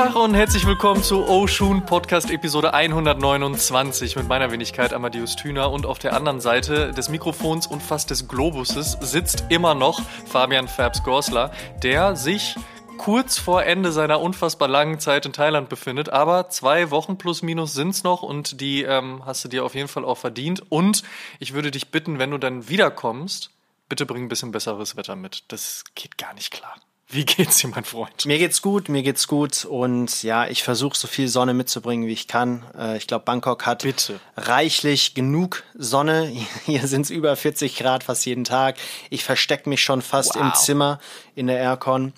Tag 0.00 0.16
und 0.16 0.34
herzlich 0.34 0.66
willkommen 0.66 1.02
zu 1.02 1.28
Oshun 1.28 1.84
Podcast 1.84 2.30
Episode 2.30 2.72
129 2.72 4.16
mit 4.16 4.26
meiner 4.28 4.50
Wenigkeit 4.50 4.94
Amadeus 4.94 5.36
Thüner 5.36 5.70
und 5.70 5.84
auf 5.84 5.98
der 5.98 6.14
anderen 6.14 6.40
Seite 6.40 6.92
des 6.92 7.10
Mikrofons 7.10 7.66
und 7.66 7.82
fast 7.82 8.08
des 8.08 8.26
Globuses 8.26 8.96
sitzt 9.02 9.44
immer 9.50 9.74
noch 9.74 10.00
Fabian 10.24 10.68
Fabs 10.68 11.02
Gorsler, 11.02 11.52
der 11.82 12.16
sich 12.16 12.56
kurz 12.96 13.36
vor 13.36 13.64
Ende 13.64 13.92
seiner 13.92 14.22
unfassbar 14.22 14.68
langen 14.68 15.00
Zeit 15.00 15.26
in 15.26 15.34
Thailand 15.34 15.68
befindet. 15.68 16.08
Aber 16.08 16.48
zwei 16.48 16.90
Wochen 16.90 17.18
plus 17.18 17.42
minus 17.42 17.74
sind's 17.74 18.02
noch 18.02 18.22
und 18.22 18.62
die 18.62 18.84
ähm, 18.84 19.20
hast 19.26 19.44
du 19.44 19.48
dir 19.50 19.66
auf 19.66 19.74
jeden 19.74 19.88
Fall 19.88 20.06
auch 20.06 20.16
verdient. 20.16 20.62
Und 20.70 21.02
ich 21.40 21.52
würde 21.52 21.70
dich 21.70 21.90
bitten, 21.90 22.18
wenn 22.18 22.30
du 22.30 22.38
dann 22.38 22.70
wiederkommst, 22.70 23.50
bitte 23.90 24.06
bring 24.06 24.24
ein 24.24 24.28
bisschen 24.28 24.50
besseres 24.50 24.96
Wetter 24.96 25.14
mit. 25.14 25.44
Das 25.48 25.84
geht 25.94 26.16
gar 26.16 26.32
nicht 26.32 26.52
klar. 26.52 26.74
Wie 27.12 27.24
geht's 27.24 27.58
dir, 27.58 27.68
mein 27.68 27.84
Freund? 27.84 28.24
Mir 28.24 28.38
geht's 28.38 28.62
gut, 28.62 28.88
mir 28.88 29.02
geht's 29.02 29.26
gut 29.26 29.64
und 29.64 30.22
ja, 30.22 30.46
ich 30.46 30.62
versuche 30.62 30.96
so 30.96 31.08
viel 31.08 31.26
Sonne 31.26 31.54
mitzubringen, 31.54 32.06
wie 32.06 32.12
ich 32.12 32.28
kann. 32.28 32.64
Äh, 32.78 32.96
ich 32.98 33.08
glaube, 33.08 33.24
Bangkok 33.24 33.66
hat 33.66 33.82
Bitte. 33.82 34.20
reichlich 34.36 35.14
genug 35.14 35.64
Sonne. 35.74 36.32
Hier 36.66 36.86
sind's 36.86 37.10
über 37.10 37.34
40 37.34 37.76
Grad 37.76 38.04
fast 38.04 38.24
jeden 38.26 38.44
Tag. 38.44 38.76
Ich 39.10 39.24
verstecke 39.24 39.68
mich 39.68 39.82
schon 39.82 40.02
fast 40.02 40.36
Wow. 40.36 40.42
im 40.42 40.54
Zimmer 40.54 41.00
in 41.34 41.48
der 41.48 41.58
Aircon. 41.58 42.12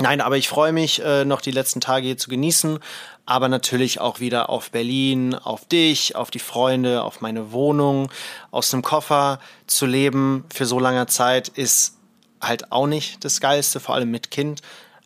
Nein, 0.00 0.22
aber 0.22 0.38
ich 0.38 0.48
freue 0.48 0.72
mich, 0.72 1.02
äh, 1.04 1.26
noch 1.26 1.42
die 1.42 1.50
letzten 1.50 1.82
Tage 1.82 2.06
hier 2.06 2.16
zu 2.16 2.30
genießen, 2.30 2.78
aber 3.26 3.50
natürlich 3.50 4.00
auch 4.00 4.20
wieder 4.20 4.48
auf 4.48 4.70
Berlin, 4.70 5.34
auf 5.34 5.66
dich, 5.66 6.16
auf 6.16 6.30
die 6.30 6.38
Freunde, 6.38 7.02
auf 7.02 7.20
meine 7.20 7.52
Wohnung. 7.52 8.10
Aus 8.50 8.72
einem 8.72 8.82
Koffer 8.82 9.38
zu 9.66 9.84
leben 9.84 10.46
für 10.50 10.64
so 10.64 10.78
lange 10.80 11.06
Zeit 11.08 11.48
ist 11.48 11.98
halt 12.40 12.72
auch 12.72 12.86
nicht 12.86 13.24
das 13.24 13.40
Geilste, 13.40 13.80
vor 13.80 13.94
allem 13.94 14.10
mit 14.10 14.30
Kind. 14.30 14.62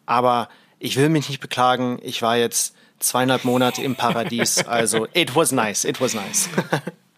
Aber 0.06 0.48
ich 0.78 0.96
will 0.96 1.08
mich 1.08 1.28
nicht 1.28 1.40
beklagen. 1.40 1.98
Ich 2.02 2.22
war 2.22 2.36
jetzt 2.36 2.74
zweieinhalb 2.98 3.44
Monate 3.44 3.82
im 3.82 3.96
Paradies. 3.96 4.64
Also, 4.66 5.06
it 5.14 5.34
was 5.34 5.52
nice, 5.52 5.84
it 5.84 6.00
was 6.00 6.14
nice. 6.14 6.48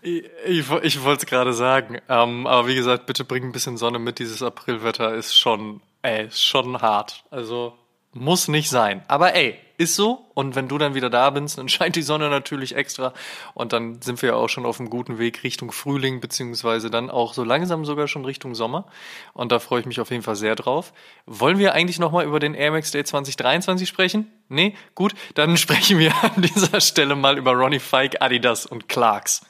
Ich, 0.02 0.24
ich, 0.46 0.70
ich 0.82 1.02
wollte 1.02 1.24
es 1.24 1.26
gerade 1.26 1.52
sagen. 1.52 1.98
Ähm, 2.08 2.46
aber 2.46 2.68
wie 2.68 2.74
gesagt, 2.74 3.06
bitte 3.06 3.24
bring 3.24 3.44
ein 3.44 3.52
bisschen 3.52 3.76
Sonne 3.76 3.98
mit. 3.98 4.18
Dieses 4.18 4.42
Aprilwetter 4.42 5.14
ist 5.14 5.36
schon, 5.36 5.80
ey, 6.02 6.26
ist 6.26 6.44
schon 6.44 6.80
hart. 6.80 7.24
Also 7.30 7.74
muss 8.12 8.48
nicht 8.48 8.70
sein. 8.70 9.02
Aber 9.08 9.34
ey, 9.34 9.58
ist 9.78 9.94
so. 9.94 10.26
Und 10.34 10.54
wenn 10.54 10.68
du 10.68 10.78
dann 10.78 10.94
wieder 10.94 11.10
da 11.10 11.30
bist, 11.30 11.58
dann 11.58 11.68
scheint 11.70 11.96
die 11.96 12.02
Sonne 12.02 12.28
natürlich 12.28 12.74
extra. 12.76 13.12
Und 13.54 13.72
dann 13.72 14.00
sind 14.02 14.22
wir 14.22 14.30
ja 14.30 14.34
auch 14.36 14.48
schon 14.48 14.66
auf 14.66 14.80
einem 14.80 14.90
guten 14.90 15.18
Weg 15.18 15.42
Richtung 15.44 15.72
Frühling, 15.72 16.20
beziehungsweise 16.20 16.90
dann 16.90 17.10
auch 17.10 17.34
so 17.34 17.44
langsam 17.44 17.84
sogar 17.84 18.08
schon 18.08 18.24
Richtung 18.24 18.54
Sommer. 18.54 18.86
Und 19.32 19.52
da 19.52 19.58
freue 19.58 19.80
ich 19.80 19.86
mich 19.86 20.00
auf 20.00 20.10
jeden 20.10 20.22
Fall 20.22 20.36
sehr 20.36 20.54
drauf. 20.54 20.92
Wollen 21.26 21.58
wir 21.58 21.74
eigentlich 21.74 21.98
nochmal 21.98 22.24
über 22.24 22.40
den 22.40 22.54
Air 22.54 22.72
Max 22.72 22.90
Day 22.90 23.04
2023 23.04 23.88
sprechen? 23.88 24.30
Nee? 24.48 24.74
Gut, 24.94 25.14
dann 25.34 25.56
sprechen 25.56 25.98
wir 25.98 26.12
an 26.22 26.42
dieser 26.42 26.80
Stelle 26.80 27.14
mal 27.14 27.38
über 27.38 27.52
Ronnie 27.52 27.80
Fike, 27.80 28.20
Adidas 28.20 28.66
und 28.66 28.88
Clarks. 28.88 29.42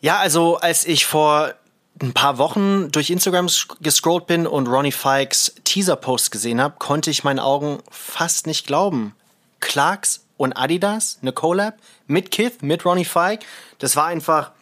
Ja, 0.00 0.18
also 0.18 0.56
als 0.56 0.86
ich 0.86 1.06
vor 1.06 1.54
ein 2.02 2.12
paar 2.12 2.38
Wochen 2.38 2.90
durch 2.90 3.10
Instagram 3.10 3.48
gescrollt 3.80 4.26
bin 4.26 4.46
und 4.46 4.68
Ronnie 4.68 4.92
Fikes 4.92 5.54
Teaser-Post 5.64 6.30
gesehen 6.30 6.60
habe, 6.60 6.76
konnte 6.78 7.10
ich 7.10 7.24
meinen 7.24 7.38
Augen 7.38 7.78
fast 7.90 8.46
nicht 8.46 8.66
glauben. 8.66 9.14
Clarks 9.60 10.26
und 10.36 10.52
Adidas, 10.52 11.18
eine 11.22 11.32
Collab 11.32 11.76
mit 12.06 12.30
Kith, 12.30 12.62
mit 12.62 12.84
Ronnie 12.84 13.04
Fike, 13.04 13.44
das 13.78 13.96
war 13.96 14.06
einfach 14.06 14.52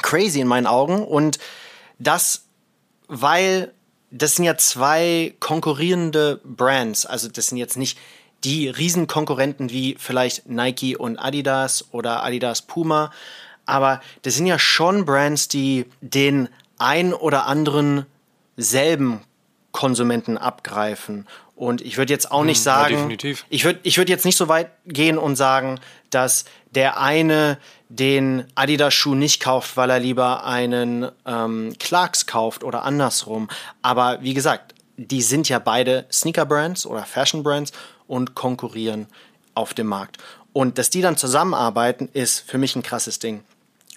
crazy 0.00 0.40
in 0.40 0.48
meinen 0.48 0.66
Augen. 0.66 1.04
Und 1.04 1.38
das, 1.98 2.44
weil 3.08 3.72
das 4.10 4.36
sind 4.36 4.44
ja 4.44 4.56
zwei 4.56 5.34
konkurrierende 5.40 6.40
Brands, 6.44 7.06
also 7.06 7.28
das 7.28 7.48
sind 7.48 7.58
jetzt 7.58 7.76
nicht 7.76 7.98
die 8.44 8.68
Riesenkonkurrenten 8.68 9.70
wie 9.70 9.96
vielleicht 9.98 10.48
Nike 10.48 10.96
und 10.96 11.18
Adidas 11.18 11.86
oder 11.92 12.24
Adidas 12.24 12.62
Puma, 12.62 13.12
aber 13.66 14.00
das 14.22 14.34
sind 14.34 14.46
ja 14.46 14.58
schon 14.58 15.04
Brands, 15.04 15.48
die 15.48 15.86
den 16.00 16.48
ein 16.78 17.14
oder 17.14 17.46
anderen 17.46 18.06
selben 18.56 19.22
Konsumenten 19.70 20.36
abgreifen. 20.36 21.26
Und 21.54 21.80
ich 21.80 21.96
würde 21.98 22.12
jetzt 22.12 22.32
auch 22.32 22.44
nicht 22.44 22.58
ja, 22.58 22.74
sagen, 22.74 22.96
definitiv. 22.96 23.44
ich 23.48 23.64
würde 23.64 23.78
ich 23.82 23.98
würd 23.98 24.08
jetzt 24.08 24.24
nicht 24.24 24.36
so 24.36 24.48
weit 24.48 24.70
gehen 24.86 25.18
und 25.18 25.36
sagen, 25.36 25.80
dass 26.10 26.44
der 26.74 26.98
eine 26.98 27.58
den 27.88 28.44
Adidas-Schuh 28.54 29.14
nicht 29.14 29.42
kauft, 29.42 29.76
weil 29.76 29.90
er 29.90 30.00
lieber 30.00 30.44
einen 30.44 31.10
ähm, 31.26 31.74
Clarks 31.78 32.26
kauft 32.26 32.64
oder 32.64 32.84
andersrum. 32.84 33.48
Aber 33.82 34.22
wie 34.22 34.34
gesagt, 34.34 34.74
die 34.96 35.22
sind 35.22 35.48
ja 35.48 35.58
beide 35.58 36.06
Sneaker-Brands 36.10 36.86
oder 36.86 37.04
Fashion-Brands 37.04 37.72
und 38.06 38.34
konkurrieren 38.34 39.06
auf 39.54 39.74
dem 39.74 39.88
Markt. 39.88 40.18
Und 40.52 40.78
dass 40.78 40.90
die 40.90 41.02
dann 41.02 41.16
zusammenarbeiten, 41.16 42.08
ist 42.12 42.40
für 42.40 42.58
mich 42.58 42.76
ein 42.76 42.82
krasses 42.82 43.18
Ding. 43.18 43.44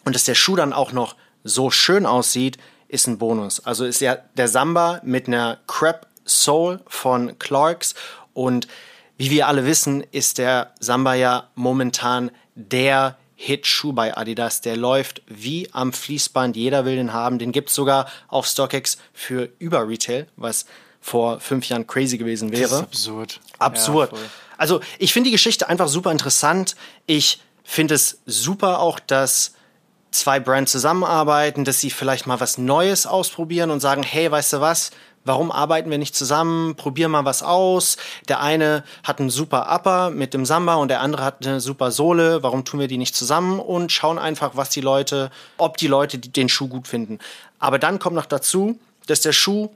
Und 0.03 0.15
dass 0.15 0.25
der 0.25 0.35
Schuh 0.35 0.55
dann 0.55 0.73
auch 0.73 0.91
noch 0.91 1.15
so 1.43 1.71
schön 1.71 2.05
aussieht, 2.05 2.57
ist 2.87 3.07
ein 3.07 3.17
Bonus. 3.17 3.65
Also 3.65 3.85
ist 3.85 4.01
ja 4.01 4.15
der 4.37 4.47
Samba 4.47 5.01
mit 5.03 5.27
einer 5.27 5.59
Crep 5.67 6.07
Soul 6.25 6.81
von 6.87 7.37
Clarks 7.39 7.95
und 8.33 8.67
wie 9.17 9.31
wir 9.31 9.47
alle 9.47 9.65
wissen, 9.65 10.03
ist 10.11 10.37
der 10.37 10.73
Samba 10.79 11.13
ja 11.13 11.49
momentan 11.55 12.31
der 12.55 13.17
Hit-Schuh 13.35 13.93
bei 13.93 14.15
Adidas. 14.15 14.61
Der 14.61 14.75
läuft 14.75 15.21
wie 15.27 15.69
am 15.73 15.93
Fließband. 15.93 16.55
Jeder 16.55 16.85
will 16.85 16.95
den 16.95 17.13
haben. 17.13 17.39
Den 17.39 17.51
gibt's 17.51 17.75
sogar 17.75 18.07
auf 18.27 18.45
StockX 18.45 18.97
für 19.13 19.49
Über-Retail, 19.59 20.27
was 20.35 20.65
vor 20.99 21.39
fünf 21.39 21.69
Jahren 21.69 21.85
crazy 21.85 22.17
gewesen 22.17 22.51
wäre. 22.51 22.63
Das 22.63 22.71
ist 22.71 22.79
absurd. 22.79 23.39
Absurd. 23.59 24.11
Ja, 24.11 24.17
also 24.57 24.81
ich 24.97 25.13
finde 25.13 25.29
die 25.29 25.33
Geschichte 25.33 25.69
einfach 25.69 25.87
super 25.87 26.11
interessant. 26.11 26.75
Ich 27.05 27.41
finde 27.63 27.95
es 27.95 28.19
super 28.25 28.79
auch, 28.79 28.99
dass 28.99 29.53
zwei 30.11 30.39
Brands 30.39 30.71
zusammenarbeiten, 30.71 31.65
dass 31.65 31.79
sie 31.79 31.89
vielleicht 31.89 32.25
mal 32.25 32.39
was 32.39 32.57
Neues 32.57 33.05
ausprobieren 33.05 33.69
und 33.69 33.81
sagen, 33.81 34.01
hey, 34.01 34.31
weißt 34.31 34.53
du 34.53 34.61
was? 34.61 34.91
Warum 35.25 35.51
arbeiten 35.51 35.89
wir 35.89 35.97
nicht 35.97 36.15
zusammen? 36.15 36.75
Probier 36.75 37.09
mal 37.09 37.25
was 37.25 37.41
aus. 37.41 37.97
Der 38.29 38.41
eine 38.41 38.83
hat 39.03 39.19
einen 39.19 39.31
super 39.31 39.67
Upper 39.75 40.11
mit 40.11 40.35
dem 40.35 40.45
Samba 40.45 40.75
und 40.75 40.87
der 40.87 41.01
andere 41.01 41.25
hat 41.25 41.45
eine 41.45 41.59
super 41.59 41.91
Sohle. 41.91 42.43
Warum 42.43 42.63
tun 42.63 42.79
wir 42.79 42.87
die 42.87 42.99
nicht 42.99 43.15
zusammen 43.15 43.59
und 43.59 43.91
schauen 43.91 44.19
einfach, 44.19 44.51
was 44.53 44.69
die 44.69 44.81
Leute, 44.81 45.31
ob 45.57 45.77
die 45.77 45.87
Leute 45.87 46.19
den 46.19 46.47
Schuh 46.47 46.67
gut 46.67 46.87
finden. 46.87 47.17
Aber 47.59 47.79
dann 47.79 47.97
kommt 47.97 48.15
noch 48.15 48.27
dazu, 48.27 48.77
dass 49.07 49.21
der 49.21 49.33
Schuh 49.33 49.69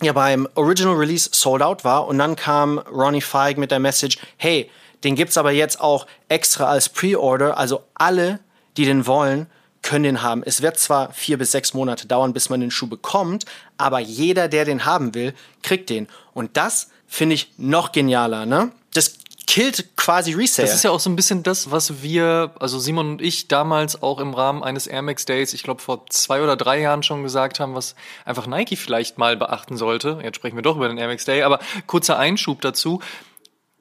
ja 0.00 0.12
beim 0.14 0.48
Original 0.54 0.94
Release 0.94 1.28
sold 1.32 1.62
out 1.62 1.84
war 1.84 2.06
und 2.06 2.18
dann 2.18 2.34
kam 2.34 2.78
Ronnie 2.78 3.20
Feig 3.20 3.58
mit 3.58 3.70
der 3.70 3.80
Message, 3.80 4.18
hey, 4.36 4.70
den 5.04 5.16
gibt's 5.16 5.36
aber 5.36 5.50
jetzt 5.50 5.80
auch 5.80 6.06
extra 6.28 6.66
als 6.66 6.88
Pre-Order, 6.88 7.58
also 7.58 7.82
alle, 7.94 8.40
die 8.76 8.84
den 8.84 9.06
wollen, 9.06 9.48
können 9.82 10.04
den 10.04 10.22
haben. 10.22 10.42
Es 10.44 10.62
wird 10.62 10.78
zwar 10.78 11.12
vier 11.12 11.38
bis 11.38 11.52
sechs 11.52 11.74
Monate 11.74 12.06
dauern, 12.06 12.32
bis 12.32 12.50
man 12.50 12.60
den 12.60 12.70
Schuh 12.70 12.88
bekommt, 12.88 13.44
aber 13.76 13.98
jeder, 13.98 14.48
der 14.48 14.64
den 14.64 14.84
haben 14.84 15.14
will, 15.14 15.34
kriegt 15.62 15.90
den. 15.90 16.08
Und 16.34 16.56
das 16.56 16.88
finde 17.06 17.34
ich 17.34 17.52
noch 17.56 17.92
genialer, 17.92 18.46
ne? 18.46 18.72
Das 18.92 19.14
killt 19.48 19.96
quasi 19.96 20.34
Resale. 20.34 20.68
Das 20.68 20.76
ist 20.76 20.84
ja 20.84 20.90
auch 20.90 21.00
so 21.00 21.08
ein 21.08 21.16
bisschen 21.16 21.42
das, 21.42 21.70
was 21.70 22.02
wir, 22.02 22.52
also 22.60 22.78
Simon 22.78 23.12
und 23.12 23.22
ich 23.22 23.48
damals 23.48 24.02
auch 24.02 24.20
im 24.20 24.34
Rahmen 24.34 24.62
eines 24.62 24.86
Air 24.86 25.00
Max 25.00 25.24
Days, 25.24 25.54
ich 25.54 25.62
glaube 25.62 25.80
vor 25.80 26.06
zwei 26.10 26.42
oder 26.42 26.54
drei 26.54 26.80
Jahren 26.80 27.02
schon 27.02 27.22
gesagt 27.22 27.58
haben, 27.58 27.74
was 27.74 27.94
einfach 28.26 28.46
Nike 28.46 28.76
vielleicht 28.76 29.16
mal 29.16 29.38
beachten 29.38 29.78
sollte. 29.78 30.20
Jetzt 30.22 30.36
sprechen 30.36 30.56
wir 30.56 30.62
doch 30.62 30.76
über 30.76 30.88
den 30.88 30.98
Air 30.98 31.08
Max 31.08 31.24
Day, 31.24 31.42
aber 31.42 31.60
kurzer 31.86 32.18
Einschub 32.18 32.60
dazu. 32.60 33.00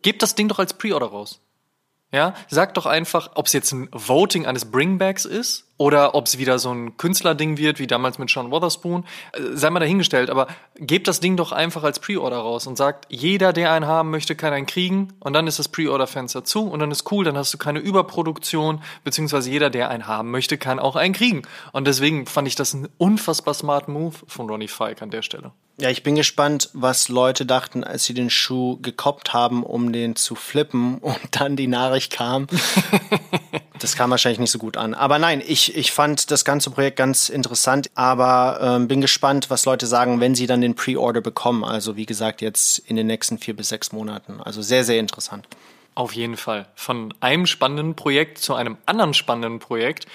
Gebt 0.03 0.23
das 0.23 0.35
Ding 0.35 0.47
doch 0.47 0.59
als 0.59 0.73
Pre-Order 0.73 1.07
raus. 1.07 1.41
Ja, 2.13 2.33
sag 2.47 2.73
doch 2.75 2.85
einfach, 2.85 3.31
ob 3.35 3.47
es 3.47 3.53
jetzt 3.53 3.73
ein 3.73 3.89
Voting 3.91 4.45
eines 4.45 4.71
Bringbacks 4.71 5.25
ist 5.25 5.66
oder 5.77 6.15
ob 6.15 6.25
es 6.25 6.37
wieder 6.37 6.59
so 6.59 6.71
ein 6.71 6.97
Künstlerding 6.97 7.57
wird, 7.57 7.79
wie 7.79 7.87
damals 7.87 8.17
mit 8.17 8.29
Sean 8.29 8.51
Wotherspoon. 8.51 9.05
Äh, 9.33 9.41
Sei 9.53 9.69
mal 9.69 9.79
dahingestellt, 9.79 10.29
aber 10.29 10.47
gebt 10.75 11.07
das 11.07 11.19
Ding 11.19 11.37
doch 11.37 11.51
einfach 11.51 11.83
als 11.83 11.99
Pre-Order 11.99 12.37
raus 12.37 12.67
und 12.67 12.77
sagt, 12.77 13.05
jeder, 13.09 13.53
der 13.53 13.71
einen 13.71 13.87
haben 13.87 14.09
möchte, 14.09 14.35
kann 14.35 14.53
einen 14.53 14.65
kriegen 14.65 15.13
und 15.19 15.33
dann 15.33 15.47
ist 15.47 15.59
das 15.59 15.67
Pre-Order-Fenster 15.69 16.43
zu 16.43 16.67
und 16.67 16.79
dann 16.79 16.91
ist 16.91 17.11
cool, 17.11 17.25
dann 17.25 17.37
hast 17.37 17.53
du 17.53 17.57
keine 17.57 17.79
Überproduktion, 17.79 18.81
beziehungsweise 19.03 19.49
jeder, 19.49 19.69
der 19.69 19.89
einen 19.89 20.07
haben 20.07 20.31
möchte, 20.31 20.57
kann 20.57 20.79
auch 20.79 20.95
einen 20.95 21.13
kriegen. 21.13 21.43
Und 21.71 21.87
deswegen 21.87 22.25
fand 22.25 22.47
ich 22.47 22.55
das 22.55 22.73
ein 22.73 22.87
unfassbar 22.97 23.53
smart 23.53 23.87
Move 23.87 24.15
von 24.27 24.49
Ronnie 24.49 24.67
Fike 24.67 25.01
an 25.01 25.11
der 25.11 25.21
Stelle. 25.21 25.51
Ja, 25.79 25.91
ich 25.91 26.01
bin 26.01 26.15
gespannt, 26.15 26.71
was 26.73 27.07
Leute 27.07 27.45
dachten, 27.45 27.83
als 27.83 28.03
sie 28.03 28.15
den 28.15 28.31
Schuh 28.31 28.79
gekoppt 28.81 29.33
haben, 29.33 29.63
um 29.63 29.93
den 29.93 30.15
zu 30.15 30.33
flippen 30.33 30.97
und 30.97 31.19
dann 31.31 31.55
die 31.55 31.67
Nachricht 31.67 32.11
kam. 32.11 32.47
das 33.79 33.95
kam 33.95 34.09
wahrscheinlich 34.09 34.39
nicht 34.39 34.49
so 34.49 34.57
gut 34.57 34.75
an. 34.75 34.95
Aber 34.95 35.19
nein, 35.19 35.39
ich, 35.45 35.66
ich 35.75 35.91
fand 35.91 36.31
das 36.31 36.45
ganze 36.45 36.69
Projekt 36.69 36.97
ganz 36.97 37.29
interessant, 37.29 37.89
aber 37.95 38.59
ähm, 38.61 38.87
bin 38.87 39.01
gespannt, 39.01 39.49
was 39.49 39.65
Leute 39.65 39.87
sagen, 39.87 40.19
wenn 40.19 40.35
sie 40.35 40.47
dann 40.47 40.61
den 40.61 40.75
Pre-Order 40.75 41.21
bekommen. 41.21 41.63
Also 41.63 41.95
wie 41.95 42.05
gesagt, 42.05 42.41
jetzt 42.41 42.79
in 42.79 42.95
den 42.95 43.07
nächsten 43.07 43.37
vier 43.37 43.55
bis 43.55 43.69
sechs 43.69 43.91
Monaten. 43.91 44.41
Also 44.41 44.61
sehr, 44.61 44.83
sehr 44.83 44.99
interessant. 44.99 45.47
Auf 45.95 46.13
jeden 46.13 46.37
Fall. 46.37 46.67
Von 46.75 47.13
einem 47.21 47.47
spannenden 47.47 47.95
Projekt 47.95 48.37
zu 48.37 48.53
einem 48.53 48.77
anderen 48.85 49.13
spannenden 49.13 49.59
Projekt. 49.59 50.05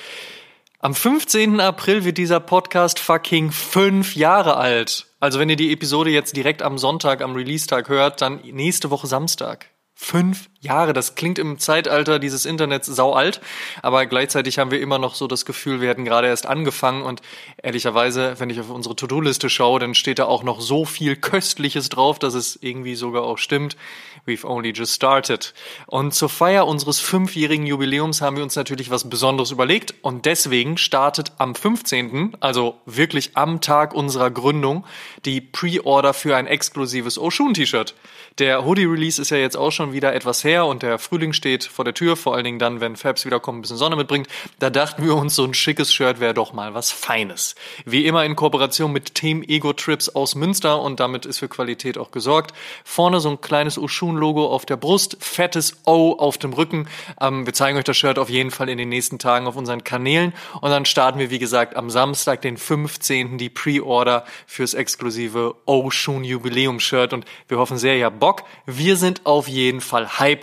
Am 0.78 0.94
15. 0.94 1.60
April 1.60 2.05
wird 2.05 2.19
dieser 2.19 2.40
Podcast 2.40 2.98
fucking 2.98 3.52
fünf 3.52 4.16
Jahre 4.16 4.56
alt. 4.56 5.06
Also 5.20 5.38
wenn 5.38 5.48
ihr 5.48 5.56
die 5.56 5.72
Episode 5.72 6.10
jetzt 6.10 6.37
direkt 6.37 6.62
am 6.62 6.78
Sonntag, 6.78 7.20
am 7.22 7.34
Release-Tag 7.34 7.88
hört, 7.88 8.20
dann 8.20 8.40
nächste 8.43 8.90
Woche 8.90 9.06
Samstag. 9.06 9.66
Fünf 9.94 10.48
Jahre. 10.62 10.92
Das 10.92 11.16
klingt 11.16 11.40
im 11.40 11.58
Zeitalter 11.58 12.20
dieses 12.20 12.46
Internets 12.46 12.86
sau 12.86 13.12
alt, 13.12 13.40
aber 13.82 14.06
gleichzeitig 14.06 14.58
haben 14.58 14.70
wir 14.70 14.80
immer 14.80 14.98
noch 14.98 15.16
so 15.16 15.26
das 15.26 15.44
Gefühl, 15.44 15.80
wir 15.80 15.88
hätten 15.88 16.04
gerade 16.04 16.28
erst 16.28 16.46
angefangen 16.46 17.02
und 17.02 17.20
ehrlicherweise, 17.60 18.36
wenn 18.38 18.48
ich 18.48 18.60
auf 18.60 18.70
unsere 18.70 18.94
To-Do-Liste 18.94 19.50
schaue, 19.50 19.80
dann 19.80 19.94
steht 19.94 20.20
da 20.20 20.26
auch 20.26 20.44
noch 20.44 20.60
so 20.60 20.84
viel 20.84 21.16
Köstliches 21.16 21.88
drauf, 21.88 22.20
dass 22.20 22.34
es 22.34 22.56
irgendwie 22.62 22.94
sogar 22.94 23.24
auch 23.24 23.38
stimmt. 23.38 23.76
We've 24.24 24.46
only 24.46 24.70
just 24.70 24.94
started. 24.94 25.52
Und 25.86 26.14
zur 26.14 26.28
Feier 26.28 26.68
unseres 26.68 27.00
fünfjährigen 27.00 27.66
Jubiläums 27.66 28.20
haben 28.20 28.36
wir 28.36 28.44
uns 28.44 28.54
natürlich 28.54 28.88
was 28.88 29.10
Besonderes 29.10 29.50
überlegt 29.50 29.94
und 30.02 30.26
deswegen 30.26 30.78
startet 30.78 31.32
am 31.38 31.56
15., 31.56 32.36
also 32.38 32.80
wirklich 32.86 33.36
am 33.36 33.60
Tag 33.60 33.94
unserer 33.94 34.30
Gründung, 34.30 34.86
die 35.24 35.40
Pre-Order 35.40 36.14
für 36.14 36.36
ein 36.36 36.46
exklusives 36.46 37.18
Oshun-T-Shirt. 37.18 37.96
Der 38.38 38.64
Hoodie-Release 38.64 39.20
ist 39.20 39.30
ja 39.30 39.38
jetzt 39.38 39.56
auch 39.56 39.72
schon 39.72 39.92
wieder 39.92 40.14
etwas 40.14 40.44
her 40.44 40.51
und 40.60 40.82
der 40.82 40.99
Frühling 40.99 41.32
steht 41.32 41.64
vor 41.64 41.84
der 41.84 41.94
Tür, 41.94 42.16
vor 42.16 42.34
allen 42.34 42.44
Dingen 42.44 42.58
dann, 42.58 42.81
wenn 42.81 42.96
Fabs 42.96 43.25
wiederkommt, 43.25 43.58
ein 43.58 43.62
bisschen 43.62 43.76
Sonne 43.76 43.96
mitbringt. 43.96 44.28
Da 44.58 44.70
dachten 44.70 45.04
wir 45.04 45.14
uns, 45.16 45.34
so 45.34 45.44
ein 45.44 45.54
schickes 45.54 45.93
Shirt 45.93 46.20
wäre 46.20 46.34
doch 46.34 46.52
mal 46.52 46.75
was 46.75 46.93
Feines. 46.93 47.54
Wie 47.84 48.06
immer 48.06 48.25
in 48.25 48.37
Kooperation 48.37 48.93
mit 48.93 49.14
Team 49.14 49.43
Ego 49.43 49.72
Trips 49.72 50.08
aus 50.08 50.34
Münster 50.34 50.81
und 50.82 51.00
damit 51.00 51.26
ist 51.26 51.38
für 51.38 51.49
Qualität 51.49 51.96
auch 51.99 52.10
gesorgt. 52.10 52.54
Vorne 52.84 53.20
so 53.20 53.31
ein 53.31 53.40
kleines 53.40 53.78
Oshun-Logo 53.78 54.46
auf 54.46 54.66
der 54.66 54.76
Brust, 54.76 55.16
fettes 55.20 55.76
O 55.87 56.12
auf 56.19 56.38
dem 56.38 56.52
Rücken. 56.52 56.88
Ähm, 57.20 57.46
wir 57.46 57.52
zeigen 57.52 57.78
euch 57.78 57.84
das 57.84 57.96
Shirt 57.96 58.19
auf 58.19 58.28
jeden 58.28 58.50
Fall 58.50 58.69
in 58.69 58.78
den 58.78 58.88
nächsten 58.88 59.19
Tagen 59.19 59.46
auf 59.46 59.56
unseren 59.56 59.84
Kanälen 59.84 60.32
und 60.60 60.70
dann 60.70 60.84
starten 60.84 61.19
wir, 61.19 61.31
wie 61.31 61.38
gesagt, 61.38 61.76
am 61.76 61.90
Samstag, 61.90 62.43
den 62.43 62.56
15. 62.56 63.38
die 63.38 63.48
Pre-Order 63.48 64.25
fürs 64.46 64.75
exklusive 64.75 65.55
Oshun 65.66 66.25
Jubiläum 66.25 66.81
Shirt 66.81 67.12
und 67.12 67.25
wir 67.48 67.58
hoffen 67.58 67.78
sehr, 67.78 67.96
ihr 67.96 68.06
habt 68.06 68.19
Bock. 68.19 68.43
Wir 68.66 68.96
sind 68.96 69.25
auf 69.25 69.46
jeden 69.48 69.81
Fall 69.81 70.19
hyped. 70.19 70.41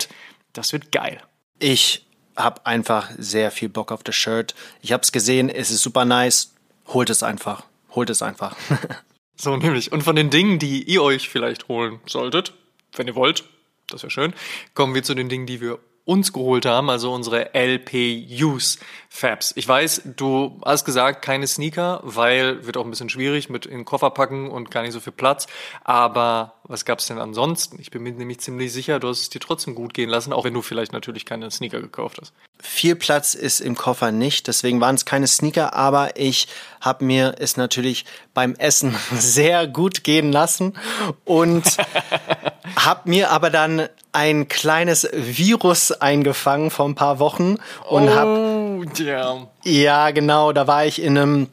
Das 0.54 0.72
wird 0.72 0.92
geil. 0.92 1.22
Ich 1.60 2.06
habe 2.36 2.66
einfach 2.66 3.10
sehr 3.18 3.52
viel 3.52 3.70
Bock 3.70 3.92
auf 3.92 4.04
das 4.04 4.16
Shirt. 4.16 4.56
Ich 4.82 4.94
habe 4.94 5.04
es 5.04 5.12
gesehen, 5.12 5.50
es 5.50 5.72
ist 5.72 5.82
super 5.82 6.06
nice. 6.06 6.54
Holt 6.88 7.10
es 7.10 7.22
einfach. 7.22 7.66
Holt 7.92 8.10
es 8.10 8.22
einfach. 8.22 8.56
so 9.36 9.58
nämlich. 9.58 9.92
Und 9.92 10.04
von 10.04 10.16
den 10.16 10.30
Dingen, 10.30 10.60
die 10.60 10.84
ihr 10.84 11.04
euch 11.04 11.30
vielleicht 11.30 11.68
holen 11.68 12.00
solltet, 12.06 12.54
wenn 12.96 13.08
ihr 13.08 13.16
wollt, 13.16 13.44
das 13.88 14.04
wäre 14.04 14.12
schön, 14.12 14.34
kommen 14.74 14.96
wir 14.96 15.04
zu 15.04 15.16
den 15.16 15.30
Dingen, 15.30 15.46
die 15.46 15.62
wir 15.62 15.80
uns 16.06 16.34
geholt 16.34 16.66
haben, 16.66 16.90
also 16.90 17.14
unsere 17.14 17.54
LPUs 17.54 18.80
Fabs. 19.10 19.54
Ich 19.56 19.68
weiß, 19.68 20.02
du 20.16 20.60
hast 20.66 20.84
gesagt, 20.84 21.22
keine 21.22 21.46
Sneaker, 21.46 22.00
weil 22.04 22.66
wird 22.66 22.78
auch 22.78 22.84
ein 22.84 22.90
bisschen 22.90 23.10
schwierig 23.10 23.50
mit 23.50 23.68
in 23.68 23.78
den 23.78 23.86
Koffer 23.86 24.10
packen 24.10 24.50
und 24.50 24.72
gar 24.72 24.82
nicht 24.82 24.94
so 24.94 25.00
viel 25.00 25.14
Platz. 25.14 25.46
Aber 25.84 26.59
was 26.70 26.86
gab's 26.86 27.08
denn 27.08 27.18
ansonsten? 27.18 27.80
Ich 27.82 27.90
bin 27.90 28.04
mir 28.04 28.12
nämlich 28.12 28.42
ziemlich 28.42 28.72
sicher, 28.72 29.00
du 29.00 29.08
hast 29.08 29.22
es 29.22 29.30
dir 29.30 29.40
trotzdem 29.40 29.74
gut 29.74 29.96
gehen 29.96 30.08
lassen, 30.08 30.32
auch 30.32 30.46
wenn 30.46 30.54
du 30.54 30.62
vielleicht 30.62 30.94
natürlich 30.94 31.26
keine 31.26 31.50
Sneaker 31.50 31.82
gekauft 31.82 32.20
hast. 32.22 32.32
Viel 32.60 32.96
Platz 32.96 33.34
ist 33.34 33.60
im 33.60 33.76
Koffer 33.76 34.12
nicht, 34.12 34.48
deswegen 34.48 34.80
waren 34.80 34.94
es 34.94 35.04
keine 35.04 35.26
Sneaker, 35.26 35.74
aber 35.74 36.16
ich 36.16 36.48
habe 36.80 37.04
mir 37.06 37.36
es 37.40 37.58
natürlich 37.58 38.06
beim 38.36 38.54
Essen 38.54 38.96
sehr 39.18 39.66
gut 39.66 40.04
gehen 40.04 40.32
lassen 40.32 40.78
und 41.26 41.66
habe 42.76 43.10
mir 43.10 43.32
aber 43.32 43.50
dann 43.50 43.90
ein 44.12 44.48
kleines 44.48 45.10
Virus 45.12 45.92
eingefangen 45.92 46.70
vor 46.70 46.88
ein 46.88 46.96
paar 46.96 47.18
Wochen 47.18 47.58
und 47.90 48.10
oh, 48.10 48.14
habe 48.14 48.86
yeah. 49.00 49.48
ja 49.64 50.12
genau, 50.12 50.54
da 50.54 50.68
war 50.68 50.86
ich 50.86 51.02
in 51.02 51.18
einem 51.18 51.48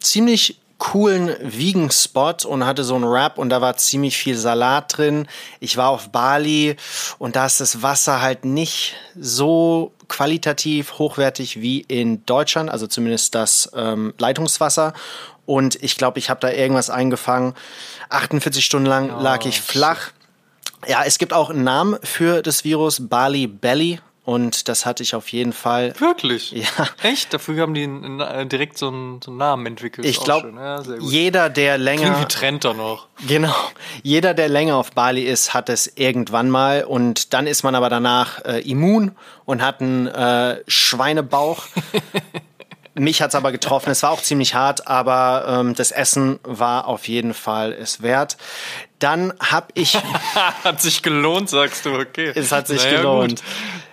ziemlich 0.00 0.58
coolen 0.78 1.34
Vegan-Spot 1.42 2.36
und 2.46 2.64
hatte 2.64 2.84
so 2.84 2.94
einen 2.94 3.04
Wrap 3.10 3.36
und 3.36 3.50
da 3.50 3.60
war 3.60 3.76
ziemlich 3.76 4.16
viel 4.16 4.36
Salat 4.36 4.96
drin. 4.96 5.26
Ich 5.60 5.76
war 5.76 5.90
auf 5.90 6.10
Bali 6.10 6.76
und 7.18 7.36
da 7.36 7.46
ist 7.46 7.60
das 7.60 7.82
Wasser 7.82 8.22
halt 8.22 8.44
nicht 8.44 8.94
so 9.18 9.92
qualitativ 10.06 10.98
hochwertig 10.98 11.60
wie 11.60 11.80
in 11.80 12.24
Deutschland, 12.24 12.70
also 12.70 12.86
zumindest 12.86 13.34
das 13.34 13.70
ähm, 13.74 14.14
Leitungswasser. 14.18 14.94
Und 15.46 15.82
ich 15.82 15.96
glaube, 15.96 16.18
ich 16.18 16.30
habe 16.30 16.40
da 16.40 16.50
irgendwas 16.50 16.90
eingefangen. 16.90 17.54
48 18.10 18.64
Stunden 18.64 18.86
lang 18.86 19.10
oh, 19.10 19.20
lag 19.20 19.44
ich 19.46 19.60
flach. 19.60 20.10
Ja, 20.86 21.02
es 21.04 21.18
gibt 21.18 21.32
auch 21.32 21.50
einen 21.50 21.64
Namen 21.64 21.98
für 22.02 22.42
das 22.42 22.64
Virus, 22.64 23.08
Bali 23.08 23.46
Belly. 23.46 24.00
Und 24.28 24.68
das 24.68 24.84
hatte 24.84 25.02
ich 25.02 25.14
auf 25.14 25.32
jeden 25.32 25.54
Fall. 25.54 25.98
Wirklich? 26.00 26.50
Ja. 26.52 26.86
Echt? 27.02 27.32
Dafür 27.32 27.62
haben 27.62 27.72
die 27.72 27.84
äh, 27.84 28.44
direkt 28.44 28.76
so 28.76 28.88
einen, 28.88 29.22
so 29.22 29.30
einen 29.30 29.38
Namen 29.38 29.64
entwickelt. 29.64 30.06
Ich 30.06 30.20
glaube, 30.20 30.52
ja, 30.54 30.82
jeder, 31.00 31.48
der 31.48 31.78
länger. 31.78 32.02
Klingt 32.02 32.20
wie 32.20 32.24
Trend 32.26 32.62
da 32.66 32.74
noch. 32.74 33.06
Genau. 33.26 33.54
Jeder, 34.02 34.34
der 34.34 34.50
länger 34.50 34.76
auf 34.76 34.92
Bali 34.92 35.22
ist, 35.22 35.54
hat 35.54 35.70
es 35.70 35.90
irgendwann 35.96 36.50
mal. 36.50 36.84
Und 36.84 37.32
dann 37.32 37.46
ist 37.46 37.62
man 37.62 37.74
aber 37.74 37.88
danach 37.88 38.44
äh, 38.44 38.60
immun 38.70 39.12
und 39.46 39.62
hat 39.62 39.80
einen 39.80 40.08
äh, 40.08 40.62
Schweinebauch. 40.68 41.66
Mich 42.96 43.22
hat's 43.22 43.34
aber 43.34 43.50
getroffen. 43.50 43.90
Es 43.92 44.02
war 44.02 44.10
auch 44.10 44.20
ziemlich 44.20 44.54
hart, 44.54 44.88
aber 44.88 45.60
ähm, 45.60 45.74
das 45.74 45.90
Essen 45.90 46.38
war 46.42 46.86
auf 46.86 47.08
jeden 47.08 47.32
Fall 47.32 47.72
es 47.72 48.02
wert. 48.02 48.36
Dann 48.98 49.32
hab 49.40 49.70
ich. 49.72 49.94
hat 50.64 50.82
sich 50.82 51.02
gelohnt, 51.02 51.48
sagst 51.48 51.86
du, 51.86 51.94
okay. 51.94 52.30
Es 52.34 52.52
hat 52.52 52.66
sich 52.66 52.84
naja, 52.84 52.98
gelohnt. 52.98 53.42
Gut. 53.42 53.44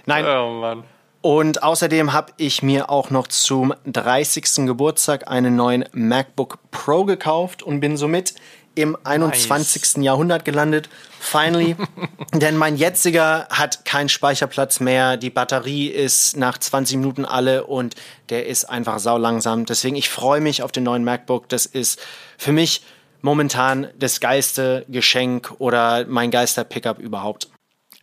Nein. 0.05 0.25
Oh 0.25 0.51
Mann. 0.59 0.83
Und 1.21 1.63
außerdem 1.63 2.13
habe 2.13 2.33
ich 2.37 2.61
mir 2.61 2.91
auch 2.91 3.09
noch 3.09 3.27
zum 3.27 3.73
30. 3.87 4.67
Geburtstag 4.67 5.27
einen 5.27 5.55
neuen 5.55 5.85
MacBook 5.91 6.59
Pro 6.69 7.03
gekauft 7.03 7.63
und 7.63 7.79
bin 7.79 7.97
somit 7.97 8.35
im 8.75 8.95
21. 9.03 9.81
Nice. 9.81 10.05
Jahrhundert 10.05 10.45
gelandet. 10.45 10.87
Finally. 11.19 11.75
Denn 12.33 12.57
mein 12.57 12.75
jetziger 12.75 13.47
hat 13.49 13.85
keinen 13.85 14.09
Speicherplatz 14.09 14.79
mehr. 14.79 15.17
Die 15.17 15.31
Batterie 15.31 15.87
ist 15.87 16.37
nach 16.37 16.59
20 16.59 16.97
Minuten 16.97 17.25
alle 17.25 17.65
und 17.65 17.95
der 18.29 18.45
ist 18.45 18.65
einfach 18.65 18.99
sau 18.99 19.17
langsam. 19.17 19.65
Deswegen, 19.65 19.95
ich 19.95 20.09
freue 20.09 20.41
mich 20.41 20.61
auf 20.61 20.71
den 20.71 20.83
neuen 20.83 21.03
MacBook. 21.03 21.49
Das 21.49 21.65
ist 21.65 21.99
für 22.37 22.51
mich 22.51 22.83
momentan 23.21 23.87
das 23.97 24.19
geilste 24.19 24.85
Geschenk 24.89 25.53
oder 25.57 26.05
mein 26.05 26.29
geister 26.29 26.63
Pickup 26.63 26.99
überhaupt. 26.99 27.49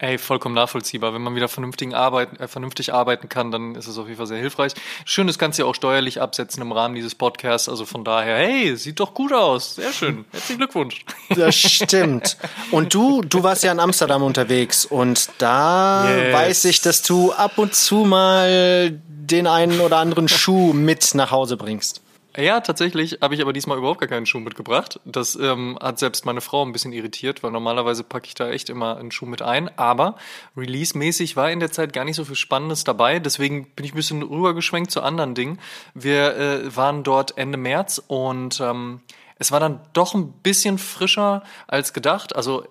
Ey, 0.02 0.19
vollkommen 0.19 0.56
nachvollziehbar. 0.56 1.14
Wenn 1.14 1.22
man 1.22 1.37
wieder 1.37 1.46
vernünftig 1.46 1.94
arbeiten, 1.94 2.34
äh, 2.40 2.49
vernünftig 2.49 2.93
arbeiten 2.93 3.28
kann, 3.28 3.52
dann 3.52 3.76
ist 3.76 3.87
es 3.87 3.99
auf 3.99 4.06
jeden 4.08 4.16
Fall 4.16 4.26
sehr 4.26 4.38
hilfreich. 4.38 4.72
Schön, 5.04 5.28
das 5.28 5.38
kannst 5.38 5.60
du 5.60 5.62
ja 5.62 5.69
auch 5.69 5.76
steuerlich 5.76 6.20
absetzen 6.20 6.60
im 6.60 6.72
Rahmen 6.72 6.96
dieses 6.96 7.14
Podcasts. 7.14 7.68
Also 7.68 7.87
von 7.87 8.02
daher, 8.02 8.37
hey, 8.37 8.76
sieht 8.76 8.99
doch 8.99 9.14
gut 9.14 9.32
aus. 9.32 9.76
Sehr 9.76 9.92
schön. 9.92 10.25
Herzlichen 10.32 10.59
Glückwunsch. 10.59 11.04
Das 11.28 11.54
stimmt. 11.54 12.37
Und 12.73 12.92
du, 12.94 13.23
du 13.23 13.44
warst 13.44 13.62
ja 13.62 13.71
in 13.71 13.78
Amsterdam 13.78 14.25
unterwegs 14.25 14.85
und 14.85 15.30
da 15.38 16.12
yes. 16.12 16.35
weiß 16.35 16.64
ich, 16.64 16.80
dass 16.80 17.02
du 17.02 17.30
ab 17.30 17.59
und 17.59 17.73
zu 17.73 17.99
mal 17.99 19.00
den 19.06 19.47
einen 19.47 19.78
oder 19.78 19.99
anderen 19.99 20.26
Schuh 20.26 20.73
mit 20.73 21.14
nach 21.14 21.30
Hause 21.30 21.56
bringst. 21.56 22.02
Ja, 22.37 22.61
tatsächlich 22.61 23.19
habe 23.21 23.35
ich 23.35 23.43
aber 23.43 23.53
diesmal 23.53 23.77
überhaupt 23.77 24.01
gar 24.01 24.09
keinen 24.09 24.25
Schuh 24.25 24.41
mitgebracht. 24.41 24.99
Das 25.05 25.37
ähm, 25.37 25.79
hat 25.83 25.99
selbst 25.99 26.25
meine 26.25 26.41
Frau 26.41 26.65
ein 26.65 26.73
bisschen 26.73 26.93
irritiert, 26.95 27.43
weil 27.43 27.51
normalerweise 27.51 28.05
packe 28.05 28.27
ich 28.27 28.35
da 28.35 28.49
echt 28.49 28.71
immer 28.71 28.97
einen 28.97 29.11
Schuh 29.11 29.27
mit 29.27 29.43
ein. 29.43 29.71
Aber 29.79 30.17
release-mäßig 30.57 31.37
war 31.37 31.51
in 31.51 31.61
der 31.61 31.71
Zeit 31.71 31.93
gar 31.93 32.05
nicht 32.07 32.17
so 32.17 32.25
viel 32.25 32.37
Spannendes 32.37 32.85
dabei. 32.85 33.19
Deswegen 33.19 33.67
bin 33.73 33.85
ich 33.85 33.93
ein 33.93 33.97
bisschen 33.97 34.23
rübergeschwenkt 34.23 34.91
zu 34.91 35.03
anderen 35.03 35.35
Dingen. 35.35 35.59
Wir 35.93 36.37
äh, 36.37 36.77
waren 36.77 37.03
dort 37.03 37.37
Ende 37.37 37.59
März 37.59 38.03
und 38.07 38.61
ähm, 38.61 39.03
es 39.39 39.53
war 39.53 39.61
dann 39.61 39.81
doch 39.93 40.15
ein 40.15 40.33
bisschen 40.33 40.79
frischer 40.79 41.43
als 41.67 41.93
gedacht. 41.93 42.35
Also 42.35 42.65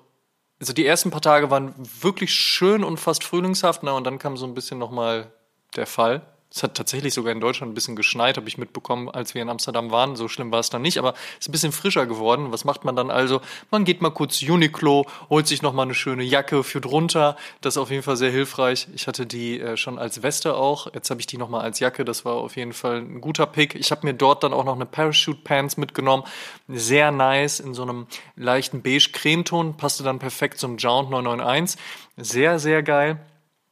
also 0.59 0.73
die 0.73 0.85
ersten 0.85 1.09
paar 1.09 1.21
Tage 1.21 1.49
waren 1.49 1.73
wirklich 2.01 2.31
schön 2.35 2.83
und 2.83 2.99
fast 2.99 3.23
frühlingshaft, 3.23 3.81
na, 3.81 3.93
und 3.93 4.03
dann 4.03 4.19
kam 4.19 4.37
so 4.37 4.45
ein 4.45 4.53
bisschen 4.53 4.77
nochmal 4.77 5.31
der 5.75 5.87
Fall. 5.87 6.21
Es 6.53 6.63
hat 6.63 6.75
tatsächlich 6.75 7.13
sogar 7.13 7.31
in 7.31 7.39
Deutschland 7.39 7.71
ein 7.71 7.75
bisschen 7.75 7.95
geschneit, 7.95 8.35
habe 8.35 8.47
ich 8.49 8.57
mitbekommen, 8.57 9.09
als 9.09 9.33
wir 9.33 9.41
in 9.41 9.49
Amsterdam 9.49 9.89
waren. 9.89 10.17
So 10.17 10.27
schlimm 10.27 10.51
war 10.51 10.59
es 10.59 10.69
dann 10.69 10.81
nicht, 10.81 10.97
aber 10.97 11.13
es 11.13 11.45
ist 11.45 11.49
ein 11.49 11.53
bisschen 11.53 11.71
frischer 11.71 12.05
geworden. 12.05 12.51
Was 12.51 12.65
macht 12.65 12.83
man 12.83 12.97
dann 12.97 13.09
also? 13.09 13.39
Man 13.69 13.85
geht 13.85 14.01
mal 14.01 14.09
kurz 14.09 14.41
Uniqlo, 14.41 15.05
holt 15.29 15.47
sich 15.47 15.61
nochmal 15.61 15.85
eine 15.85 15.93
schöne 15.93 16.23
Jacke 16.23 16.65
für 16.65 16.81
drunter. 16.81 17.37
Das 17.61 17.75
ist 17.75 17.77
auf 17.77 17.89
jeden 17.89 18.03
Fall 18.03 18.17
sehr 18.17 18.31
hilfreich. 18.31 18.89
Ich 18.93 19.07
hatte 19.07 19.25
die 19.25 19.61
äh, 19.61 19.77
schon 19.77 19.97
als 19.97 20.23
Weste 20.23 20.55
auch. 20.55 20.93
Jetzt 20.93 21.09
habe 21.09 21.21
ich 21.21 21.27
die 21.27 21.37
nochmal 21.37 21.61
als 21.61 21.79
Jacke. 21.79 22.03
Das 22.03 22.25
war 22.25 22.33
auf 22.33 22.57
jeden 22.57 22.73
Fall 22.73 22.97
ein 22.97 23.21
guter 23.21 23.45
Pick. 23.45 23.75
Ich 23.75 23.91
habe 23.91 24.05
mir 24.05 24.13
dort 24.13 24.43
dann 24.43 24.51
auch 24.51 24.65
noch 24.65 24.75
eine 24.75 24.85
Parachute 24.85 25.39
Pants 25.43 25.77
mitgenommen. 25.77 26.23
Sehr 26.67 27.11
nice 27.11 27.61
in 27.61 27.73
so 27.73 27.83
einem 27.83 28.07
leichten 28.35 28.81
beige 28.81 29.11
Cremeton. 29.13 29.77
Passte 29.77 30.03
dann 30.03 30.19
perfekt 30.19 30.59
zum 30.59 30.77
Jount 30.77 31.11
991. 31.11 31.79
Sehr, 32.17 32.59
sehr 32.59 32.83
geil. 32.83 33.19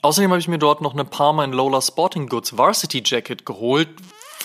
Außerdem 0.01 0.31
habe 0.31 0.39
ich 0.39 0.47
mir 0.47 0.59
dort 0.59 0.79
noch 0.81 0.93
eine 0.93 1.03
Parma 1.03 1.43
in 1.43 1.51
Lola 1.51 1.81
Sporting 1.81 2.27
Goods 2.27 2.57
Varsity 2.57 3.03
Jacket 3.05 3.45
geholt. 3.45 3.89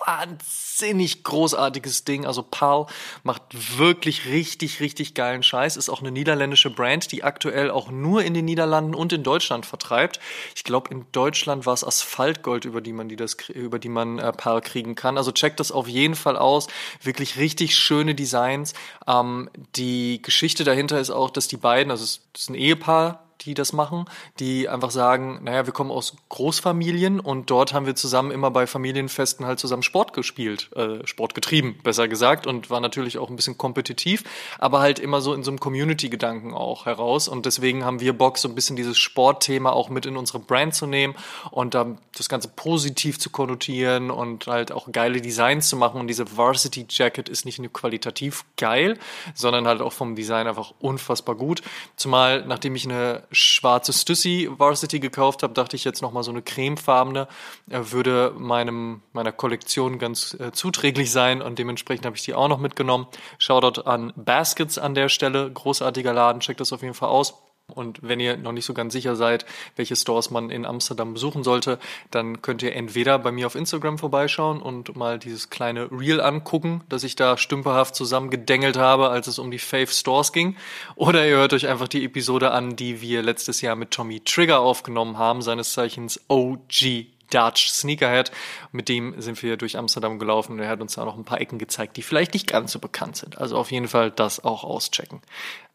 Wahnsinnig 0.04 1.23
großartiges 1.23 2.02
Ding. 2.02 2.26
Also 2.26 2.42
Pal 2.42 2.87
macht 3.23 3.78
wirklich 3.78 4.26
richtig, 4.26 4.80
richtig 4.80 5.14
geilen 5.14 5.44
Scheiß. 5.44 5.76
Ist 5.76 5.88
auch 5.88 6.00
eine 6.00 6.11
niederländische 6.11 6.70
Brand, 6.70 7.12
die 7.12 7.23
aktuell 7.23 7.70
auch 7.70 7.92
nur 7.92 8.25
in 8.25 8.34
den 8.34 8.46
Niederlanden 8.46 8.96
und 8.96 9.12
in 9.12 9.23
Deutschland 9.23 9.64
vertreibt. 9.64 10.18
Ich 10.56 10.64
glaube, 10.64 10.90
in 10.90 11.06
Deutschland 11.12 11.66
war 11.66 11.75
es 11.75 11.84
Asphaltgold, 11.84 12.64
über 12.64 12.80
die 12.80 12.92
man 12.92 13.08
die 13.08 13.16
das, 13.16 13.37
über 13.49 13.78
die 13.78 13.88
man 13.88 14.18
äh, 14.18 14.32
Pal 14.32 14.61
kriegen 14.61 14.96
kann. 14.96 15.16
Also 15.16 15.30
checkt 15.30 15.61
das 15.61 15.70
auf 15.70 15.87
jeden 15.87 16.16
Fall 16.16 16.37
aus. 16.37 16.66
Wirklich 17.00 17.38
richtig 17.38 17.76
schöne 17.76 18.16
Designs. 18.16 18.75
Ähm, 19.06 19.49
die 19.76 20.20
Geschichte 20.20 20.64
dahinter 20.64 20.99
ist 20.99 21.11
auch, 21.11 21.30
dass 21.30 21.46
die 21.46 21.58
beiden, 21.58 21.92
also 21.92 22.02
es 22.02 22.20
ist 22.37 22.50
ein 22.50 22.56
Ehepaar, 22.56 23.24
die 23.43 23.55
das 23.55 23.73
machen, 23.73 24.07
die 24.38 24.69
einfach 24.69 24.91
sagen, 24.91 25.41
naja, 25.43 25.67
wir 25.67 25.73
kommen 25.73 25.91
aus 25.91 26.17
Großfamilien 26.29 27.21
und 27.21 27.50
dort 27.50 27.75
haben 27.75 27.87
wir 27.87 27.95
zusammen 27.95 28.31
immer 28.31 28.50
bei 28.50 28.67
Familienfesten 28.67 29.47
halt 29.47 29.59
zusammen 29.59 29.83
Sport 29.83 30.12
gespielt, 30.12 30.71
äh, 30.76 31.07
Sport 31.07 31.35
getrieben, 31.35 31.79
besser 31.83 32.09
gesagt, 32.09 32.47
und 32.47 32.71
war 32.71 32.81
natürlich 32.81 33.19
auch 33.19 33.31
ein 33.31 33.37
bisschen 33.37 33.59
kompetitiv, 33.59 34.25
aber 34.59 34.81
halt 34.81 34.99
immer 34.99 35.21
so 35.21 35.35
in 35.35 35.43
so 35.43 35.50
einem 35.50 35.61
Community-Gedanken 35.61 36.55
auch 36.55 36.87
heraus. 36.87 37.29
Und 37.29 37.47
deswegen 37.47 37.85
haben 37.85 38.00
wir 38.00 38.17
Bock, 38.17 38.38
so 38.38 38.49
ein 38.49 38.55
bisschen 38.55 38.76
dieses 38.76 38.99
Sportthema 38.99 39.71
auch 39.71 39.88
mit 39.88 40.07
in 40.07 40.17
unsere 40.17 40.38
Brand 40.38 40.75
zu 40.75 40.87
nehmen 40.87 41.14
und 41.50 41.75
dann 41.75 41.99
das 42.17 42.29
Ganze 42.29 42.49
positiv 42.49 43.19
zu 43.19 43.31
konnotieren 43.31 44.11
und 44.11 44.47
halt 44.47 44.73
auch 44.73 44.91
geile 44.93 45.21
Designs 45.21 45.69
zu 45.69 45.76
machen. 45.76 46.00
Und 46.00 46.09
diese 46.09 46.37
Varsity 46.37 46.87
Jacket 46.88 47.29
ist 47.29 47.45
nicht 47.45 47.59
nur 47.59 47.73
qualitativ 47.73 48.45
geil, 48.57 48.99
sondern 49.35 49.67
halt 49.67 49.81
auch 49.81 49.93
vom 49.93 50.14
Design 50.14 50.47
einfach 50.47 50.73
unfassbar 50.81 51.35
gut. 51.35 51.62
Zumal, 51.97 52.45
nachdem 52.47 52.76
ich 52.76 52.85
eine 52.85 53.24
schwarze 53.31 53.93
Stussy 53.93 54.49
Varsity 54.50 55.00
gekauft 55.00 55.43
habe, 55.43 55.54
dachte 55.54 55.76
ich 55.76 55.85
jetzt 55.85 56.02
nochmal 56.02 56.23
so 56.23 56.31
eine 56.31 56.43
cremefarbene 56.43 57.28
würde 57.66 58.35
meinem, 58.37 59.02
meiner 59.12 59.33
Kollektion 59.33 59.99
ganz 59.99 60.35
äh, 60.35 60.52
zuträglich 60.52 61.11
sein 61.11 61.43
und 61.43 61.59
dementsprechend 61.59 62.07
habe 62.07 62.16
ich 62.16 62.23
die 62.23 62.35
auch 62.35 62.49
noch 62.49 62.59
mitgenommen. 62.59 63.07
Shoutout 63.38 63.83
an 63.83 64.12
Baskets 64.16 64.78
an 64.78 64.95
der 64.95 65.09
Stelle, 65.09 65.50
großartiger 65.50 66.12
Laden, 66.12 66.40
checkt 66.40 66.61
das 66.61 66.73
auf 66.73 66.83
jeden 66.83 66.95
Fall 66.95 67.09
aus. 67.09 67.35
Und 67.73 68.00
wenn 68.02 68.21
ihr 68.21 68.37
noch 68.37 68.52
nicht 68.52 68.66
so 68.66 68.75
ganz 68.75 68.92
sicher 68.92 69.16
seid, 69.16 69.47
welche 69.76 69.97
Stores 69.97 70.30
man 70.30 70.50
in 70.50 70.66
Amsterdam 70.66 71.14
besuchen 71.14 71.42
sollte, 71.42 71.78
dann 72.11 72.42
könnt 72.42 72.62
ihr 72.62 72.75
entweder 72.75 73.18
bei 73.18 73.33
mir 73.33 73.47
auf 73.47 73.54
Instagram 73.54 73.97
vorbeischauen 73.97 74.61
und 74.61 74.97
mal 74.97 75.18
dieses 75.18 75.49
kleine 75.49 75.90
Reel 75.90 76.21
angucken, 76.21 76.83
das 76.90 77.04
ich 77.04 77.16
da 77.16 77.38
stümperhaft 77.38 77.94
zusammengedengelt 77.94 78.76
habe, 78.76 79.09
als 79.09 79.28
es 79.28 79.38
um 79.38 79.50
die 79.50 79.59
Fave 79.59 79.87
Stores 79.87 80.33
ging. 80.33 80.56
Oder 80.94 81.26
ihr 81.26 81.37
hört 81.37 81.54
euch 81.54 81.66
einfach 81.66 81.88
die 81.88 82.04
Episode 82.04 82.50
an, 82.50 82.76
die 82.76 83.00
wir 83.00 83.23
letztes 83.23 83.62
Jahr 83.62 83.76
mit 83.76 83.92
Tommy 83.92 84.21
Trigger 84.21 84.61
aufgenommen 84.61 85.16
haben, 85.16 85.40
seines 85.40 85.73
Zeichens 85.73 86.21
OG 86.28 87.13
Dutch 87.31 87.69
Sneakerhead. 87.69 88.31
Mit 88.73 88.88
dem 88.88 89.21
sind 89.21 89.43
wir 89.43 89.57
durch 89.57 89.76
Amsterdam 89.76 90.19
gelaufen 90.19 90.52
und 90.52 90.59
er 90.61 90.69
hat 90.69 90.81
uns 90.81 90.95
da 90.95 91.04
noch 91.04 91.16
ein 91.16 91.25
paar 91.25 91.40
Ecken 91.40 91.59
gezeigt, 91.59 91.97
die 91.97 92.02
vielleicht 92.02 92.35
nicht 92.35 92.47
ganz 92.47 92.73
so 92.73 92.78
bekannt 92.78 93.16
sind. 93.16 93.38
Also 93.38 93.57
auf 93.57 93.71
jeden 93.71 93.88
Fall 93.88 94.11
das 94.11 94.45
auch 94.45 94.64
auschecken. 94.64 95.21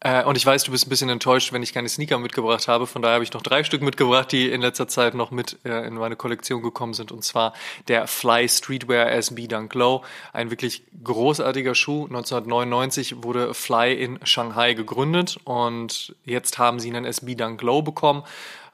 Äh, 0.00 0.24
und 0.24 0.36
ich 0.36 0.46
weiß, 0.46 0.64
du 0.64 0.70
bist 0.70 0.86
ein 0.86 0.90
bisschen 0.90 1.10
enttäuscht, 1.10 1.52
wenn 1.52 1.62
ich 1.62 1.74
keine 1.74 1.88
Sneaker 1.88 2.18
mitgebracht 2.18 2.68
habe. 2.68 2.86
Von 2.86 3.02
daher 3.02 3.14
habe 3.14 3.24
ich 3.24 3.32
noch 3.32 3.42
drei 3.42 3.64
Stück 3.64 3.82
mitgebracht, 3.82 4.32
die 4.32 4.48
in 4.50 4.62
letzter 4.62 4.88
Zeit 4.88 5.14
noch 5.14 5.30
mit 5.30 5.58
äh, 5.64 5.86
in 5.86 5.94
meine 5.94 6.16
Kollektion 6.16 6.62
gekommen 6.62 6.94
sind. 6.94 7.12
Und 7.12 7.22
zwar 7.22 7.52
der 7.88 8.06
Fly 8.06 8.48
Streetwear 8.48 9.12
SB 9.12 9.46
Dunk 9.46 9.74
Low. 9.74 10.02
Ein 10.32 10.50
wirklich 10.50 10.84
großartiger 11.04 11.74
Schuh. 11.74 12.04
1999 12.06 13.22
wurde 13.22 13.52
Fly 13.52 13.92
in 13.92 14.18
Shanghai 14.24 14.72
gegründet 14.72 15.38
und 15.44 16.14
jetzt 16.24 16.58
haben 16.58 16.80
sie 16.80 16.88
einen 16.88 17.04
SB 17.04 17.34
Dunk 17.34 17.60
Low 17.60 17.82
bekommen. 17.82 18.22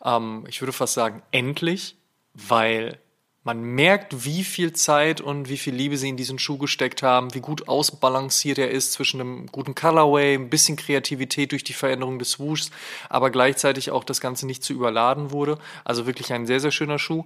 Ähm, 0.04 0.44
ich 0.48 0.60
würde 0.62 0.72
fast 0.72 0.94
sagen, 0.94 1.22
endlich 1.32 1.96
weil 2.36 2.98
man 3.46 3.62
merkt, 3.62 4.24
wie 4.24 4.42
viel 4.42 4.72
Zeit 4.72 5.20
und 5.20 5.48
wie 5.48 5.56
viel 5.56 5.72
Liebe 5.72 5.96
sie 5.96 6.08
in 6.08 6.16
diesen 6.16 6.40
Schuh 6.40 6.58
gesteckt 6.58 7.04
haben, 7.04 7.32
wie 7.32 7.40
gut 7.40 7.68
ausbalanciert 7.68 8.58
er 8.58 8.72
ist 8.72 8.92
zwischen 8.92 9.20
einem 9.20 9.46
guten 9.46 9.76
Colorway, 9.76 10.34
ein 10.34 10.50
bisschen 10.50 10.76
Kreativität 10.76 11.52
durch 11.52 11.62
die 11.62 11.72
Veränderung 11.72 12.18
des 12.18 12.32
Swooshs, 12.32 12.72
aber 13.08 13.30
gleichzeitig 13.30 13.92
auch 13.92 14.02
das 14.02 14.20
Ganze 14.20 14.46
nicht 14.46 14.64
zu 14.64 14.72
überladen 14.72 15.30
wurde. 15.30 15.58
Also 15.84 16.06
wirklich 16.06 16.32
ein 16.32 16.46
sehr, 16.46 16.58
sehr 16.58 16.72
schöner 16.72 16.98
Schuh. 16.98 17.24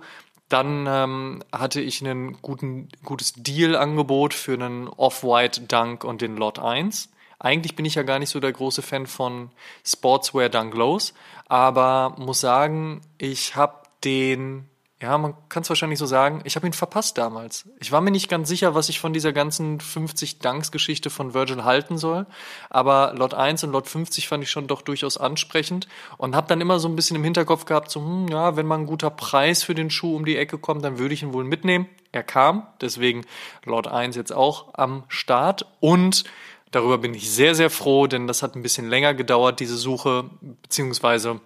Dann 0.51 0.87
ähm, 0.87 1.43
hatte 1.53 1.81
ich 1.81 2.03
ein 2.03 2.37
gutes 2.43 3.33
Deal-Angebot 3.37 4.35
für 4.35 4.53
einen 4.53 4.89
Off-White 4.89 5.63
Dunk 5.63 6.05
und 6.05 6.21
den 6.21 6.37
Lot 6.37 6.59
1. 6.59 7.09
Eigentlich 7.39 7.77
bin 7.77 7.87
ich 7.87 7.95
ja 7.95 8.03
gar 8.03 8.19
nicht 8.19 8.29
so 8.29 8.41
der 8.41 8.53
große 8.53 8.83
Fan 8.83 9.07
von 9.07 9.51
Sportswear 9.87 10.51
Dunk 10.51 10.75
Lows, 10.75 11.15
aber 11.47 12.15
muss 12.19 12.41
sagen, 12.41 13.01
ich 13.17 13.57
habe 13.57 13.81
den 14.05 14.70
ja, 15.03 15.17
man 15.17 15.35
kann 15.49 15.63
es 15.63 15.69
wahrscheinlich 15.71 15.99
so 15.99 16.05
sagen. 16.05 16.43
Ich 16.45 16.57
habe 16.57 16.67
ihn 16.67 16.75
verpasst 16.75 17.17
damals. 17.17 17.67
Ich 17.79 17.91
war 17.91 18.03
mir 18.03 18.11
nicht 18.11 18.29
ganz 18.29 18.51
sicher, 18.51 18.75
was 18.75 18.91
ich 18.91 19.01
von 19.01 19.15
dieser 19.15 19.33
ganzen 19.33 19.81
50 19.81 20.41
Danks-Geschichte 20.41 21.09
von 21.09 21.33
Virgil 21.33 21.65
halten 21.65 21.97
soll. 21.97 22.27
Aber 22.69 23.15
Lot 23.17 23.33
1 23.33 23.65
und 23.65 23.73
Lot 23.73 23.89
50 23.89 24.29
fand 24.29 24.45
ich 24.45 24.51
schon 24.51 24.67
doch 24.67 24.83
durchaus 24.83 25.17
ansprechend 25.17 25.89
und 26.19 26.37
habe 26.37 26.49
dann 26.49 26.61
immer 26.61 26.79
so 26.79 26.89
ein 26.89 26.97
bisschen 26.97 27.17
im 27.17 27.25
Hinterkopf 27.25 27.65
gehabt, 27.65 27.91
so, 27.91 28.01
hm, 28.01 28.29
ja, 28.29 28.57
wenn 28.57 28.67
mal 28.67 28.79
ein 28.79 28.87
guter 28.87 29.09
Preis 29.09 29.63
für 29.63 29.75
den 29.75 29.89
Schuh 29.89 30.15
um 30.15 30.27
die 30.27 30.37
Ecke 30.37 30.59
kommt, 30.59 30.85
dann 30.85 30.99
würde 30.99 31.15
ich 31.15 31.23
ihn 31.23 31.33
wohl 31.33 31.45
mitnehmen. 31.45 31.89
Er 32.13 32.23
kam, 32.23 32.67
deswegen 32.83 33.25
Lot 33.65 33.87
1 33.87 34.17
jetzt 34.17 34.35
auch 34.35 34.75
am 34.75 35.05
Start 35.09 35.65
und 35.81 36.25
darüber 36.73 36.99
bin 36.99 37.15
ich 37.15 37.31
sehr, 37.31 37.55
sehr 37.55 37.71
froh, 37.71 38.07
denn 38.07 38.27
das 38.27 38.43
hat 38.43 38.55
ein 38.55 38.63
bisschen 38.63 38.91
länger 38.91 39.15
gedauert, 39.15 39.61
diese 39.61 39.77
Suche, 39.77 40.29
beziehungsweise 40.63 41.41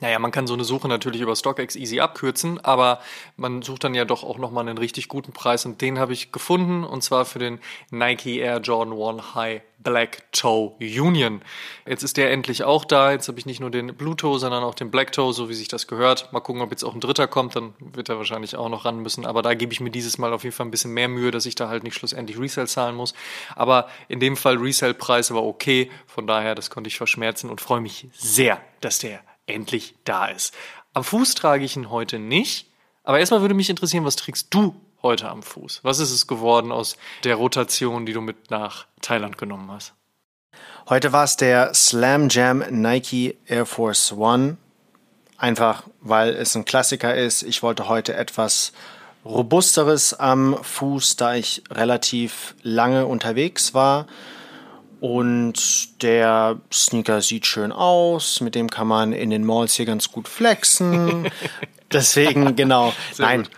naja, 0.00 0.18
man 0.18 0.30
kann 0.30 0.46
so 0.46 0.54
eine 0.54 0.64
Suche 0.64 0.88
natürlich 0.88 1.20
über 1.20 1.34
StockX 1.34 1.76
easy 1.76 2.00
abkürzen, 2.00 2.62
aber 2.62 3.00
man 3.36 3.62
sucht 3.62 3.84
dann 3.84 3.94
ja 3.94 4.04
doch 4.04 4.24
auch 4.24 4.38
nochmal 4.38 4.68
einen 4.68 4.78
richtig 4.78 5.08
guten 5.08 5.32
Preis 5.32 5.64
und 5.64 5.80
den 5.80 5.98
habe 5.98 6.12
ich 6.12 6.32
gefunden 6.32 6.84
und 6.84 7.02
zwar 7.02 7.24
für 7.24 7.38
den 7.38 7.60
Nike 7.90 8.38
Air 8.38 8.60
Jordan 8.60 8.92
1 8.92 9.34
High 9.34 9.62
Black 9.78 10.24
Toe 10.32 10.72
Union. 10.80 11.42
Jetzt 11.86 12.02
ist 12.02 12.16
der 12.16 12.32
endlich 12.32 12.64
auch 12.64 12.84
da. 12.84 13.12
Jetzt 13.12 13.28
habe 13.28 13.38
ich 13.38 13.46
nicht 13.46 13.60
nur 13.60 13.70
den 13.70 13.94
Blue 13.94 14.16
Toe, 14.16 14.38
sondern 14.38 14.64
auch 14.64 14.74
den 14.74 14.90
Black 14.90 15.12
Toe, 15.12 15.32
so 15.32 15.48
wie 15.48 15.54
sich 15.54 15.68
das 15.68 15.86
gehört. 15.86 16.32
Mal 16.32 16.40
gucken, 16.40 16.62
ob 16.62 16.70
jetzt 16.70 16.82
auch 16.82 16.94
ein 16.94 17.00
dritter 17.00 17.28
kommt, 17.28 17.54
dann 17.54 17.74
wird 17.78 18.08
er 18.08 18.18
wahrscheinlich 18.18 18.56
auch 18.56 18.68
noch 18.68 18.84
ran 18.84 18.98
müssen. 18.98 19.26
Aber 19.26 19.42
da 19.42 19.54
gebe 19.54 19.72
ich 19.72 19.80
mir 19.80 19.90
dieses 19.90 20.18
Mal 20.18 20.32
auf 20.32 20.42
jeden 20.44 20.56
Fall 20.56 20.66
ein 20.66 20.70
bisschen 20.70 20.92
mehr 20.92 21.08
Mühe, 21.08 21.30
dass 21.30 21.46
ich 21.46 21.54
da 21.54 21.68
halt 21.68 21.84
nicht 21.84 21.94
schlussendlich 21.94 22.38
Resale 22.38 22.66
zahlen 22.66 22.96
muss. 22.96 23.14
Aber 23.54 23.88
in 24.08 24.18
dem 24.18 24.36
Fall 24.36 24.56
Resale-Preis 24.56 25.32
war 25.32 25.44
okay. 25.44 25.90
Von 26.06 26.26
daher, 26.26 26.54
das 26.54 26.70
konnte 26.70 26.88
ich 26.88 26.96
verschmerzen 26.96 27.48
und 27.48 27.60
freue 27.60 27.80
mich 27.80 28.08
sehr, 28.12 28.60
dass 28.80 28.98
der 28.98 29.20
endlich 29.46 29.94
da 30.04 30.26
ist. 30.26 30.54
Am 30.92 31.04
Fuß 31.04 31.34
trage 31.34 31.64
ich 31.64 31.76
ihn 31.76 31.90
heute 31.90 32.18
nicht, 32.18 32.68
aber 33.04 33.18
erstmal 33.18 33.40
würde 33.40 33.54
mich 33.54 33.70
interessieren, 33.70 34.04
was 34.04 34.16
trägst 34.16 34.48
du 34.50 34.74
heute 35.02 35.28
am 35.28 35.42
Fuß? 35.42 35.80
Was 35.82 35.98
ist 35.98 36.10
es 36.10 36.26
geworden 36.26 36.72
aus 36.72 36.96
der 37.24 37.36
Rotation, 37.36 38.06
die 38.06 38.12
du 38.12 38.20
mit 38.20 38.50
nach 38.50 38.86
Thailand 39.00 39.38
genommen 39.38 39.70
hast? 39.70 39.94
Heute 40.88 41.12
war 41.12 41.24
es 41.24 41.36
der 41.36 41.74
Slam 41.74 42.28
Jam 42.28 42.64
Nike 42.70 43.36
Air 43.46 43.66
Force 43.66 44.12
One. 44.12 44.56
Einfach 45.38 45.82
weil 46.00 46.30
es 46.30 46.56
ein 46.56 46.64
Klassiker 46.64 47.14
ist. 47.14 47.42
Ich 47.42 47.62
wollte 47.62 47.88
heute 47.88 48.14
etwas 48.14 48.72
robusteres 49.24 50.14
am 50.14 50.56
Fuß, 50.62 51.16
da 51.16 51.34
ich 51.34 51.62
relativ 51.70 52.54
lange 52.62 53.06
unterwegs 53.06 53.74
war. 53.74 54.06
Und 55.00 56.02
der 56.02 56.58
Sneaker 56.72 57.20
sieht 57.20 57.46
schön 57.46 57.70
aus, 57.70 58.40
mit 58.40 58.54
dem 58.54 58.70
kann 58.70 58.86
man 58.86 59.12
in 59.12 59.30
den 59.30 59.44
Malls 59.44 59.74
hier 59.74 59.84
ganz 59.84 60.10
gut 60.10 60.26
flexen. 60.26 61.28
deswegen, 61.92 62.56
genau. 62.56 62.94
Sehr 63.12 63.26
Nein. 63.26 63.48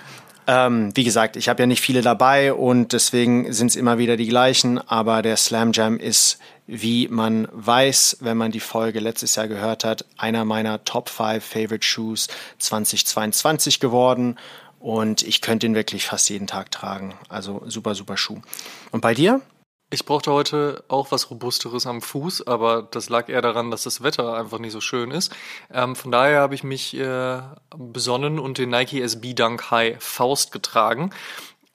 Ähm, 0.48 0.96
wie 0.96 1.04
gesagt, 1.04 1.36
ich 1.36 1.50
habe 1.50 1.62
ja 1.62 1.66
nicht 1.66 1.82
viele 1.82 2.00
dabei 2.00 2.54
und 2.54 2.94
deswegen 2.94 3.52
sind 3.52 3.66
es 3.66 3.76
immer 3.76 3.98
wieder 3.98 4.16
die 4.16 4.26
gleichen, 4.26 4.78
aber 4.78 5.20
der 5.20 5.36
Slam 5.36 5.72
Jam 5.72 5.98
ist, 5.98 6.38
wie 6.66 7.06
man 7.08 7.48
weiß, 7.52 8.18
wenn 8.20 8.38
man 8.38 8.50
die 8.50 8.60
Folge 8.60 8.98
letztes 8.98 9.36
Jahr 9.36 9.46
gehört 9.46 9.84
hat, 9.84 10.06
einer 10.16 10.46
meiner 10.46 10.84
Top 10.84 11.10
5 11.10 11.44
Favorite 11.44 11.84
Shoes 11.84 12.28
2022 12.60 13.78
geworden 13.78 14.38
und 14.80 15.22
ich 15.22 15.42
könnte 15.42 15.66
ihn 15.66 15.74
wirklich 15.74 16.06
fast 16.06 16.30
jeden 16.30 16.46
Tag 16.46 16.70
tragen. 16.70 17.14
Also 17.28 17.62
super, 17.66 17.94
super 17.94 18.16
Schuh. 18.16 18.40
Und 18.90 19.02
bei 19.02 19.12
dir? 19.12 19.42
Ich 19.90 20.04
brauchte 20.04 20.32
heute 20.32 20.84
auch 20.88 21.12
was 21.12 21.30
Robusteres 21.30 21.86
am 21.86 22.02
Fuß, 22.02 22.46
aber 22.46 22.82
das 22.82 23.08
lag 23.08 23.30
eher 23.30 23.40
daran, 23.40 23.70
dass 23.70 23.84
das 23.84 24.02
Wetter 24.02 24.34
einfach 24.34 24.58
nicht 24.58 24.72
so 24.72 24.82
schön 24.82 25.10
ist. 25.10 25.34
Ähm, 25.72 25.96
von 25.96 26.12
daher 26.12 26.40
habe 26.40 26.54
ich 26.54 26.62
mich 26.62 26.94
äh, 26.94 27.40
besonnen 27.74 28.38
und 28.38 28.58
den 28.58 28.68
Nike 28.68 29.00
SB 29.00 29.32
Dunk 29.32 29.70
High 29.70 29.96
Faust 29.98 30.52
getragen. 30.52 31.08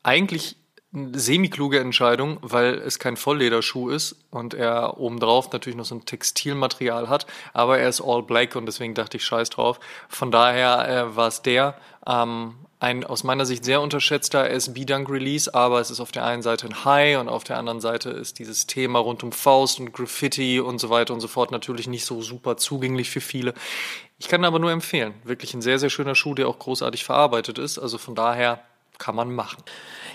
Eigentlich 0.03 0.57
eine 0.93 1.17
semi-kluge 1.17 1.79
Entscheidung, 1.79 2.37
weil 2.41 2.75
es 2.75 2.99
kein 2.99 3.17
Volllederschuh 3.17 3.89
ist 3.89 4.15
und 4.29 4.53
er 4.53 4.99
obendrauf 4.99 5.51
natürlich 5.51 5.75
noch 5.75 5.85
so 5.85 5.95
ein 5.95 6.05
Textilmaterial 6.05 7.09
hat, 7.09 7.25
aber 7.51 7.79
er 7.79 7.89
ist 7.89 7.99
all 7.99 8.21
black 8.21 8.55
und 8.55 8.67
deswegen 8.67 8.93
dachte 8.93 9.17
ich 9.17 9.25
scheiß 9.25 9.49
drauf. 9.49 9.79
Von 10.07 10.29
daher 10.29 10.87
äh, 10.87 11.15
war 11.15 11.29
es 11.29 11.41
der. 11.41 11.75
Ähm, 12.05 12.57
ein 12.83 13.05
aus 13.05 13.23
meiner 13.23 13.45
Sicht 13.45 13.63
sehr 13.63 13.81
unterschätzter 13.81 14.49
SB-Dunk-Release, 14.49 15.53
aber 15.53 15.79
es 15.79 15.89
ist 15.89 16.01
auf 16.01 16.11
der 16.11 16.25
einen 16.25 16.41
Seite 16.41 16.67
ein 16.67 16.83
High 16.85 17.17
und 17.17 17.29
auf 17.29 17.45
der 17.45 17.57
anderen 17.57 17.79
Seite 17.79 18.09
ist 18.09 18.39
dieses 18.39 18.67
Thema 18.67 18.99
rund 18.99 19.23
um 19.23 19.31
Faust 19.31 19.79
und 19.79 19.93
Graffiti 19.93 20.59
und 20.59 20.79
so 20.79 20.89
weiter 20.89 21.13
und 21.13 21.21
so 21.21 21.29
fort 21.29 21.51
natürlich 21.51 21.87
nicht 21.87 22.05
so 22.05 22.21
super 22.21 22.57
zugänglich 22.57 23.09
für 23.09 23.21
viele. 23.21 23.53
Ich 24.19 24.27
kann 24.27 24.43
aber 24.43 24.59
nur 24.59 24.71
empfehlen. 24.71 25.13
Wirklich 25.23 25.53
ein 25.53 25.61
sehr, 25.61 25.79
sehr 25.79 25.89
schöner 25.89 26.13
Schuh, 26.13 26.35
der 26.35 26.47
auch 26.47 26.59
großartig 26.59 27.05
verarbeitet 27.05 27.57
ist. 27.57 27.79
Also 27.79 27.97
von 27.97 28.15
daher 28.15 28.61
kann 29.03 29.15
man 29.15 29.33
machen. 29.33 29.63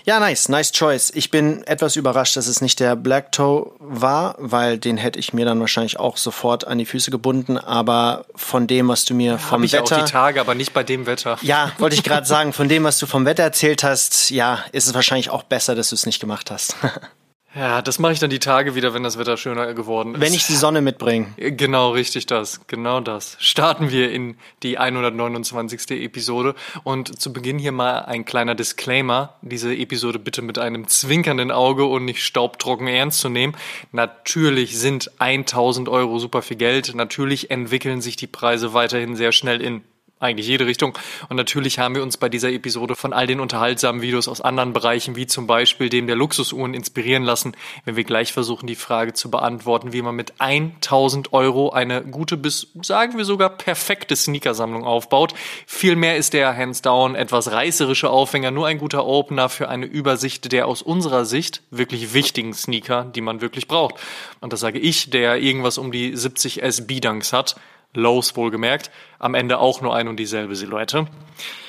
Ja, 0.05 0.19
nice, 0.19 0.49
nice 0.49 0.71
choice. 0.71 1.11
Ich 1.13 1.29
bin 1.29 1.63
etwas 1.63 1.95
überrascht, 1.95 2.35
dass 2.35 2.47
es 2.47 2.61
nicht 2.61 2.79
der 2.79 2.95
Black 2.95 3.31
Toe 3.31 3.71
war, 3.79 4.35
weil 4.39 4.77
den 4.77 4.97
hätte 4.97 5.19
ich 5.19 5.33
mir 5.33 5.45
dann 5.45 5.59
wahrscheinlich 5.59 5.99
auch 5.99 6.17
sofort 6.17 6.65
an 6.65 6.77
die 6.77 6.85
Füße 6.85 7.11
gebunden. 7.11 7.57
Aber 7.57 8.25
von 8.35 8.65
dem, 8.65 8.87
was 8.87 9.05
du 9.05 9.13
mir 9.13 9.37
vom 9.37 9.59
Hab 9.59 9.65
ich 9.65 9.73
Wetter, 9.73 9.97
auch 9.97 10.05
die 10.05 10.11
Tage, 10.11 10.41
aber 10.41 10.55
nicht 10.55 10.73
bei 10.73 10.83
dem 10.83 11.05
Wetter. 11.05 11.37
Ja, 11.41 11.71
wollte 11.77 11.95
ich 11.95 12.03
gerade 12.05 12.25
sagen. 12.25 12.53
Von 12.53 12.69
dem, 12.69 12.83
was 12.83 12.97
du 12.97 13.05
vom 13.05 13.25
Wetter 13.25 13.43
erzählt 13.43 13.83
hast, 13.83 14.31
ja, 14.31 14.63
ist 14.71 14.87
es 14.87 14.93
wahrscheinlich 14.93 15.29
auch 15.29 15.43
besser, 15.43 15.75
dass 15.75 15.89
du 15.89 15.95
es 15.95 16.05
nicht 16.05 16.19
gemacht 16.19 16.49
hast. 16.49 16.75
Ja, 17.55 17.81
das 17.81 17.97
mache 17.97 18.13
ich 18.13 18.19
dann 18.19 18.29
die 18.29 18.39
Tage 18.39 18.75
wieder, 18.75 18.93
wenn 18.93 19.01
das 19.01 19.17
Wetter 19.17 19.35
schöner 19.35 19.73
geworden 19.73 20.13
ist. 20.13 20.21
Wenn 20.21 20.33
ich 20.33 20.45
die 20.45 20.55
Sonne 20.55 20.81
mitbringe. 20.81 21.27
Genau, 21.37 21.91
richtig 21.91 22.27
das. 22.27 22.61
Genau 22.67 22.99
das. 22.99 23.37
Starten 23.39 23.89
wir 23.89 24.11
in 24.11 24.37
die 24.61 24.77
129. 24.77 26.03
Episode. 26.03 26.53
Und 26.83 27.19
zu 27.19 27.33
Beginn 27.33 27.57
hier 27.57 27.71
mal 27.71 28.01
ein 28.01 28.23
kleiner 28.23 28.53
Disclaimer. 28.53 29.33
Diese 29.41 29.75
Episode 29.75 30.19
bitte 30.19 30.43
mit 30.43 30.59
einem 30.59 30.87
zwinkernden 30.87 31.49
Auge 31.49 31.85
und 31.85 32.05
nicht 32.05 32.23
staubtrocken 32.23 32.87
ernst 32.87 33.19
zu 33.19 33.29
nehmen. 33.29 33.55
Natürlich 33.91 34.77
sind 34.77 35.11
1000 35.19 35.89
Euro 35.89 36.19
super 36.19 36.43
viel 36.43 36.57
Geld. 36.57 36.93
Natürlich 36.93 37.49
entwickeln 37.49 38.01
sich 38.01 38.15
die 38.15 38.27
Preise 38.27 38.73
weiterhin 38.73 39.15
sehr 39.15 39.31
schnell 39.31 39.59
in 39.61 39.83
eigentlich 40.19 40.47
jede 40.47 40.65
Richtung. 40.65 40.97
Und 41.29 41.37
natürlich 41.37 41.79
haben 41.79 41.95
wir 41.95 42.03
uns 42.03 42.17
bei 42.17 42.27
dieser 42.27 42.51
Episode 42.51 42.95
von 42.95 43.13
all 43.13 43.25
den 43.25 43.39
unterhaltsamen 43.39 44.01
Videos 44.01 44.27
aus 44.27 44.41
anderen 44.41 44.73
Bereichen, 44.73 45.15
wie 45.15 45.27
zum 45.27 45.47
Beispiel 45.47 45.89
dem 45.89 46.07
der 46.07 46.15
Luxusuhren, 46.17 46.73
inspirieren 46.73 47.23
lassen, 47.23 47.55
wenn 47.85 47.95
wir 47.95 48.03
gleich 48.03 48.33
versuchen, 48.33 48.67
die 48.67 48.75
Frage 48.75 49.13
zu 49.13 49.31
beantworten, 49.31 49.93
wie 49.93 50.01
man 50.01 50.15
mit 50.15 50.33
1000 50.39 51.31
Euro 51.31 51.69
eine 51.69 52.01
gute 52.01 52.35
bis, 52.35 52.67
sagen 52.81 53.17
wir 53.17 53.25
sogar, 53.25 53.49
perfekte 53.49 54.15
Sneakersammlung 54.15 54.83
aufbaut. 54.83 55.33
Vielmehr 55.65 56.17
ist 56.17 56.33
der 56.33 56.55
hands 56.55 56.81
down 56.81 57.15
etwas 57.15 57.51
reißerische 57.51 58.09
Aufhänger 58.09 58.51
nur 58.51 58.67
ein 58.67 58.77
guter 58.77 59.05
Opener 59.05 59.49
für 59.49 59.69
eine 59.69 59.85
Übersicht 59.85 60.51
der 60.51 60.67
aus 60.67 60.81
unserer 60.81 61.25
Sicht 61.25 61.61
wirklich 61.71 62.13
wichtigen 62.13 62.53
Sneaker, 62.53 63.05
die 63.05 63.21
man 63.21 63.41
wirklich 63.41 63.67
braucht. 63.67 63.95
Und 64.41 64.51
das 64.53 64.59
sage 64.59 64.79
ich, 64.79 65.09
der 65.09 65.37
irgendwas 65.41 65.77
um 65.77 65.91
die 65.91 66.15
70 66.15 66.61
SB-Dunks 66.63 67.33
hat. 67.33 67.55
Lows 67.93 68.35
wohlgemerkt, 68.35 68.91
am 69.17 69.35
Ende 69.35 69.59
auch 69.59 69.81
nur 69.81 69.95
ein 69.95 70.07
und 70.07 70.17
dieselbe 70.17 70.55
Silhouette. 70.55 71.07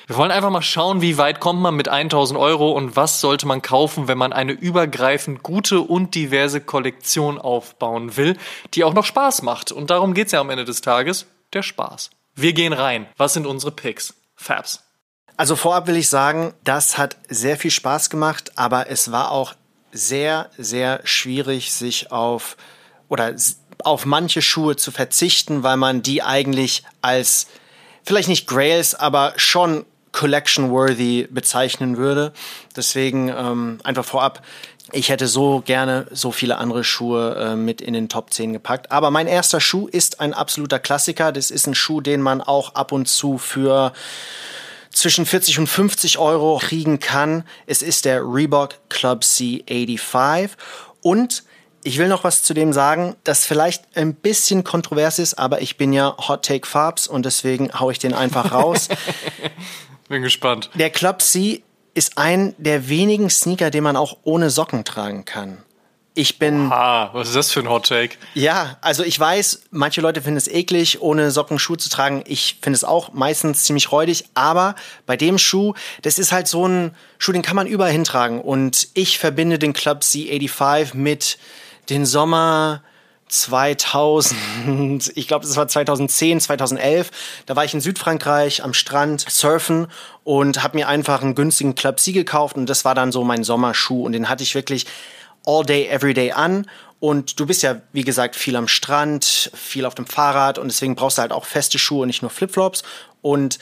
Wir 0.06 0.16
wollen 0.16 0.32
einfach 0.32 0.50
mal 0.50 0.60
schauen, 0.60 1.02
wie 1.02 1.18
weit 1.18 1.38
kommt 1.38 1.60
man 1.60 1.76
mit 1.76 1.88
1000 1.88 2.38
Euro 2.38 2.72
und 2.72 2.96
was 2.96 3.20
sollte 3.20 3.46
man 3.46 3.62
kaufen, 3.62 4.08
wenn 4.08 4.18
man 4.18 4.32
eine 4.32 4.52
übergreifend 4.52 5.42
gute 5.42 5.80
und 5.80 6.16
diverse 6.16 6.60
Kollektion 6.60 7.38
aufbauen 7.38 8.16
will, 8.16 8.36
die 8.74 8.82
auch 8.82 8.92
noch 8.92 9.04
Spaß 9.04 9.42
macht. 9.42 9.70
Und 9.70 9.90
darum 9.90 10.12
geht's 10.12 10.32
ja 10.32 10.40
am 10.40 10.50
Ende 10.50 10.64
des 10.64 10.80
Tages, 10.80 11.26
der 11.52 11.62
Spaß. 11.62 12.10
Wir 12.34 12.52
gehen 12.52 12.72
rein. 12.72 13.06
Was 13.18 13.34
sind 13.34 13.46
unsere 13.46 13.70
Picks? 13.70 14.14
Fabs. 14.34 14.82
Also 15.36 15.56
vorab 15.56 15.86
will 15.86 15.96
ich 15.96 16.08
sagen, 16.08 16.54
das 16.64 16.98
hat 16.98 17.16
sehr 17.28 17.56
viel 17.56 17.70
Spaß 17.70 18.10
gemacht, 18.10 18.58
aber 18.58 18.90
es 18.90 19.12
war 19.12 19.30
auch 19.30 19.54
sehr, 19.92 20.50
sehr 20.58 21.00
schwierig, 21.04 21.72
sich 21.72 22.12
auf 22.12 22.56
oder 23.08 23.34
auf 23.84 24.06
manche 24.06 24.42
Schuhe 24.42 24.76
zu 24.76 24.90
verzichten, 24.90 25.62
weil 25.62 25.76
man 25.76 26.02
die 26.02 26.22
eigentlich 26.22 26.82
als 27.02 27.46
vielleicht 28.02 28.28
nicht 28.28 28.46
Grails, 28.46 28.94
aber 28.94 29.34
schon 29.36 29.84
collection-worthy 30.12 31.28
bezeichnen 31.30 31.96
würde. 31.96 32.32
Deswegen 32.76 33.28
ähm, 33.28 33.78
einfach 33.84 34.04
vorab, 34.04 34.42
ich 34.92 35.08
hätte 35.08 35.28
so 35.28 35.62
gerne 35.64 36.06
so 36.10 36.32
viele 36.32 36.58
andere 36.58 36.82
Schuhe 36.82 37.36
äh, 37.36 37.56
mit 37.56 37.80
in 37.80 37.94
den 37.94 38.08
Top 38.08 38.32
10 38.32 38.52
gepackt. 38.52 38.90
Aber 38.90 39.10
mein 39.10 39.26
erster 39.26 39.60
Schuh 39.60 39.86
ist 39.86 40.20
ein 40.20 40.34
absoluter 40.34 40.78
Klassiker. 40.78 41.32
Das 41.32 41.50
ist 41.50 41.66
ein 41.66 41.74
Schuh, 41.74 42.00
den 42.00 42.20
man 42.20 42.40
auch 42.40 42.74
ab 42.74 42.92
und 42.92 43.06
zu 43.06 43.38
für 43.38 43.92
zwischen 44.92 45.26
40 45.26 45.60
und 45.60 45.66
50 45.68 46.18
Euro 46.18 46.58
kriegen 46.58 46.98
kann. 46.98 47.44
Es 47.66 47.82
ist 47.82 48.04
der 48.04 48.22
Reebok 48.22 48.74
Club 48.88 49.22
C 49.22 49.62
85 49.68 50.56
und 51.02 51.44
ich 51.82 51.98
will 51.98 52.08
noch 52.08 52.24
was 52.24 52.42
zu 52.42 52.54
dem 52.54 52.72
sagen, 52.72 53.16
das 53.24 53.46
vielleicht 53.46 53.96
ein 53.96 54.14
bisschen 54.14 54.64
kontrovers 54.64 55.18
ist, 55.18 55.34
aber 55.34 55.62
ich 55.62 55.76
bin 55.76 55.92
ja 55.92 56.14
Hot 56.28 56.44
Take 56.44 56.66
Farbs 56.66 57.06
und 57.06 57.24
deswegen 57.24 57.70
hau 57.78 57.90
ich 57.90 57.98
den 57.98 58.12
einfach 58.14 58.52
raus. 58.52 58.88
bin 60.08 60.22
gespannt. 60.22 60.70
Der 60.74 60.90
Club 60.90 61.22
C 61.22 61.62
ist 61.94 62.18
ein 62.18 62.54
der 62.58 62.88
wenigen 62.88 63.30
Sneaker, 63.30 63.70
den 63.70 63.84
man 63.84 63.96
auch 63.96 64.18
ohne 64.24 64.50
Socken 64.50 64.84
tragen 64.84 65.24
kann. 65.24 65.58
Ich 66.14 66.38
bin. 66.38 66.70
Ah, 66.72 67.10
was 67.12 67.28
ist 67.28 67.36
das 67.36 67.52
für 67.52 67.60
ein 67.60 67.68
Hot 67.68 67.86
Take? 67.86 68.16
Ja, 68.34 68.76
also 68.80 69.04
ich 69.04 69.18
weiß, 69.18 69.62
manche 69.70 70.00
Leute 70.00 70.20
finden 70.22 70.38
es 70.38 70.48
eklig, 70.48 71.00
ohne 71.00 71.30
Socken 71.30 71.58
Schuhe 71.60 71.78
zu 71.78 71.88
tragen. 71.88 72.24
Ich 72.26 72.58
finde 72.60 72.76
es 72.76 72.84
auch 72.84 73.12
meistens 73.12 73.62
ziemlich 73.62 73.92
räudig, 73.92 74.24
aber 74.34 74.74
bei 75.06 75.16
dem 75.16 75.38
Schuh, 75.38 75.74
das 76.02 76.18
ist 76.18 76.32
halt 76.32 76.48
so 76.48 76.66
ein 76.66 76.96
Schuh, 77.18 77.32
den 77.32 77.42
kann 77.42 77.54
man 77.54 77.68
überall 77.68 77.92
hintragen. 77.92 78.40
Und 78.40 78.88
ich 78.94 79.18
verbinde 79.18 79.58
den 79.58 79.72
Club 79.72 80.00
C85 80.00 80.96
mit 80.96 81.38
den 81.88 82.06
Sommer 82.06 82.82
2000, 83.28 85.12
ich 85.14 85.28
glaube, 85.28 85.46
das 85.46 85.56
war 85.56 85.68
2010, 85.68 86.40
2011. 86.40 87.10
Da 87.46 87.56
war 87.56 87.64
ich 87.64 87.72
in 87.72 87.80
Südfrankreich 87.80 88.62
am 88.64 88.74
Strand 88.74 89.24
surfen 89.28 89.86
und 90.24 90.62
habe 90.62 90.76
mir 90.76 90.88
einfach 90.88 91.22
einen 91.22 91.34
günstigen 91.34 91.74
Club 91.74 92.00
C 92.00 92.12
gekauft 92.12 92.56
und 92.56 92.66
das 92.66 92.84
war 92.84 92.94
dann 92.94 93.12
so 93.12 93.24
mein 93.24 93.44
Sommerschuh 93.44 94.04
und 94.04 94.12
den 94.12 94.28
hatte 94.28 94.42
ich 94.42 94.54
wirklich 94.54 94.86
all 95.46 95.64
day, 95.64 95.86
every 95.86 96.14
day 96.14 96.32
an. 96.32 96.66
Und 96.98 97.40
du 97.40 97.46
bist 97.46 97.62
ja, 97.62 97.80
wie 97.92 98.04
gesagt, 98.04 98.36
viel 98.36 98.56
am 98.56 98.68
Strand, 98.68 99.50
viel 99.54 99.86
auf 99.86 99.94
dem 99.94 100.06
Fahrrad 100.06 100.58
und 100.58 100.68
deswegen 100.68 100.96
brauchst 100.96 101.16
du 101.16 101.22
halt 101.22 101.32
auch 101.32 101.46
feste 101.46 101.78
Schuhe 101.78 102.02
und 102.02 102.08
nicht 102.08 102.20
nur 102.20 102.30
Flipflops. 102.30 102.82
Und 103.22 103.58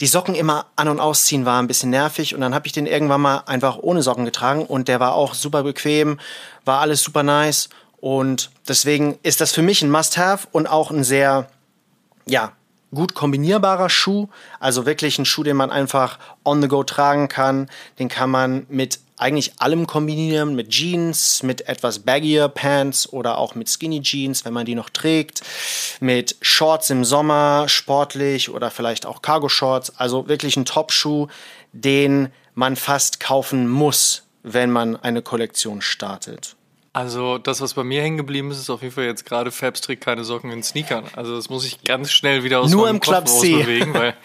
die 0.00 0.06
Socken 0.06 0.34
immer 0.34 0.66
an- 0.76 0.88
und 0.88 1.00
ausziehen 1.00 1.44
war 1.44 1.60
ein 1.60 1.66
bisschen 1.66 1.90
nervig 1.90 2.34
und 2.34 2.40
dann 2.40 2.54
habe 2.54 2.66
ich 2.66 2.72
den 2.72 2.86
irgendwann 2.86 3.20
mal 3.20 3.42
einfach 3.46 3.78
ohne 3.78 4.02
Socken 4.02 4.24
getragen 4.24 4.64
und 4.64 4.88
der 4.88 4.98
war 4.98 5.14
auch 5.14 5.34
super 5.34 5.62
bequem, 5.62 6.18
war 6.64 6.80
alles 6.80 7.02
super 7.02 7.22
nice 7.22 7.68
und 8.00 8.50
deswegen 8.66 9.18
ist 9.22 9.40
das 9.40 9.52
für 9.52 9.62
mich 9.62 9.82
ein 9.82 9.90
Must-Have 9.90 10.48
und 10.52 10.66
auch 10.66 10.90
ein 10.90 11.04
sehr, 11.04 11.48
ja, 12.26 12.52
gut 12.94 13.14
kombinierbarer 13.14 13.88
Schuh. 13.88 14.28
Also 14.58 14.86
wirklich 14.86 15.18
ein 15.18 15.24
Schuh, 15.24 15.42
den 15.42 15.56
man 15.56 15.70
einfach 15.70 16.18
on 16.44 16.60
the 16.62 16.68
go 16.68 16.82
tragen 16.82 17.28
kann. 17.28 17.68
Den 17.98 18.08
kann 18.08 18.30
man 18.30 18.66
mit 18.68 18.98
eigentlich 19.20 19.52
allem 19.58 19.86
kombinieren, 19.86 20.54
mit 20.54 20.70
Jeans, 20.70 21.42
mit 21.42 21.68
etwas 21.68 22.00
baggier 22.00 22.48
Pants 22.48 23.12
oder 23.12 23.38
auch 23.38 23.54
mit 23.54 23.68
Skinny 23.68 24.00
Jeans, 24.00 24.44
wenn 24.44 24.52
man 24.52 24.66
die 24.66 24.74
noch 24.74 24.90
trägt, 24.90 25.42
mit 26.00 26.36
Shorts 26.40 26.90
im 26.90 27.04
Sommer, 27.04 27.68
sportlich 27.68 28.50
oder 28.50 28.70
vielleicht 28.70 29.06
auch 29.06 29.22
Cargo 29.22 29.48
Shorts. 29.48 29.90
Also 29.98 30.28
wirklich 30.28 30.56
ein 30.56 30.64
Top-Schuh, 30.64 31.28
den 31.72 32.30
man 32.54 32.76
fast 32.76 33.20
kaufen 33.20 33.68
muss, 33.68 34.22
wenn 34.42 34.70
man 34.70 34.96
eine 34.96 35.22
Kollektion 35.22 35.82
startet. 35.82 36.56
Also 36.92 37.38
das, 37.38 37.60
was 37.60 37.74
bei 37.74 37.84
mir 37.84 38.02
hängen 38.02 38.16
geblieben 38.16 38.50
ist, 38.50 38.58
ist 38.58 38.68
auf 38.68 38.82
jeden 38.82 38.92
Fall 38.92 39.04
jetzt 39.04 39.24
gerade 39.24 39.52
Fabs 39.52 39.80
trägt 39.80 40.02
keine 40.02 40.24
Socken 40.24 40.50
in 40.50 40.64
Sneakern. 40.64 41.04
Also 41.14 41.36
das 41.36 41.48
muss 41.48 41.64
ich 41.64 41.84
ganz 41.84 42.10
schnell 42.10 42.42
wieder 42.42 42.60
aus 42.60 42.72
nur 42.72 42.86
meinem 42.86 42.96
im 42.96 43.00
Club 43.00 43.26
Kopf 43.26 43.40
C. 43.40 43.58
bewegen, 43.58 43.94
weil 43.94 44.16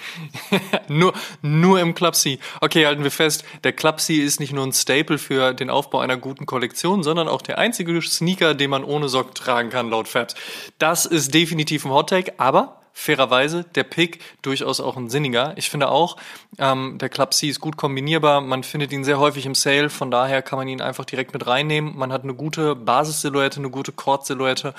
nur 0.87 1.13
nur 1.43 1.79
im 1.79 1.93
Club 1.93 2.15
C. 2.15 2.39
Okay, 2.61 2.87
halten 2.87 3.03
wir 3.03 3.11
fest, 3.11 3.45
der 3.63 3.73
Club 3.73 3.99
C 3.99 4.15
ist 4.15 4.39
nicht 4.39 4.51
nur 4.51 4.65
ein 4.65 4.73
Staple 4.73 5.19
für 5.19 5.53
den 5.53 5.69
Aufbau 5.69 5.99
einer 5.99 6.17
guten 6.17 6.47
Kollektion, 6.47 7.03
sondern 7.03 7.27
auch 7.27 7.43
der 7.43 7.59
einzige 7.59 8.01
Sneaker, 8.01 8.55
den 8.55 8.71
man 8.71 8.83
ohne 8.83 9.09
Socken 9.09 9.35
tragen 9.35 9.69
kann 9.69 9.91
laut 9.91 10.07
Fabs. 10.07 10.33
Das 10.79 11.05
ist 11.05 11.35
definitiv 11.35 11.85
ein 11.85 11.91
Hot 11.91 12.09
Take, 12.09 12.33
aber 12.39 12.81
fairerweise 12.97 13.65
der 13.75 13.83
Pick 13.83 14.21
durchaus 14.41 14.79
auch 14.79 14.95
ein 14.95 15.09
sinniger. 15.09 15.53
Ich 15.57 15.69
finde 15.69 15.89
auch, 15.89 16.15
ähm, 16.57 16.97
der 16.97 17.09
Club 17.09 17.33
C 17.33 17.49
ist 17.49 17.59
gut 17.59 17.75
kombinierbar. 17.75 18.39
Man 18.39 18.63
findet 18.63 18.93
ihn 18.93 19.03
sehr 19.03 19.19
häufig 19.19 19.45
im 19.45 19.53
Sale, 19.53 19.89
von 19.89 20.09
daher 20.09 20.41
kann 20.41 20.57
man 20.57 20.69
ihn 20.69 20.81
einfach 20.81 21.03
direkt 21.03 21.33
mit 21.33 21.45
reinnehmen. 21.45 21.95
Man 21.97 22.13
hat 22.13 22.23
eine 22.23 22.33
gute 22.33 22.73
Basissilhouette, 22.73 23.59
eine 23.59 23.69
gute 23.69 23.91
Cord-Silhouette. 23.91 24.73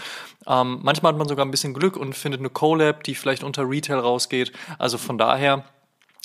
Ähm, 0.47 0.81
manchmal 0.83 1.13
hat 1.13 1.19
man 1.19 1.29
sogar 1.29 1.45
ein 1.45 1.51
bisschen 1.51 1.75
Glück 1.75 1.99
und 1.99 2.17
findet 2.17 2.41
eine 2.41 2.49
Collab, 2.49 3.05
die 3.05 3.15
vielleicht 3.15 3.45
unter 3.45 3.69
Retail 3.69 3.99
rausgeht. 3.99 4.51
Also 4.79 4.97
von 4.97 5.19
daher 5.19 5.65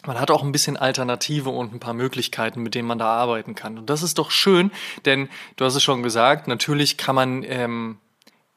man 0.07 0.19
hat 0.19 0.31
auch 0.31 0.41
ein 0.41 0.51
bisschen 0.51 0.77
Alternative 0.77 1.49
und 1.49 1.73
ein 1.73 1.79
paar 1.79 1.93
Möglichkeiten, 1.93 2.63
mit 2.63 2.73
denen 2.73 2.87
man 2.87 2.97
da 2.97 3.13
arbeiten 3.13 3.53
kann. 3.53 3.77
Und 3.77 3.89
das 3.91 4.01
ist 4.01 4.17
doch 4.17 4.31
schön, 4.31 4.71
denn 5.05 5.29
du 5.57 5.65
hast 5.65 5.75
es 5.75 5.83
schon 5.83 6.01
gesagt, 6.01 6.47
natürlich 6.47 6.97
kann 6.97 7.13
man 7.13 7.43
ähm, 7.43 7.99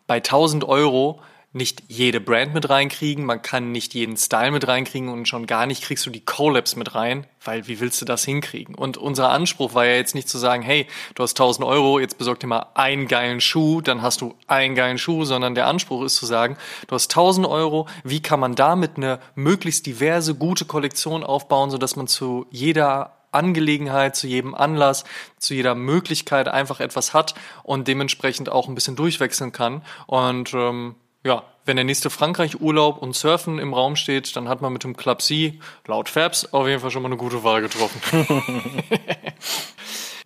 bei 0.07 0.17
1000 0.17 0.65
Euro 0.65 1.21
nicht 1.55 1.85
jede 1.89 2.21
Brand 2.21 2.53
mit 2.53 2.69
reinkriegen, 2.69 3.25
man 3.25 3.41
kann 3.41 3.71
nicht 3.71 3.95
jeden 3.95 4.17
Style 4.17 4.51
mit 4.51 4.67
reinkriegen 4.67 5.09
und 5.09 5.29
schon 5.29 5.47
gar 5.47 5.67
nicht 5.67 5.85
kriegst 5.85 6.05
du 6.05 6.11
die 6.11 6.25
Collabs 6.25 6.75
mit 6.75 6.95
rein, 6.95 7.27
weil 7.45 7.69
wie 7.69 7.79
willst 7.79 8.01
du 8.01 8.05
das 8.05 8.25
hinkriegen? 8.25 8.75
Und 8.75 8.97
unser 8.97 9.31
Anspruch 9.31 9.73
war 9.73 9.87
ja 9.87 9.95
jetzt 9.95 10.15
nicht 10.15 10.29
zu 10.29 10.37
sagen, 10.39 10.63
hey, 10.63 10.87
du 11.15 11.23
hast 11.23 11.39
1000 11.39 11.67
Euro, 11.67 12.01
jetzt 12.01 12.19
besorg 12.19 12.41
dir 12.41 12.49
mal 12.49 12.67
einen 12.75 13.07
geilen 13.07 13.41
Schuh, 13.41 13.81
dann 13.81 14.03
hast 14.03 14.21
du 14.21 14.35
einen 14.49 14.75
geilen 14.75 14.99
Schuh, 14.99 15.25
sondern 15.25 15.55
der 15.55 15.69
Anspruch 15.69 16.03
ist 16.03 16.17
zu 16.17 16.27
sagen, 16.27 16.57
du 16.89 16.95
hast 16.97 17.11
1000 17.13 17.47
Euro, 17.47 17.87
wie 18.03 18.21
kann 18.21 18.41
man 18.41 18.57
damit 18.57 18.97
eine 18.97 19.21
möglichst 19.37 19.87
diverse, 19.87 20.35
gute 20.35 20.65
Kollektion 20.65 21.23
aufbauen, 21.23 21.71
sodass 21.71 21.95
man 21.95 22.09
zu 22.09 22.47
jeder 22.51 23.13
Angelegenheit, 23.31 24.17
zu 24.17 24.27
jedem 24.27 24.55
Anlass, 24.55 25.05
zu 25.39 25.55
jeder 25.55 25.75
Möglichkeit 25.75 26.49
einfach 26.49 26.81
etwas 26.81 27.13
hat 27.13 27.35
und 27.63 27.89
dementsprechend 27.89 28.49
auch 28.49 28.69
ein 28.69 28.75
bisschen 28.75 28.97
durchwechseln 28.97 29.53
kann. 29.53 29.83
Und 30.07 30.55
ähm, 30.55 30.95
ja, 31.25 31.43
wenn 31.65 31.77
der 31.77 31.85
nächste 31.85 32.11
Frankreich-Urlaub 32.11 33.01
und 33.01 33.15
Surfen 33.17 33.59
im 33.59 33.73
Raum 33.73 33.97
steht, 33.97 34.37
dann 34.37 34.49
hat 34.49 34.61
man 34.61 34.73
mit 34.73 34.85
dem 34.85 34.97
Club 34.97 35.23
C, 35.23 35.59
laut 35.87 36.11
Fabs, 36.11 36.53
auf 36.53 36.69
jeden 36.69 36.81
Fall 36.81 36.91
schon 36.91 37.03
mal 37.03 37.09
eine 37.09 37.17
gute 37.17 37.43
Wahl 37.43 37.63
getroffen. 37.63 38.01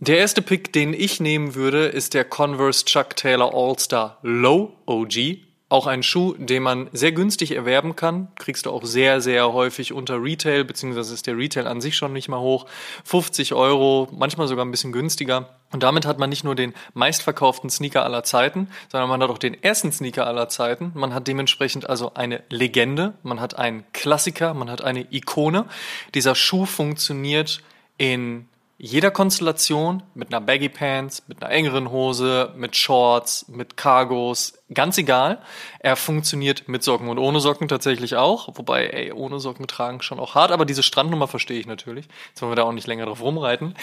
der 0.01 0.19
erste 0.19 0.43
Pick, 0.43 0.73
den 0.73 0.93
ich 0.93 1.21
nehmen 1.21 1.55
würde, 1.55 1.87
ist 1.87 2.15
der 2.15 2.25
Converse 2.25 2.85
Chuck 2.85 3.15
Taylor 3.15 3.55
All-Star 3.55 4.19
Low 4.23 4.77
OG. 4.87 5.39
auch 5.69 5.87
ein 5.87 6.03
Schuh, 6.03 6.35
den 6.37 6.65
man 6.65 6.89
sehr 6.93 7.13
günstig 7.13 7.53
erwerben 7.53 7.95
kann. 7.95 8.29
Kriegst 8.35 8.67
du 8.67 8.71
auch 8.71 8.85
sehr, 8.85 9.21
sehr 9.21 9.53
häufig 9.53 9.93
unter 9.93 10.21
Retail, 10.21 10.65
beziehungsweise 10.65 11.15
ist 11.15 11.29
der 11.29 11.37
Retail 11.37 11.69
an 11.69 11.81
sich 11.81 11.95
schon 11.95 12.13
nicht 12.13 12.29
mal 12.29 12.41
hoch. 12.41 12.67
50 13.05 13.55
Euro, 13.55 14.09
manchmal 14.11 14.49
sogar 14.49 14.65
ein 14.65 14.73
bisschen 14.73 14.93
günstiger. 14.93 15.58
Und 15.71 15.83
damit 15.83 16.07
hat 16.07 16.19
man 16.19 16.31
nicht 16.31 16.45
nur 16.45 16.55
den 16.55 16.73
meistverkauften 16.95 17.69
Sneaker 17.69 18.05
aller 18.05 18.25
Zeiten, 18.25 18.69
sondern 18.91 19.11
man 19.11 19.23
hat 19.23 19.31
auch 19.31 19.39
den 19.39 19.63
ersten 19.63 19.93
Sneaker 19.93 20.27
aller 20.27 20.49
Zeiten. 20.49 20.93
Man 20.95 21.13
hat 21.13 21.29
dementsprechend 21.29 21.89
also 21.89 22.15
eine 22.15 22.43
Legende, 22.49 23.15
man 23.23 23.41
hat 23.41 23.59
einen 23.59 23.85
Klassiker, 23.93 24.55
man 24.55 24.71
hat 24.71 24.83
eine 24.83 25.07
Ikone. 25.13 25.67
Dieser 26.15 26.35
Schuh 26.35 26.65
funktioniert 26.65 27.61
in 27.99 28.49
jeder 28.81 29.11
Konstellation 29.11 30.05
mit 30.15 30.33
einer 30.33 30.41
Baggy 30.41 30.69
Pants, 30.69 31.25
mit 31.27 31.43
einer 31.43 31.53
engeren 31.53 31.91
Hose, 31.91 32.53
mit 32.57 32.77
Shorts, 32.77 33.49
mit 33.49 33.77
Cargos, 33.77 34.55
ganz 34.73 34.97
egal. 34.99 35.43
Er 35.81 35.97
funktioniert 35.97 36.69
mit 36.69 36.85
Socken 36.85 37.09
und 37.09 37.19
ohne 37.19 37.41
Socken 37.41 37.67
tatsächlich 37.67 38.15
auch. 38.15 38.57
Wobei, 38.57 38.87
ey, 38.87 39.13
ohne 39.13 39.41
Socken 39.41 39.67
tragen 39.67 40.01
schon 40.01 40.21
auch 40.21 40.37
hart, 40.37 40.53
aber 40.53 40.65
diese 40.65 40.85
Strandnummer 40.85 41.27
verstehe 41.27 41.59
ich 41.59 41.67
natürlich. 41.67 42.07
Jetzt 42.29 42.41
wollen 42.41 42.53
wir 42.53 42.57
da 42.57 42.63
auch 42.63 42.73
nicht 42.73 42.87
länger 42.87 43.07
drauf 43.07 43.21
rumreiten. 43.21 43.75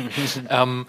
ähm, 0.50 0.86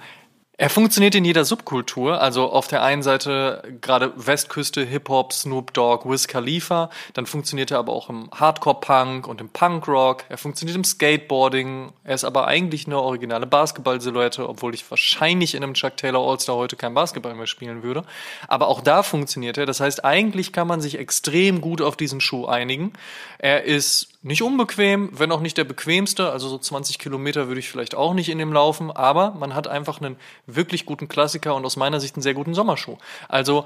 er 0.56 0.70
funktioniert 0.70 1.16
in 1.16 1.26
jeder 1.26 1.46
Subkultur, 1.46 2.22
also 2.22 2.52
auf 2.52 2.68
der 2.68 2.84
einen 2.84 3.02
Seite 3.02 3.64
gerade 3.82 4.14
Westküste, 4.16 4.84
Hip-Hop, 4.86 5.34
Snoop 5.34 5.74
Dogg, 5.74 6.08
Wiz 6.08 6.28
Khalifa, 6.28 6.92
dann 7.16 7.26
funktioniert 7.26 7.72
er 7.72 7.80
aber 7.80 7.92
auch 7.92 8.08
im 8.08 8.30
Hardcore-Punk 8.32 9.28
und 9.28 9.42
im 9.42 9.50
Punk-Rock, 9.50 10.26
er 10.30 10.38
funktioniert 10.38 10.78
im 10.78 10.84
Skateboarding, 10.84 11.92
er 12.04 12.14
ist 12.14 12.24
aber 12.24 12.46
eigentlich 12.46 12.86
eine 12.86 13.00
originale 13.00 13.48
Basketball-Silhouette, 13.48 14.48
obwohl 14.48 14.76
ich 14.76 14.90
wahrscheinlich 14.92 15.56
in 15.56 15.64
einem 15.64 15.74
Chuck 15.74 15.98
Taylor 15.98 16.22
All-Star 16.22 16.56
heute 16.56 16.76
kein 16.76 16.94
Basketball 16.94 17.34
mehr 17.34 17.48
spielen 17.48 17.82
würde, 17.82 18.04
aber 18.48 18.68
auch 18.68 18.82
da 18.82 19.02
funktioniert 19.02 19.58
er, 19.58 19.66
das 19.66 19.80
heißt 19.80 20.06
eigentlich 20.06 20.54
kann 20.54 20.68
man 20.68 20.82
sich 20.82 21.00
extrem 21.00 21.62
gut 21.62 21.82
auf 21.82 21.98
diesen 21.98 22.22
Schuh 22.22 22.46
einigen. 22.46 22.94
Er 23.40 23.64
ist 23.64 24.13
nicht 24.24 24.42
unbequem, 24.42 25.10
wenn 25.14 25.32
auch 25.32 25.42
nicht 25.42 25.58
der 25.58 25.66
bequemste. 25.66 26.32
Also 26.32 26.48
so 26.48 26.58
20 26.58 26.98
Kilometer 26.98 27.48
würde 27.48 27.60
ich 27.60 27.70
vielleicht 27.70 27.94
auch 27.94 28.14
nicht 28.14 28.30
in 28.30 28.38
dem 28.38 28.54
laufen, 28.54 28.90
aber 28.90 29.32
man 29.32 29.54
hat 29.54 29.68
einfach 29.68 30.02
einen 30.02 30.16
wirklich 30.48 30.86
guten 30.86 31.08
Klassiker 31.08 31.56
und 31.56 31.66
aus 31.66 31.76
meiner 31.76 32.00
Sicht 32.00 32.16
einen 32.16 32.24
sehr 32.24 32.34
guten 32.34 32.54
Sommerschuh. 32.54 32.98
Also 33.28 33.66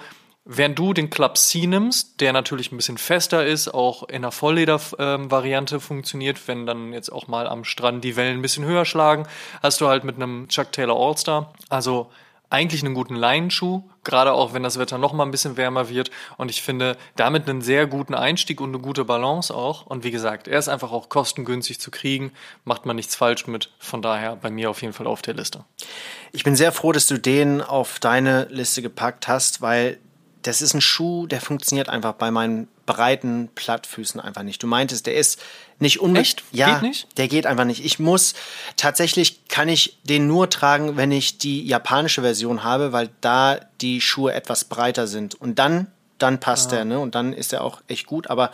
Während 0.49 0.79
du 0.79 0.93
den 0.93 1.09
Club 1.09 1.37
C 1.37 1.67
nimmst, 1.67 2.21
der 2.21 2.31
natürlich 2.31 2.71
ein 2.71 2.77
bisschen 2.77 2.97
fester 2.97 3.45
ist, 3.45 3.67
auch 3.67 4.03
in 4.03 4.23
einer 4.23 4.31
Vollleder-Variante 4.31 5.75
ähm, 5.75 5.81
funktioniert, 5.81 6.47
wenn 6.47 6.65
dann 6.65 6.93
jetzt 6.93 7.09
auch 7.09 7.27
mal 7.27 7.47
am 7.47 7.65
Strand 7.65 8.01
die 8.05 8.15
Wellen 8.15 8.39
ein 8.39 8.41
bisschen 8.41 8.63
höher 8.63 8.85
schlagen, 8.85 9.27
hast 9.61 9.81
du 9.81 9.89
halt 9.89 10.05
mit 10.05 10.15
einem 10.15 10.47
Chuck 10.47 10.71
Taylor 10.71 10.95
All-Star. 10.95 11.51
Also 11.67 12.09
eigentlich 12.49 12.83
einen 12.83 12.93
guten 12.93 13.15
Leinenschuh, 13.15 13.83
gerade 14.03 14.31
auch 14.31 14.53
wenn 14.53 14.63
das 14.63 14.79
Wetter 14.79 14.97
noch 14.97 15.11
mal 15.13 15.25
ein 15.25 15.31
bisschen 15.31 15.57
wärmer 15.57 15.89
wird. 15.89 16.11
Und 16.37 16.49
ich 16.49 16.61
finde 16.61 16.97
damit 17.15 17.49
einen 17.49 17.61
sehr 17.61 17.87
guten 17.87 18.13
Einstieg 18.13 18.61
und 18.61 18.69
eine 18.69 18.79
gute 18.79 19.03
Balance 19.03 19.53
auch. 19.53 19.85
Und 19.85 20.03
wie 20.03 20.11
gesagt, 20.11 20.47
er 20.47 20.59
ist 20.59 20.69
einfach 20.69 20.91
auch 20.91 21.09
kostengünstig 21.09 21.79
zu 21.79 21.91
kriegen, 21.91 22.31
macht 22.63 22.85
man 22.85 22.95
nichts 22.95 23.15
falsch 23.15 23.47
mit. 23.47 23.71
Von 23.79 24.01
daher 24.01 24.37
bei 24.37 24.49
mir 24.49 24.69
auf 24.69 24.81
jeden 24.81 24.93
Fall 24.93 25.07
auf 25.07 25.21
der 25.21 25.33
Liste. 25.33 25.65
Ich 26.31 26.43
bin 26.43 26.55
sehr 26.55 26.71
froh, 26.71 26.91
dass 26.91 27.07
du 27.07 27.17
den 27.17 27.61
auf 27.61 27.99
deine 27.99 28.45
Liste 28.49 28.81
gepackt 28.81 29.27
hast, 29.27 29.61
weil 29.61 29.99
das 30.47 30.61
ist 30.61 30.73
ein 30.73 30.81
Schuh, 30.81 31.27
der 31.27 31.41
funktioniert 31.41 31.89
einfach 31.89 32.13
bei 32.13 32.31
meinen 32.31 32.69
breiten 32.85 33.49
Plattfüßen 33.53 34.21
einfach 34.21 34.43
nicht. 34.43 34.63
Du 34.63 34.67
meintest, 34.67 35.05
der 35.05 35.15
ist 35.15 35.41
nicht 35.79 35.99
unbedingt. 35.99 36.41
Ja, 36.53 36.75
geht 36.75 36.83
nicht? 36.83 37.07
der 37.17 37.27
geht 37.27 37.45
einfach 37.45 37.65
nicht. 37.65 37.83
Ich 37.83 37.99
muss 37.99 38.33
tatsächlich 38.77 39.47
kann 39.49 39.67
ich 39.67 39.99
den 40.03 40.25
nur 40.25 40.49
tragen, 40.49 40.95
wenn 40.95 41.11
ich 41.11 41.37
die 41.37 41.65
japanische 41.65 42.21
Version 42.21 42.63
habe, 42.63 42.93
weil 42.93 43.09
da 43.19 43.59
die 43.81 43.99
Schuhe 43.99 44.33
etwas 44.33 44.63
breiter 44.63 45.05
sind 45.05 45.35
und 45.35 45.59
dann 45.59 45.87
dann 46.17 46.39
passt 46.39 46.71
ja. 46.71 46.79
er, 46.79 46.85
ne? 46.85 46.99
Und 46.99 47.15
dann 47.15 47.33
ist 47.33 47.53
er 47.53 47.63
auch 47.63 47.81
echt 47.87 48.07
gut. 48.07 48.29
Aber 48.29 48.51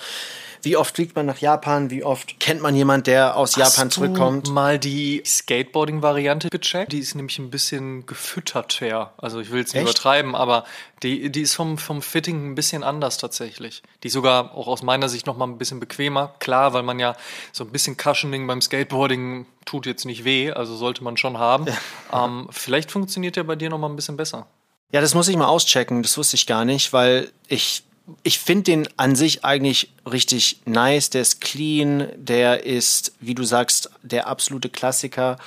wie 0.63 0.77
oft 0.77 0.95
fliegt 0.95 1.15
man 1.15 1.25
nach 1.25 1.39
Japan? 1.39 1.89
Wie 1.89 2.03
oft 2.03 2.39
kennt 2.39 2.61
man 2.61 2.75
jemand, 2.75 3.07
der 3.07 3.35
aus 3.35 3.57
Hast 3.57 3.75
Japan 3.75 3.91
zurückkommt? 3.91 4.47
Du 4.47 4.51
mal 4.51 4.79
die 4.79 5.21
Skateboarding-Variante 5.25 6.49
gecheckt? 6.49 6.93
Die 6.93 6.99
ist 6.99 7.15
nämlich 7.15 7.37
ein 7.39 7.49
bisschen 7.49 8.05
gefütterter. 8.05 9.13
Also 9.17 9.41
ich 9.41 9.51
will 9.51 9.61
es 9.61 9.73
nicht 9.73 9.81
Echt? 9.81 9.89
übertreiben, 9.89 10.35
aber 10.35 10.63
die, 11.03 11.29
die 11.29 11.41
ist 11.41 11.55
vom, 11.55 11.77
vom 11.77 12.01
Fitting 12.01 12.51
ein 12.51 12.55
bisschen 12.55 12.83
anders 12.83 13.17
tatsächlich. 13.17 13.83
Die 14.03 14.07
ist 14.07 14.13
sogar 14.13 14.55
auch 14.55 14.67
aus 14.67 14.83
meiner 14.83 15.09
Sicht 15.09 15.27
noch 15.27 15.35
mal 15.35 15.47
ein 15.47 15.57
bisschen 15.57 15.81
bequemer. 15.81 16.33
Klar, 16.39 16.73
weil 16.73 16.83
man 16.83 16.97
ja 16.99 17.15
so 17.51 17.65
ein 17.65 17.71
bisschen 17.71 17.97
Cushioning 17.97 18.47
beim 18.47 18.61
Skateboarding 18.61 19.45
tut 19.65 19.85
jetzt 19.85 20.05
nicht 20.05 20.23
weh, 20.23 20.51
also 20.51 20.75
sollte 20.75 21.03
man 21.03 21.17
schon 21.17 21.37
haben. 21.37 21.65
Ja. 22.11 22.25
Ähm, 22.25 22.47
vielleicht 22.51 22.91
funktioniert 22.91 23.35
der 23.35 23.43
bei 23.43 23.55
dir 23.55 23.69
noch 23.69 23.79
mal 23.79 23.89
ein 23.89 23.95
bisschen 23.95 24.17
besser. 24.17 24.47
Ja, 24.93 25.01
das 25.01 25.15
muss 25.15 25.27
ich 25.27 25.35
mal 25.35 25.47
auschecken. 25.47 26.03
Das 26.03 26.17
wusste 26.17 26.35
ich 26.35 26.45
gar 26.45 26.65
nicht, 26.65 26.93
weil 26.93 27.31
ich 27.47 27.83
ich 28.21 28.37
finde 28.37 28.63
den 28.63 28.89
an 28.97 29.15
sich 29.15 29.43
eigentlich 29.43 29.91
richtig 30.09 30.61
nice. 30.65 31.09
Der 31.09 31.21
ist 31.21 31.41
clean, 31.41 32.09
der 32.15 32.65
ist, 32.65 33.13
wie 33.19 33.33
du 33.33 33.43
sagst, 33.43 33.89
der 34.03 34.27
absolute 34.27 34.69
Klassiker. 34.69 35.37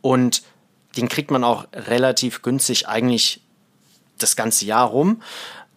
Und 0.00 0.42
den 0.96 1.08
kriegt 1.08 1.30
man 1.30 1.44
auch 1.44 1.66
relativ 1.74 2.42
günstig 2.42 2.88
eigentlich 2.88 3.42
das 4.18 4.34
ganze 4.34 4.64
Jahr 4.64 4.86
rum. 4.86 5.20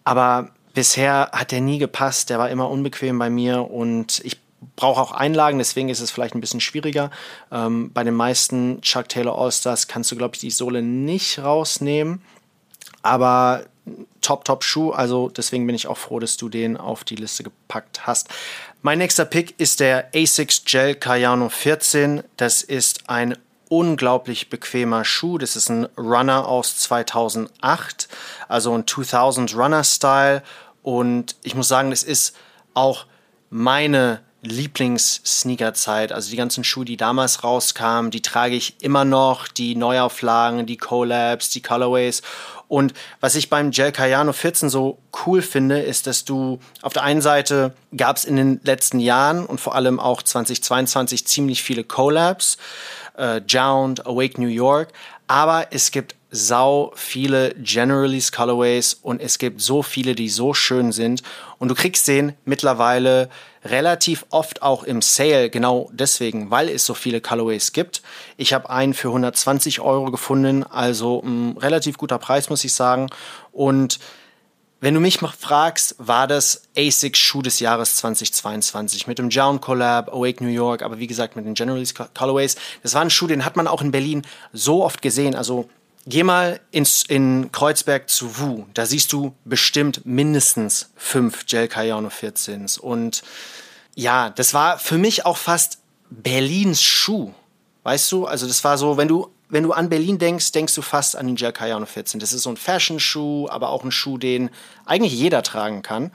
Aber 0.04 0.50
bisher 0.72 1.30
hat 1.32 1.50
der 1.50 1.60
nie 1.60 1.78
gepasst. 1.78 2.30
Der 2.30 2.38
war 2.38 2.48
immer 2.48 2.70
unbequem 2.70 3.18
bei 3.18 3.28
mir 3.28 3.70
und 3.70 4.22
ich 4.24 4.38
brauche 4.76 5.00
auch 5.00 5.12
Einlagen, 5.12 5.58
deswegen 5.58 5.88
ist 5.88 6.00
es 6.00 6.10
vielleicht 6.10 6.34
ein 6.34 6.40
bisschen 6.40 6.60
schwieriger. 6.60 7.10
Ähm, 7.50 7.92
bei 7.92 8.04
den 8.04 8.14
meisten 8.14 8.80
Chuck 8.82 9.08
Taylor 9.08 9.38
All-Stars 9.38 9.88
kannst 9.88 10.10
du, 10.10 10.16
glaube 10.16 10.36
ich, 10.36 10.40
die 10.40 10.50
Sohle 10.50 10.80
nicht 10.80 11.38
rausnehmen. 11.38 12.22
Aber 13.02 13.64
top, 14.20 14.44
top 14.44 14.64
Schuh. 14.64 14.90
Also 14.92 15.28
deswegen 15.28 15.66
bin 15.66 15.74
ich 15.74 15.86
auch 15.86 15.98
froh, 15.98 16.18
dass 16.18 16.36
du 16.36 16.48
den 16.48 16.76
auf 16.76 17.04
die 17.04 17.16
Liste 17.16 17.42
gepackt 17.42 18.06
hast. 18.06 18.28
Mein 18.82 18.98
nächster 18.98 19.24
Pick 19.24 19.58
ist 19.58 19.80
der 19.80 20.10
Asics 20.14 20.64
Gel 20.64 20.94
Cayano 20.94 21.48
14. 21.48 22.22
Das 22.36 22.62
ist 22.62 23.08
ein 23.08 23.36
unglaublich 23.68 24.50
bequemer 24.50 25.04
Schuh. 25.04 25.38
Das 25.38 25.56
ist 25.56 25.68
ein 25.70 25.86
Runner 25.96 26.46
aus 26.46 26.76
2008, 26.78 28.08
also 28.48 28.74
ein 28.74 28.86
2000 28.86 29.54
Runner 29.56 29.84
Style. 29.84 30.42
Und 30.82 31.36
ich 31.42 31.54
muss 31.54 31.68
sagen, 31.68 31.90
das 31.90 32.02
ist 32.02 32.34
auch 32.74 33.06
meine 33.50 34.20
Lieblings-Sneaker-Zeit. 34.42 36.12
Also 36.12 36.30
die 36.30 36.36
ganzen 36.36 36.64
Schuhe, 36.64 36.84
die 36.84 36.96
damals 36.96 37.44
rauskamen, 37.44 38.10
die 38.10 38.22
trage 38.22 38.54
ich 38.54 38.82
immer 38.82 39.04
noch. 39.04 39.48
Die 39.48 39.76
Neuauflagen, 39.76 40.66
die 40.66 40.76
Collabs, 40.76 41.50
die 41.50 41.62
Colorways. 41.62 42.22
Und 42.68 42.94
was 43.20 43.34
ich 43.34 43.50
beim 43.50 43.72
Gel 43.72 43.90
Cayano 43.90 44.32
14 44.32 44.70
so 44.70 44.98
cool 45.26 45.42
finde, 45.42 45.80
ist, 45.80 46.06
dass 46.06 46.24
du 46.24 46.60
auf 46.82 46.92
der 46.92 47.02
einen 47.02 47.20
Seite 47.20 47.74
gab 47.96 48.16
es 48.16 48.24
in 48.24 48.36
den 48.36 48.60
letzten 48.62 49.00
Jahren 49.00 49.44
und 49.44 49.60
vor 49.60 49.74
allem 49.74 49.98
auch 49.98 50.22
2022 50.22 51.26
ziemlich 51.26 51.64
viele 51.64 51.82
Collabs, 51.82 52.58
äh, 53.18 53.38
Jound, 53.38 54.06
Awake 54.06 54.40
New 54.40 54.46
York, 54.46 54.92
aber 55.26 55.66
es 55.72 55.90
gibt 55.90 56.14
sau 56.30 56.92
viele 56.94 57.54
Generalist 57.54 58.32
Colorways 58.32 58.94
und 58.94 59.20
es 59.20 59.38
gibt 59.38 59.60
so 59.60 59.82
viele, 59.82 60.14
die 60.14 60.28
so 60.28 60.54
schön 60.54 60.92
sind 60.92 61.22
und 61.58 61.68
du 61.68 61.74
kriegst 61.74 62.06
den 62.08 62.34
mittlerweile 62.44 63.28
relativ 63.64 64.24
oft 64.30 64.62
auch 64.62 64.84
im 64.84 65.02
Sale, 65.02 65.50
genau 65.50 65.90
deswegen, 65.92 66.50
weil 66.50 66.68
es 66.68 66.86
so 66.86 66.94
viele 66.94 67.20
Colorways 67.20 67.72
gibt. 67.72 68.02
Ich 68.36 68.52
habe 68.52 68.70
einen 68.70 68.94
für 68.94 69.08
120 69.08 69.80
Euro 69.80 70.10
gefunden, 70.10 70.64
also 70.64 71.20
ein 71.22 71.56
relativ 71.58 71.98
guter 71.98 72.18
Preis, 72.18 72.48
muss 72.48 72.64
ich 72.64 72.72
sagen. 72.72 73.08
Und 73.52 73.98
wenn 74.82 74.94
du 74.94 75.00
mich 75.00 75.18
fragst, 75.18 75.96
war 75.98 76.26
das 76.26 76.62
ASICS 76.74 77.18
Schuh 77.18 77.42
des 77.42 77.60
Jahres 77.60 77.96
2022 77.96 79.06
mit 79.06 79.18
dem 79.18 79.28
Jown 79.28 79.60
Collab, 79.60 80.08
Awake 80.08 80.42
New 80.42 80.50
York, 80.50 80.82
aber 80.82 80.98
wie 80.98 81.06
gesagt 81.06 81.36
mit 81.36 81.44
den 81.44 81.52
Generalist 81.52 82.00
Colorways. 82.14 82.56
Das 82.82 82.94
war 82.94 83.02
ein 83.02 83.10
Schuh, 83.10 83.26
den 83.26 83.44
hat 83.44 83.56
man 83.56 83.66
auch 83.66 83.82
in 83.82 83.90
Berlin 83.90 84.22
so 84.54 84.82
oft 84.82 85.02
gesehen. 85.02 85.34
Also 85.34 85.68
Geh 86.06 86.22
mal 86.22 86.60
ins, 86.70 87.02
in 87.02 87.52
Kreuzberg 87.52 88.08
zu 88.08 88.38
Wu. 88.38 88.64
Da 88.72 88.86
siehst 88.86 89.12
du 89.12 89.34
bestimmt 89.44 90.06
mindestens 90.06 90.90
fünf 90.96 91.44
Gel 91.46 91.68
Cayano 91.68 92.08
14s. 92.08 92.80
Und 92.80 93.22
ja, 93.94 94.30
das 94.30 94.54
war 94.54 94.78
für 94.78 94.96
mich 94.96 95.26
auch 95.26 95.36
fast 95.36 95.78
Berlins 96.08 96.82
Schuh. 96.82 97.32
Weißt 97.82 98.10
du? 98.12 98.26
Also 98.26 98.46
das 98.46 98.64
war 98.64 98.78
so, 98.78 98.96
wenn 98.96 99.08
du, 99.08 99.28
wenn 99.50 99.62
du 99.62 99.72
an 99.72 99.90
Berlin 99.90 100.18
denkst, 100.18 100.52
denkst 100.52 100.74
du 100.74 100.80
fast 100.80 101.16
an 101.16 101.26
den 101.26 101.36
Gel 101.36 101.52
Cayano 101.52 101.84
14. 101.84 102.18
Das 102.18 102.32
ist 102.32 102.44
so 102.44 102.50
ein 102.50 102.56
Fashion-Schuh, 102.56 103.48
aber 103.50 103.68
auch 103.68 103.84
ein 103.84 103.92
Schuh, 103.92 104.16
den 104.16 104.48
eigentlich 104.86 105.12
jeder 105.12 105.42
tragen 105.42 105.82
kann. 105.82 106.12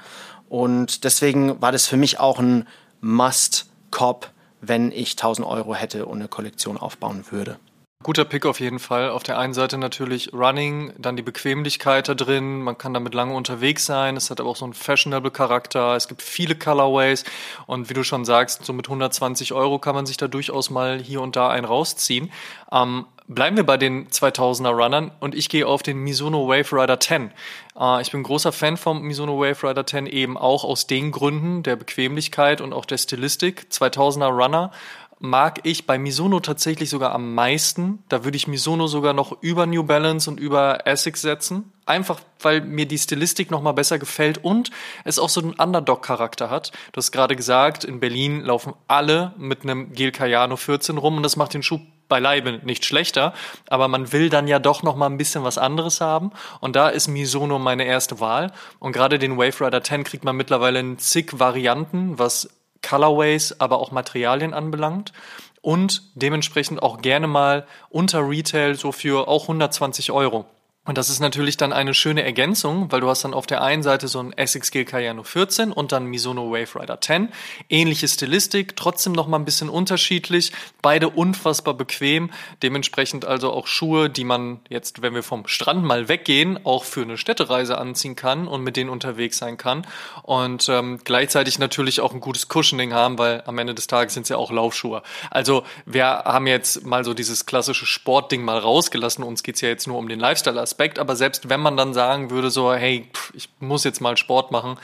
Und 0.49 1.03
deswegen 1.03 1.61
war 1.61 1.71
das 1.71 1.85
für 1.85 1.97
mich 1.97 2.19
auch 2.19 2.39
ein 2.39 2.67
Must-Cop, 3.01 4.31
wenn 4.61 4.91
ich 4.91 5.11
1000 5.11 5.47
Euro 5.47 5.75
hätte 5.75 6.07
und 6.07 6.19
eine 6.19 6.27
Kollektion 6.27 6.77
aufbauen 6.77 7.25
würde. 7.29 7.59
Guter 8.05 8.23
Pick 8.23 8.45
auf 8.45 8.59
jeden 8.59 8.77
Fall. 8.77 9.09
Auf 9.09 9.23
der 9.23 9.39
einen 9.39 9.55
Seite 9.55 9.79
natürlich 9.79 10.31
Running, 10.31 10.93
dann 10.99 11.15
die 11.15 11.23
Bequemlichkeit 11.23 12.07
da 12.07 12.13
drin. 12.13 12.61
Man 12.61 12.77
kann 12.77 12.93
damit 12.93 13.15
lange 13.15 13.33
unterwegs 13.33 13.87
sein. 13.87 14.15
Es 14.15 14.29
hat 14.29 14.39
aber 14.39 14.47
auch 14.47 14.55
so 14.55 14.63
einen 14.63 14.75
fashionable 14.75 15.31
Charakter. 15.31 15.95
Es 15.95 16.07
gibt 16.07 16.21
viele 16.21 16.53
Colorways. 16.53 17.23
Und 17.65 17.89
wie 17.89 17.95
du 17.95 18.03
schon 18.03 18.23
sagst, 18.23 18.63
so 18.63 18.73
mit 18.73 18.85
120 18.85 19.53
Euro 19.53 19.79
kann 19.79 19.95
man 19.95 20.05
sich 20.05 20.17
da 20.17 20.27
durchaus 20.27 20.69
mal 20.69 20.99
hier 20.99 21.19
und 21.19 21.35
da 21.35 21.49
einen 21.49 21.65
rausziehen. 21.65 22.31
Ähm, 22.71 23.05
Bleiben 23.27 23.57
wir 23.57 23.63
bei 23.63 23.77
den 23.77 24.07
2000er 24.07 24.69
Runnern 24.69 25.09
und 25.19 25.33
ich 25.33 25.49
gehe 25.49 25.65
auf 25.65 25.81
den 25.81 25.97
Mizuno 25.97 26.47
Wave 26.47 26.71
Rider 26.71 26.99
10. 26.99 27.31
Äh, 27.75 28.01
ich 28.03 28.11
bin 28.11 28.21
großer 28.21 28.51
Fan 28.51 28.77
vom 28.77 29.01
Mizuno 29.01 29.39
Wave 29.39 29.67
Rider 29.67 29.87
10 29.87 30.05
eben 30.05 30.37
auch 30.37 30.63
aus 30.63 30.85
den 30.85 31.11
Gründen 31.11 31.63
der 31.63 31.75
Bequemlichkeit 31.75 32.61
und 32.61 32.71
auch 32.71 32.85
der 32.85 32.99
Stilistik. 32.99 33.65
2000er 33.71 34.27
Runner 34.29 34.71
mag 35.19 35.61
ich 35.63 35.85
bei 35.85 35.97
Mizuno 35.97 36.39
tatsächlich 36.39 36.89
sogar 36.89 37.13
am 37.13 37.33
meisten. 37.33 38.03
Da 38.09 38.23
würde 38.23 38.37
ich 38.37 38.47
Mizuno 38.47 38.87
sogar 38.87 39.13
noch 39.13 39.41
über 39.41 39.65
New 39.65 39.83
Balance 39.83 40.29
und 40.29 40.39
über 40.39 40.85
Essex 40.85 41.21
setzen. 41.21 41.71
Einfach, 41.85 42.19
weil 42.39 42.61
mir 42.61 42.87
die 42.87 42.97
Stilistik 42.97 43.51
nochmal 43.51 43.73
besser 43.73 43.99
gefällt 43.99 44.43
und 44.43 44.71
es 45.03 45.19
auch 45.19 45.29
so 45.29 45.41
einen 45.41 45.53
Underdog-Charakter 45.53 46.49
hat. 46.49 46.71
Du 46.91 46.97
hast 46.97 47.11
gerade 47.11 47.35
gesagt, 47.35 47.83
in 47.83 47.99
Berlin 47.99 48.41
laufen 48.41 48.73
alle 48.87 49.33
mit 49.37 49.63
einem 49.63 49.93
Gel 49.93 50.11
Cayano 50.11 50.57
14 50.57 50.97
rum 50.97 51.17
und 51.17 51.23
das 51.23 51.35
macht 51.35 51.53
den 51.53 51.63
Schuh 51.63 51.79
beileibe 52.07 52.59
nicht 52.63 52.85
schlechter, 52.85 53.33
aber 53.67 53.87
man 53.87 54.11
will 54.11 54.29
dann 54.29 54.47
ja 54.47 54.59
doch 54.59 54.83
noch 54.83 54.95
mal 54.95 55.07
ein 55.07 55.17
bisschen 55.17 55.43
was 55.43 55.57
anderes 55.57 56.01
haben 56.01 56.31
und 56.59 56.75
da 56.75 56.89
ist 56.89 57.07
Misono 57.07 57.57
meine 57.59 57.85
erste 57.85 58.19
Wahl 58.19 58.51
und 58.79 58.91
gerade 58.91 59.19
den 59.19 59.37
Wave 59.37 59.65
Rider 59.65 59.83
10 59.83 60.03
kriegt 60.03 60.23
man 60.23 60.35
mittlerweile 60.35 60.79
in 60.79 60.99
zig 60.99 61.39
Varianten, 61.39 62.19
was 62.19 62.49
Colorways, 62.87 63.55
aber 63.59 63.79
auch 63.79 63.91
Materialien 63.91 64.53
anbelangt 64.53 65.13
und 65.61 66.03
dementsprechend 66.13 66.83
auch 66.83 67.01
gerne 67.01 67.27
mal 67.27 67.65
unter 67.89 68.27
Retail 68.29 68.75
so 68.75 68.91
für 68.91 69.27
auch 69.27 69.43
120 69.43 70.11
Euro. 70.11 70.45
Und 70.85 70.99
das 70.99 71.09
ist 71.09 71.19
natürlich 71.19 71.57
dann 71.57 71.73
eine 71.73 71.95
schöne 71.95 72.23
Ergänzung, 72.23 72.91
weil 72.91 73.01
du 73.01 73.09
hast 73.09 73.23
dann 73.23 73.33
auf 73.33 73.47
der 73.47 73.63
einen 73.63 73.81
Seite 73.81 74.07
so 74.07 74.19
ein 74.19 74.33
Essex 74.33 74.69
Gel 74.69 74.85
Cayano 74.85 75.23
14 75.23 75.71
und 75.71 75.91
dann 75.91 76.05
Misono 76.05 76.51
Wave 76.51 76.79
Rider 76.79 77.01
10. 77.01 77.29
Ähnliche 77.69 78.07
Stilistik, 78.07 78.75
trotzdem 78.75 79.13
noch 79.13 79.27
mal 79.27 79.39
ein 79.39 79.45
bisschen 79.45 79.69
unterschiedlich. 79.69 80.51
Beide 80.83 81.09
unfassbar 81.09 81.73
bequem. 81.73 82.29
Dementsprechend 82.61 83.25
also 83.25 83.51
auch 83.51 83.65
Schuhe, 83.65 84.11
die 84.11 84.23
man 84.23 84.59
jetzt, 84.69 85.01
wenn 85.01 85.15
wir 85.15 85.23
vom 85.23 85.47
Strand 85.47 85.83
mal 85.83 86.07
weggehen, 86.07 86.63
auch 86.63 86.83
für 86.83 87.01
eine 87.01 87.17
Städtereise 87.17 87.79
anziehen 87.79 88.15
kann 88.15 88.47
und 88.47 88.61
mit 88.61 88.77
denen 88.77 88.91
unterwegs 88.91 89.39
sein 89.39 89.57
kann. 89.57 89.87
Und 90.21 90.69
ähm, 90.69 90.99
gleichzeitig 91.03 91.57
natürlich 91.57 91.99
auch 91.99 92.13
ein 92.13 92.19
gutes 92.19 92.47
Cushioning 92.47 92.93
haben, 92.93 93.17
weil 93.17 93.41
am 93.47 93.57
Ende 93.57 93.73
des 93.73 93.87
Tages 93.87 94.13
sind 94.13 94.23
es 94.23 94.29
ja 94.29 94.37
auch 94.37 94.51
Laufschuhe. 94.51 95.01
Also 95.31 95.63
wir 95.87 96.05
haben 96.05 96.45
jetzt 96.45 96.85
mal 96.85 97.03
so 97.03 97.15
dieses 97.15 97.47
klassische 97.47 97.87
Sportding 97.87 98.43
mal 98.43 98.59
rausgelassen. 98.59 99.23
Uns 99.23 99.41
geht's 99.41 99.61
ja 99.61 99.69
jetzt 99.69 99.87
nur 99.87 99.97
um 99.97 100.07
den 100.07 100.19
Lifestyle-Aspekt. 100.19 100.74
Aspekt, 100.75 100.99
aber 100.99 101.15
selbst 101.15 101.47
wenn 101.47 101.61
man 101.61 101.77
dann 101.77 101.93
sagen 101.93 102.31
würde, 102.31 102.49
so, 102.49 102.73
hey, 102.73 103.07
pff, 103.13 103.31
ich 103.33 103.49
muss 103.59 103.85
jetzt 103.85 104.01
mal 104.01 104.17
Sport 104.17 104.51
machen, 104.51 104.77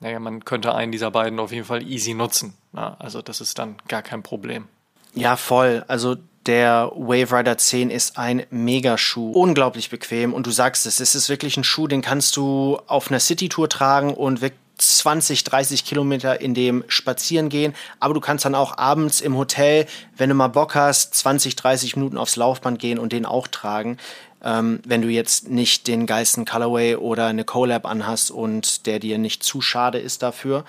naja, 0.00 0.18
man 0.18 0.44
könnte 0.44 0.74
einen 0.74 0.90
dieser 0.90 1.12
beiden 1.12 1.38
auf 1.38 1.52
jeden 1.52 1.66
Fall 1.66 1.86
easy 1.86 2.14
nutzen. 2.14 2.54
Na, 2.72 2.96
also 2.98 3.22
das 3.22 3.40
ist 3.40 3.56
dann 3.60 3.76
gar 3.86 4.02
kein 4.02 4.24
Problem. 4.24 4.66
Ja, 5.14 5.36
voll. 5.36 5.84
Also 5.86 6.16
der 6.46 6.90
Wave 6.96 7.32
Rider 7.32 7.56
10 7.58 7.90
ist 7.90 8.18
ein 8.18 8.44
Megaschuh. 8.50 9.30
Unglaublich 9.30 9.88
bequem. 9.88 10.34
Und 10.34 10.48
du 10.48 10.50
sagst 10.50 10.84
es, 10.86 10.98
es 10.98 11.14
ist 11.14 11.28
wirklich 11.28 11.56
ein 11.56 11.64
Schuh, 11.64 11.86
den 11.86 12.02
kannst 12.02 12.36
du 12.36 12.80
auf 12.88 13.08
einer 13.08 13.20
City-Tour 13.20 13.68
tragen 13.68 14.14
und 14.14 14.40
wirklich 14.40 14.58
20, 14.78 15.44
30 15.44 15.84
Kilometer 15.84 16.40
in 16.40 16.54
dem 16.54 16.84
spazieren 16.88 17.50
gehen. 17.50 17.74
Aber 18.00 18.14
du 18.14 18.20
kannst 18.20 18.46
dann 18.46 18.54
auch 18.54 18.78
abends 18.78 19.20
im 19.20 19.36
Hotel, 19.36 19.86
wenn 20.16 20.30
du 20.30 20.34
mal 20.34 20.48
Bock 20.48 20.74
hast, 20.74 21.14
20, 21.14 21.54
30 21.54 21.96
Minuten 21.96 22.16
aufs 22.16 22.36
Laufband 22.36 22.78
gehen 22.78 22.98
und 22.98 23.12
den 23.12 23.26
auch 23.26 23.46
tragen 23.46 23.98
ähm, 24.44 24.80
wenn 24.84 25.02
du 25.02 25.08
jetzt 25.08 25.48
nicht 25.48 25.86
den 25.86 26.06
geilsten 26.06 26.44
Colorway 26.44 26.96
oder 26.96 27.26
eine 27.26 27.44
Collab 27.44 27.86
anhast 27.86 28.30
und 28.30 28.86
der 28.86 28.98
dir 28.98 29.18
nicht 29.18 29.42
zu 29.42 29.60
schade 29.60 29.98
ist 29.98 30.22
dafür. 30.22 30.64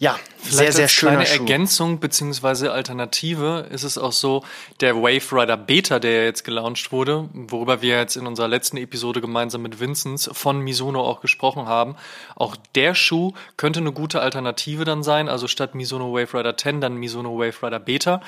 Ja, 0.00 0.16
Vielleicht 0.36 0.58
sehr, 0.58 0.72
sehr 0.72 0.88
schön. 0.88 1.08
Kleine 1.08 1.26
Schuh. 1.26 1.40
Ergänzung 1.40 1.98
beziehungsweise 1.98 2.70
Alternative 2.70 3.66
ist 3.70 3.82
es 3.82 3.98
auch 3.98 4.12
so, 4.12 4.44
der 4.80 4.94
Wave 4.94 5.32
Rider 5.32 5.56
Beta, 5.56 5.98
der 5.98 6.24
jetzt 6.24 6.44
gelauncht 6.44 6.92
wurde, 6.92 7.28
worüber 7.32 7.82
wir 7.82 7.98
jetzt 7.98 8.16
in 8.16 8.28
unserer 8.28 8.46
letzten 8.46 8.76
Episode 8.76 9.20
gemeinsam 9.20 9.62
mit 9.62 9.80
Vinzenz 9.80 10.30
von 10.32 10.60
Misono 10.60 11.00
auch 11.00 11.20
gesprochen 11.20 11.66
haben, 11.66 11.96
auch 12.36 12.54
der 12.76 12.94
Schuh 12.94 13.32
könnte 13.56 13.80
eine 13.80 13.90
gute 13.90 14.20
Alternative 14.20 14.84
dann 14.84 15.02
sein, 15.02 15.28
also 15.28 15.48
statt 15.48 15.74
Misono 15.74 16.12
Wave 16.12 16.38
Rider 16.38 16.56
10 16.56 16.80
dann 16.80 16.96
Misono 16.96 17.36
Wave 17.36 17.66
Rider 17.66 17.80
Beta. 17.80 18.20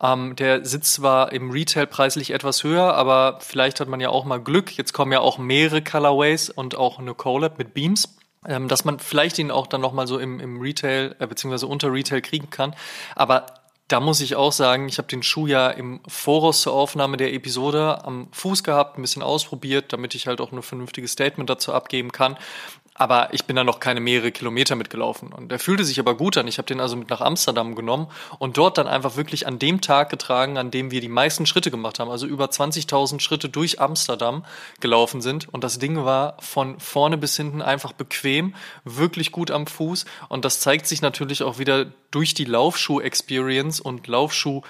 Ähm, 0.00 0.36
der 0.36 0.64
sitzt 0.64 0.94
zwar 0.94 1.32
im 1.32 1.50
Retail 1.50 1.88
preislich 1.88 2.30
etwas 2.30 2.62
höher, 2.62 2.94
aber 2.94 3.38
vielleicht 3.40 3.80
hat 3.80 3.88
man 3.88 3.98
ja 3.98 4.10
auch 4.10 4.24
mal 4.24 4.40
Glück. 4.40 4.76
Jetzt 4.76 4.92
kommen 4.92 5.10
ja 5.10 5.20
auch 5.20 5.38
mehrere 5.38 5.82
Colorways 5.82 6.50
und 6.50 6.76
auch 6.76 7.00
eine 7.00 7.14
Collab 7.14 7.58
mit 7.58 7.74
Beams 7.74 8.16
ähm, 8.48 8.68
dass 8.68 8.84
man 8.84 8.98
vielleicht 8.98 9.38
ihn 9.38 9.50
auch 9.50 9.66
dann 9.66 9.80
nochmal 9.80 10.06
so 10.06 10.18
im, 10.18 10.40
im 10.40 10.60
Retail 10.60 11.16
äh, 11.18 11.26
beziehungsweise 11.26 11.66
unter 11.66 11.92
Retail 11.92 12.20
kriegen 12.20 12.50
kann. 12.50 12.74
Aber 13.14 13.46
da 13.88 14.00
muss 14.00 14.20
ich 14.20 14.34
auch 14.34 14.52
sagen, 14.52 14.88
ich 14.88 14.98
habe 14.98 15.08
den 15.08 15.22
Schuh 15.22 15.46
ja 15.46 15.70
im 15.70 16.00
Voraus 16.08 16.62
zur 16.62 16.72
Aufnahme 16.72 17.16
der 17.16 17.32
Episode 17.32 18.04
am 18.04 18.28
Fuß 18.32 18.64
gehabt, 18.64 18.98
ein 18.98 19.02
bisschen 19.02 19.22
ausprobiert, 19.22 19.92
damit 19.92 20.14
ich 20.14 20.26
halt 20.26 20.40
auch 20.40 20.50
ein 20.50 20.62
vernünftiges 20.62 21.12
Statement 21.12 21.48
dazu 21.48 21.72
abgeben 21.72 22.10
kann. 22.10 22.36
Aber 22.98 23.32
ich 23.32 23.44
bin 23.44 23.56
da 23.56 23.64
noch 23.64 23.80
keine 23.80 24.00
mehrere 24.00 24.32
Kilometer 24.32 24.74
mitgelaufen. 24.74 25.32
Und 25.32 25.50
der 25.50 25.58
fühlte 25.58 25.84
sich 25.84 26.00
aber 26.00 26.16
gut 26.16 26.36
an. 26.36 26.48
Ich 26.48 26.58
habe 26.58 26.66
den 26.66 26.80
also 26.80 26.96
mit 26.96 27.10
nach 27.10 27.20
Amsterdam 27.20 27.74
genommen 27.74 28.08
und 28.38 28.56
dort 28.56 28.78
dann 28.78 28.86
einfach 28.86 29.16
wirklich 29.16 29.46
an 29.46 29.58
dem 29.58 29.80
Tag 29.80 30.10
getragen, 30.10 30.56
an 30.56 30.70
dem 30.70 30.90
wir 30.90 31.00
die 31.00 31.08
meisten 31.08 31.46
Schritte 31.46 31.70
gemacht 31.70 31.98
haben. 31.98 32.10
Also 32.10 32.26
über 32.26 32.46
20.000 32.46 33.20
Schritte 33.20 33.48
durch 33.48 33.80
Amsterdam 33.80 34.44
gelaufen 34.80 35.20
sind. 35.20 35.52
Und 35.52 35.62
das 35.62 35.78
Ding 35.78 36.04
war 36.04 36.36
von 36.40 36.80
vorne 36.80 37.18
bis 37.18 37.36
hinten 37.36 37.62
einfach 37.62 37.92
bequem, 37.92 38.54
wirklich 38.84 39.32
gut 39.32 39.50
am 39.50 39.66
Fuß. 39.66 40.06
Und 40.28 40.44
das 40.44 40.60
zeigt 40.60 40.86
sich 40.86 41.02
natürlich 41.02 41.42
auch 41.42 41.58
wieder 41.58 41.86
durch 42.10 42.34
die 42.34 42.44
Laufschuh-Experience 42.44 43.80
und 43.80 44.06
Laufschuh 44.06 44.62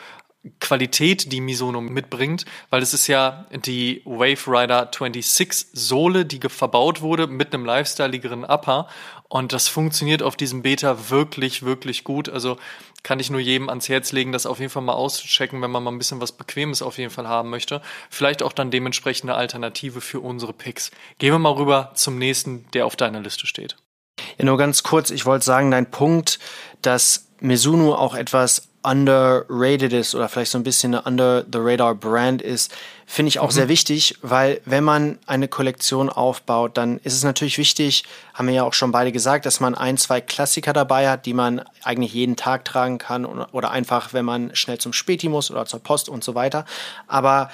Qualität, 0.61 1.32
die 1.32 1.40
Misono 1.40 1.80
mitbringt, 1.80 2.44
weil 2.70 2.82
es 2.82 2.94
ist 2.94 3.06
ja 3.06 3.46
die 3.64 4.02
Wave 4.04 4.46
Rider 4.46 4.90
26 4.92 5.68
Sohle, 5.72 6.24
die 6.24 6.40
verbaut 6.48 7.00
wurde 7.00 7.26
mit 7.26 7.52
einem 7.52 7.64
lifestyleigeren 7.64 8.44
Upper 8.44 8.88
und 9.28 9.52
das 9.52 9.68
funktioniert 9.68 10.22
auf 10.22 10.37
diesem 10.37 10.62
Beta 10.62 11.11
wirklich, 11.11 11.64
wirklich 11.64 12.04
gut. 12.04 12.28
Also 12.28 12.59
kann 13.02 13.20
ich 13.20 13.30
nur 13.30 13.40
jedem 13.40 13.68
ans 13.68 13.88
Herz 13.88 14.12
legen, 14.12 14.32
das 14.32 14.46
auf 14.46 14.59
jeden 14.61 14.70
Fall 14.70 14.82
mal 14.82 14.92
auszuchecken, 14.92 15.62
wenn 15.62 15.70
man 15.70 15.82
mal 15.82 15.90
ein 15.90 15.98
bisschen 15.98 16.20
was 16.20 16.32
Bequemes 16.32 16.82
auf 16.82 16.98
jeden 16.98 17.11
Fall 17.11 17.28
haben 17.28 17.50
möchte. 17.50 17.82
Vielleicht 18.11 18.42
auch 18.42 18.52
dann 18.52 18.70
dementsprechende 18.70 19.35
Alternative 19.35 20.00
für 20.00 20.20
unsere 20.20 20.52
Picks. 20.52 20.90
Gehen 21.18 21.32
wir 21.32 21.38
mal 21.38 21.52
rüber 21.52 21.92
zum 21.94 22.18
nächsten, 22.18 22.66
der 22.72 22.87
auf 22.87 22.96
deiner 22.96 23.20
Liste 23.20 23.46
steht. 23.46 23.76
Ja, 24.38 24.44
nur 24.44 24.59
ganz 24.59 24.82
kurz, 24.82 25.11
ich 25.11 25.26
wollte 25.26 25.44
sagen, 25.44 25.70
dein 25.70 25.90
Punkt, 25.90 26.38
dass 26.82 27.28
Mizuno 27.40 27.94
auch 27.94 28.14
etwas 28.14 28.68
underrated 28.87 29.92
ist 29.92 30.14
oder 30.14 30.29
vielleicht 30.29 30.53
so 30.53 30.59
ein 30.59 30.62
bisschen 30.62 30.94
eine 30.94 31.03
under 31.03 31.44
the 31.53 31.59
radar 31.61 31.94
Brand 31.94 32.40
ist, 32.40 32.72
finde 33.05 33.29
ich 33.29 33.40
auch 33.40 33.49
mhm. 33.49 33.55
sehr 33.55 33.68
wichtig, 33.68 34.16
weil 34.22 34.61
wenn 34.64 34.85
man 34.85 35.18
eine 35.27 35.49
Kollektion 35.49 36.09
aufbaut, 36.09 36.77
dann 36.77 36.99
ist 36.99 37.14
es 37.14 37.25
natürlich 37.25 37.59
wichtig, 37.59 38.05
haben 38.33 38.46
wir 38.46 38.55
ja 38.55 38.62
auch 38.62 38.75
schon 38.75 38.92
beide 38.92 39.11
gesagt, 39.11 39.44
dass 39.44 39.59
man 39.59 39.75
ein, 39.75 39.96
zwei 39.96 40.20
Klassiker 40.20 40.72
dabei 40.72 41.09
hat, 41.09 41.27
die 41.27 41.35
man 41.35 41.62
eigentlich 41.83 42.14
jeden 42.14 42.37
Tag 42.37 42.64
tragen 42.64 42.99
kann 42.99 43.27
oder 43.27 43.70
einfach, 43.72 44.12
wenn 44.12 44.25
man 44.25 44.55
schnell 44.55 44.79
zum 44.79 44.92
Späti 44.92 45.29
muss 45.29 45.51
oder 45.51 45.66
zur 45.66 45.81
Post 45.81 46.09
und 46.09 46.22
so 46.22 46.37
weiter. 46.37 46.64
Aber 47.09 47.51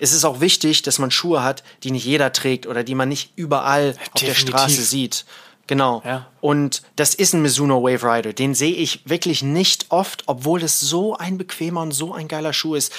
es 0.00 0.12
ist 0.12 0.24
auch 0.24 0.40
wichtig, 0.40 0.82
dass 0.82 1.00
man 1.00 1.10
Schuhe 1.10 1.42
hat, 1.42 1.64
die 1.82 1.90
nicht 1.90 2.04
jeder 2.04 2.32
trägt 2.32 2.66
oder 2.68 2.84
die 2.84 2.94
man 2.94 3.08
nicht 3.08 3.32
überall 3.34 3.92
Definitiv. 3.92 4.12
auf 4.14 4.20
der 4.20 4.34
Straße 4.34 4.82
sieht. 4.82 5.24
Genau. 5.68 6.02
Ja. 6.04 6.26
Und 6.40 6.82
das 6.96 7.14
ist 7.14 7.34
ein 7.34 7.42
Mizuno 7.42 7.82
Wave 7.82 8.02
Rider. 8.02 8.32
Den 8.32 8.54
sehe 8.54 8.74
ich 8.74 9.08
wirklich 9.08 9.42
nicht 9.42 9.86
oft, 9.90 10.24
obwohl 10.26 10.62
es 10.64 10.80
so 10.80 11.16
ein 11.16 11.38
bequemer 11.38 11.82
und 11.82 11.92
so 11.92 12.12
ein 12.12 12.26
geiler 12.26 12.52
Schuh 12.52 12.74
ist. 12.74 12.92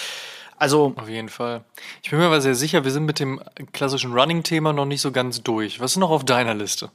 Also. 0.57 0.93
Auf 0.95 1.09
jeden 1.09 1.29
Fall. 1.29 1.63
Ich 2.03 2.11
bin 2.11 2.19
mir 2.19 2.25
aber 2.25 2.41
sehr 2.41 2.55
sicher, 2.55 2.85
wir 2.85 2.91
sind 2.91 3.05
mit 3.05 3.19
dem 3.19 3.41
klassischen 3.73 4.13
Running-Thema 4.13 4.71
noch 4.71 4.85
nicht 4.85 5.01
so 5.01 5.11
ganz 5.11 5.41
durch. 5.41 5.79
Was 5.79 5.91
ist 5.91 5.97
noch 5.97 6.11
auf 6.11 6.23
deiner 6.23 6.53
Liste? 6.53 6.91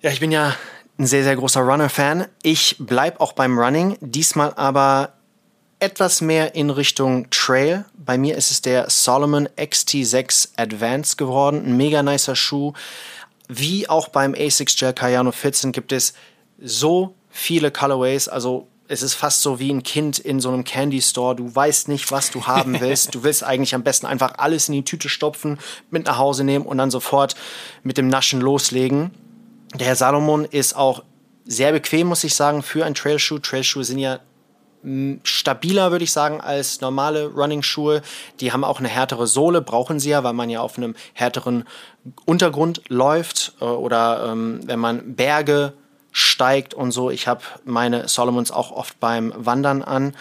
Ja, 0.00 0.10
ich 0.10 0.20
bin 0.20 0.32
ja 0.32 0.56
ein 0.98 1.06
sehr, 1.06 1.22
sehr 1.22 1.36
großer 1.36 1.60
Runner-Fan. 1.60 2.26
Ich 2.42 2.76
bleib 2.78 3.20
auch 3.20 3.32
beim 3.32 3.58
Running, 3.58 3.98
diesmal 4.00 4.54
aber 4.54 5.12
etwas 5.80 6.20
mehr 6.20 6.54
in 6.54 6.70
Richtung 6.70 7.28
Trail. 7.30 7.84
Bei 7.94 8.16
mir 8.16 8.36
ist 8.36 8.50
es 8.50 8.62
der 8.62 8.88
Solomon 8.88 9.48
XT6 9.56 10.50
Advance 10.56 11.16
geworden. 11.16 11.64
Ein 11.64 11.76
mega 11.76 12.02
nicer 12.02 12.36
Schuh 12.36 12.74
wie 13.50 13.88
auch 13.88 14.08
beim 14.08 14.34
ASICS 14.34 14.76
Gel 14.76 14.92
Cayano 14.92 15.32
14 15.32 15.72
gibt 15.72 15.92
es 15.92 16.14
so 16.58 17.14
viele 17.30 17.70
Colorways, 17.70 18.28
also 18.28 18.68
es 18.86 19.02
ist 19.02 19.14
fast 19.14 19.42
so 19.42 19.60
wie 19.60 19.72
ein 19.72 19.84
Kind 19.84 20.18
in 20.18 20.40
so 20.40 20.48
einem 20.48 20.64
Candy 20.64 21.00
Store. 21.00 21.36
Du 21.36 21.54
weißt 21.54 21.86
nicht, 21.86 22.10
was 22.10 22.32
du 22.32 22.48
haben 22.48 22.80
willst. 22.80 23.14
Du 23.14 23.22
willst 23.22 23.44
eigentlich 23.44 23.74
am 23.74 23.84
besten 23.84 24.06
einfach 24.06 24.34
alles 24.38 24.68
in 24.68 24.74
die 24.74 24.84
Tüte 24.84 25.08
stopfen, 25.08 25.58
mit 25.90 26.06
nach 26.06 26.18
Hause 26.18 26.42
nehmen 26.42 26.66
und 26.66 26.78
dann 26.78 26.90
sofort 26.90 27.36
mit 27.84 27.98
dem 27.98 28.08
Naschen 28.08 28.40
loslegen. 28.40 29.12
Der 29.74 29.86
Herr 29.86 29.96
Salomon 29.96 30.44
ist 30.44 30.74
auch 30.74 31.04
sehr 31.44 31.70
bequem, 31.70 32.08
muss 32.08 32.24
ich 32.24 32.34
sagen, 32.34 32.62
für 32.62 32.84
ein 32.84 32.94
Trailschuh. 32.94 33.38
Trailschuhe 33.38 33.84
sind 33.84 33.98
ja 33.98 34.18
stabiler, 35.24 35.90
würde 35.90 36.04
ich 36.04 36.12
sagen, 36.12 36.40
als 36.40 36.80
normale 36.80 37.26
Running-Schuhe. 37.26 38.02
Die 38.40 38.52
haben 38.52 38.64
auch 38.64 38.78
eine 38.78 38.88
härtere 38.88 39.26
Sohle, 39.26 39.60
brauchen 39.60 40.00
sie 40.00 40.10
ja, 40.10 40.24
weil 40.24 40.32
man 40.32 40.48
ja 40.48 40.60
auf 40.60 40.78
einem 40.78 40.94
härteren 41.12 41.64
Untergrund 42.24 42.82
läuft 42.88 43.52
äh, 43.60 43.64
oder 43.64 44.30
ähm, 44.30 44.60
wenn 44.64 44.78
man 44.78 45.16
Berge 45.16 45.74
steigt 46.12 46.74
und 46.74 46.92
so. 46.92 47.10
Ich 47.10 47.28
habe 47.28 47.42
meine 47.64 48.08
Solomons 48.08 48.50
auch 48.50 48.72
oft 48.72 48.98
beim 49.00 49.32
Wandern 49.36 49.82
an. 49.82 50.14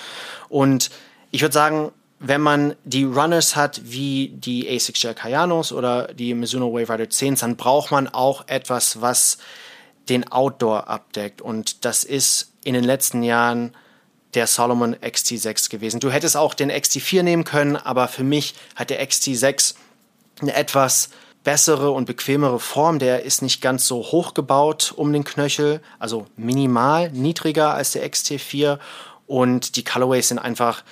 Und 0.50 0.91
ich 1.32 1.41
würde 1.41 1.54
sagen, 1.54 1.91
wenn 2.19 2.41
man 2.41 2.76
die 2.84 3.06
Runners 3.06 3.56
hat 3.56 3.82
wie 3.86 4.34
die 4.36 4.69
ASICS 4.69 5.02
Gel 5.02 5.13
Kayanos 5.13 5.72
oder 5.72 6.13
die 6.13 6.34
Mizuno 6.34 6.74
Wave 6.74 6.93
Rider 6.93 7.10
10, 7.10 7.36
dann 7.36 7.56
braucht 7.56 7.91
man 7.91 8.08
auch 8.10 8.48
etwas, 8.48 9.02
was 9.02 9.38
den 10.10 10.30
Outdoor 10.32 10.89
abdeckt. 10.89 11.41
Und 11.41 11.86
das 11.86 12.04
ist 12.04 12.54
in 12.63 12.74
den 12.74 12.84
letzten 12.84 13.24
Jahren 13.24 13.74
der 14.34 14.48
Solomon 14.48 14.96
XT6 14.96 15.70
gewesen. 15.70 16.00
Du 16.00 16.12
hättest 16.12 16.38
auch 16.38 16.54
den 16.54 16.72
XT4 16.72 17.24
nehmen 17.24 17.44
können, 17.44 17.76
aber 17.76 18.08
für 18.08 18.24
mich 18.24 18.56
hat 18.76 18.89
der 18.89 19.06
XT6 19.06 19.76
eine 20.42 20.54
etwas 20.54 21.10
bessere 21.44 21.92
und 21.92 22.06
bequemere 22.06 22.60
Form. 22.60 23.00
Der 23.00 23.24
ist 23.24 23.42
nicht 23.42 23.62
ganz 23.62 23.88
so 23.88 23.98
hoch 23.98 24.34
gebaut 24.34 24.94
um 24.96 25.12
den 25.13 25.24
Knöchel, 25.24 25.82
also 25.98 26.28
minimal 26.36 27.12
niedriger 27.12 27.74
als 27.74 27.92
der 27.92 28.10
XT4 28.10 28.80
und 29.26 29.76
die 29.76 29.84
Colorways 29.84 30.30
sind 30.30 30.39
einfach 30.39 30.84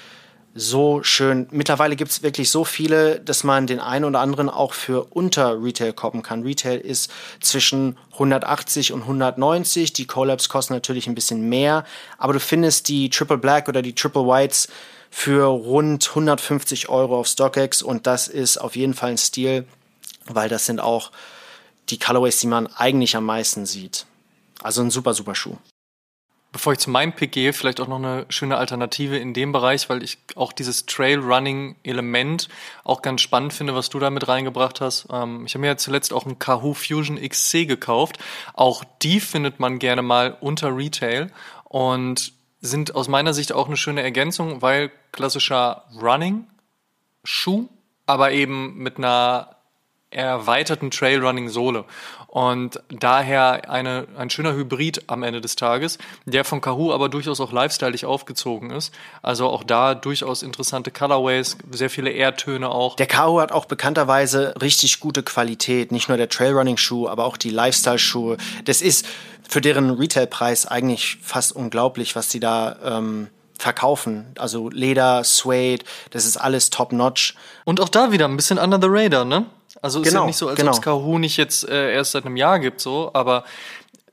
so 0.59 1.03
schön. 1.03 1.47
Mittlerweile 1.51 1.95
gibt 1.95 2.09
es 2.09 2.23
wirklich 2.23 2.49
so 2.49 2.65
viele, 2.65 3.19
dass 3.19 3.43
man 3.43 3.67
den 3.67 3.79
einen 3.79 4.05
oder 4.05 4.19
anderen 4.19 4.49
auch 4.49 4.73
für 4.73 5.03
unter 5.11 5.61
Retail 5.61 5.93
koppen 5.93 6.23
kann. 6.23 6.41
Retail 6.41 6.79
ist 6.79 7.11
zwischen 7.39 7.95
180 8.13 8.91
und 8.91 9.03
190. 9.03 9.93
Die 9.93 10.07
Collabs 10.07 10.49
kosten 10.49 10.73
natürlich 10.73 11.05
ein 11.07 11.13
bisschen 11.13 11.47
mehr, 11.47 11.85
aber 12.17 12.33
du 12.33 12.39
findest 12.39 12.87
die 12.87 13.09
Triple 13.09 13.37
Black 13.37 13.69
oder 13.69 13.83
die 13.83 13.93
Triple 13.93 14.23
Whites 14.23 14.67
für 15.11 15.45
rund 15.45 16.09
150 16.09 16.89
Euro 16.89 17.19
auf 17.19 17.27
StockX 17.27 17.83
und 17.83 18.07
das 18.07 18.27
ist 18.27 18.57
auf 18.57 18.75
jeden 18.75 18.95
Fall 18.95 19.11
ein 19.11 19.17
Stil, 19.17 19.65
weil 20.25 20.49
das 20.49 20.65
sind 20.65 20.79
auch 20.79 21.11
die 21.89 21.99
Colorways, 21.99 22.39
die 22.39 22.47
man 22.47 22.67
eigentlich 22.67 23.15
am 23.15 23.25
meisten 23.25 23.65
sieht. 23.65 24.05
Also 24.63 24.81
ein 24.81 24.89
super, 24.89 25.13
super 25.13 25.35
Schuh. 25.35 25.57
Bevor 26.57 26.73
ich 26.73 26.79
zu 26.79 26.89
meinem 26.89 27.13
Pick 27.13 27.33
gehe, 27.33 27.53
vielleicht 27.53 27.79
auch 27.79 27.87
noch 27.87 27.99
eine 27.99 28.25
schöne 28.29 28.57
Alternative 28.57 29.15
in 29.15 29.35
dem 29.35 29.51
Bereich, 29.51 29.91
weil 29.91 30.01
ich 30.01 30.17
auch 30.35 30.51
dieses 30.51 30.87
Trail-Running-Element 30.87 32.49
auch 32.83 33.03
ganz 33.03 33.21
spannend 33.21 33.53
finde, 33.53 33.75
was 33.75 33.89
du 33.89 33.99
da 33.99 34.09
mit 34.09 34.27
reingebracht 34.27 34.81
hast. 34.81 35.05
Ähm, 35.11 35.45
ich 35.45 35.53
habe 35.53 35.61
mir 35.61 35.67
ja 35.67 35.77
zuletzt 35.77 36.11
auch 36.11 36.25
einen 36.25 36.39
Kahoo 36.39 36.73
Fusion 36.73 37.21
XC 37.21 37.67
gekauft. 37.67 38.17
Auch 38.55 38.83
die 39.03 39.19
findet 39.19 39.59
man 39.59 39.77
gerne 39.77 40.01
mal 40.01 40.35
unter 40.39 40.75
Retail 40.75 41.31
und 41.65 42.33
sind 42.59 42.95
aus 42.95 43.07
meiner 43.07 43.35
Sicht 43.35 43.53
auch 43.53 43.67
eine 43.67 43.77
schöne 43.77 44.01
Ergänzung, 44.01 44.63
weil 44.63 44.89
klassischer 45.11 45.83
Running-Schuh, 46.01 47.69
aber 48.07 48.31
eben 48.31 48.79
mit 48.79 48.97
einer 48.97 49.56
erweiterten 50.17 50.91
Trailrunning-Sohle. 50.91 51.85
Und 52.27 52.81
daher 52.89 53.69
eine, 53.69 54.07
ein 54.17 54.29
schöner 54.29 54.53
Hybrid 54.53 55.03
am 55.07 55.23
Ende 55.23 55.41
des 55.41 55.55
Tages, 55.55 55.97
der 56.25 56.43
von 56.43 56.59
Kahoo 56.61 56.91
aber 56.91 57.09
durchaus 57.09 57.39
auch 57.39 57.51
lifestyleig 57.51 58.03
aufgezogen 58.03 58.71
ist. 58.71 58.93
Also 59.21 59.47
auch 59.47 59.63
da 59.63 59.95
durchaus 59.95 60.43
interessante 60.43 60.91
Colorways, 60.91 61.57
sehr 61.71 61.89
viele 61.89 62.11
Erdtöne 62.11 62.69
auch. 62.69 62.95
Der 62.95 63.07
Kahoo 63.07 63.39
hat 63.39 63.51
auch 63.51 63.65
bekannterweise 63.65 64.53
richtig 64.61 64.99
gute 64.99 65.23
Qualität. 65.23 65.91
Nicht 65.91 66.09
nur 66.09 66.17
der 66.17 66.29
Trailrunning-Schuh, 66.29 67.07
aber 67.07 67.25
auch 67.25 67.37
die 67.37 67.49
Lifestyle-Schuhe. 67.49 68.37
Das 68.65 68.81
ist 68.81 69.05
für 69.47 69.61
deren 69.61 69.89
Retailpreis 69.91 70.65
eigentlich 70.65 71.17
fast 71.21 71.55
unglaublich, 71.55 72.15
was 72.15 72.29
sie 72.29 72.39
da 72.39 72.75
ähm, 72.83 73.27
verkaufen. 73.57 74.25
Also 74.37 74.69
Leder, 74.69 75.23
Suede, 75.23 75.85
das 76.11 76.25
ist 76.25 76.37
alles 76.37 76.69
top-notch. 76.69 77.35
Und 77.65 77.79
auch 77.79 77.89
da 77.89 78.11
wieder 78.11 78.25
ein 78.25 78.35
bisschen 78.35 78.57
under 78.57 78.79
the 78.81 78.87
radar, 78.89 79.25
ne? 79.25 79.45
Also 79.81 80.01
ist 80.01 80.09
genau, 80.09 80.21
ja 80.21 80.27
nicht 80.27 80.37
so, 80.37 80.47
als 80.47 80.57
genau. 80.57 80.71
ob 80.71 80.77
es 80.77 80.81
Kahoo 80.81 81.19
nicht 81.19 81.37
jetzt 81.37 81.67
äh, 81.67 81.93
erst 81.93 82.11
seit 82.11 82.25
einem 82.25 82.37
Jahr 82.37 82.59
gibt, 82.59 82.81
so, 82.81 83.11
aber 83.13 83.43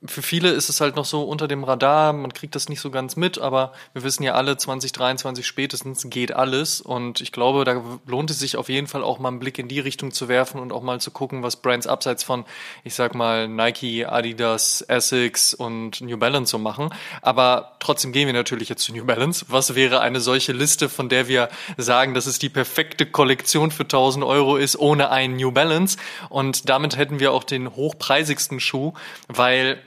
für 0.07 0.21
viele 0.21 0.49
ist 0.49 0.69
es 0.69 0.81
halt 0.81 0.95
noch 0.95 1.05
so 1.05 1.23
unter 1.23 1.47
dem 1.47 1.63
Radar, 1.63 2.13
man 2.13 2.33
kriegt 2.33 2.55
das 2.55 2.69
nicht 2.69 2.79
so 2.79 2.91
ganz 2.91 3.15
mit, 3.15 3.37
aber 3.37 3.73
wir 3.93 4.03
wissen 4.03 4.23
ja 4.23 4.33
alle, 4.33 4.57
2023 4.57 5.45
spätestens 5.45 6.05
geht 6.09 6.33
alles 6.33 6.81
und 6.81 7.21
ich 7.21 7.31
glaube, 7.31 7.63
da 7.65 7.81
lohnt 8.05 8.31
es 8.31 8.39
sich 8.39 8.57
auf 8.57 8.69
jeden 8.69 8.87
Fall 8.87 9.03
auch 9.03 9.19
mal 9.19 9.29
einen 9.29 9.39
Blick 9.39 9.59
in 9.59 9.67
die 9.67 9.79
Richtung 9.79 10.11
zu 10.11 10.27
werfen 10.27 10.59
und 10.59 10.71
auch 10.71 10.81
mal 10.81 10.99
zu 10.99 11.11
gucken, 11.11 11.43
was 11.43 11.57
Brands 11.57 11.87
abseits 11.87 12.23
von, 12.23 12.45
ich 12.83 12.95
sag 12.95 13.15
mal, 13.15 13.47
Nike, 13.47 14.05
Adidas, 14.05 14.81
Essex 14.81 15.53
und 15.53 16.01
New 16.01 16.17
Balance 16.17 16.51
so 16.51 16.57
machen. 16.57 16.89
Aber 17.21 17.75
trotzdem 17.79 18.11
gehen 18.11 18.27
wir 18.27 18.33
natürlich 18.33 18.69
jetzt 18.69 18.83
zu 18.83 18.93
New 18.93 19.05
Balance. 19.05 19.45
Was 19.49 19.75
wäre 19.75 20.01
eine 20.01 20.19
solche 20.19 20.51
Liste, 20.51 20.89
von 20.89 21.09
der 21.09 21.27
wir 21.27 21.49
sagen, 21.77 22.13
dass 22.13 22.25
es 22.25 22.39
die 22.39 22.49
perfekte 22.49 23.05
Kollektion 23.05 23.71
für 23.71 23.83
1000 23.83 24.25
Euro 24.25 24.57
ist, 24.57 24.77
ohne 24.77 25.09
einen 25.09 25.35
New 25.35 25.51
Balance? 25.51 25.97
Und 26.29 26.69
damit 26.69 26.97
hätten 26.97 27.19
wir 27.19 27.31
auch 27.31 27.43
den 27.43 27.75
hochpreisigsten 27.75 28.59
Schuh, 28.59 28.93
weil 29.27 29.79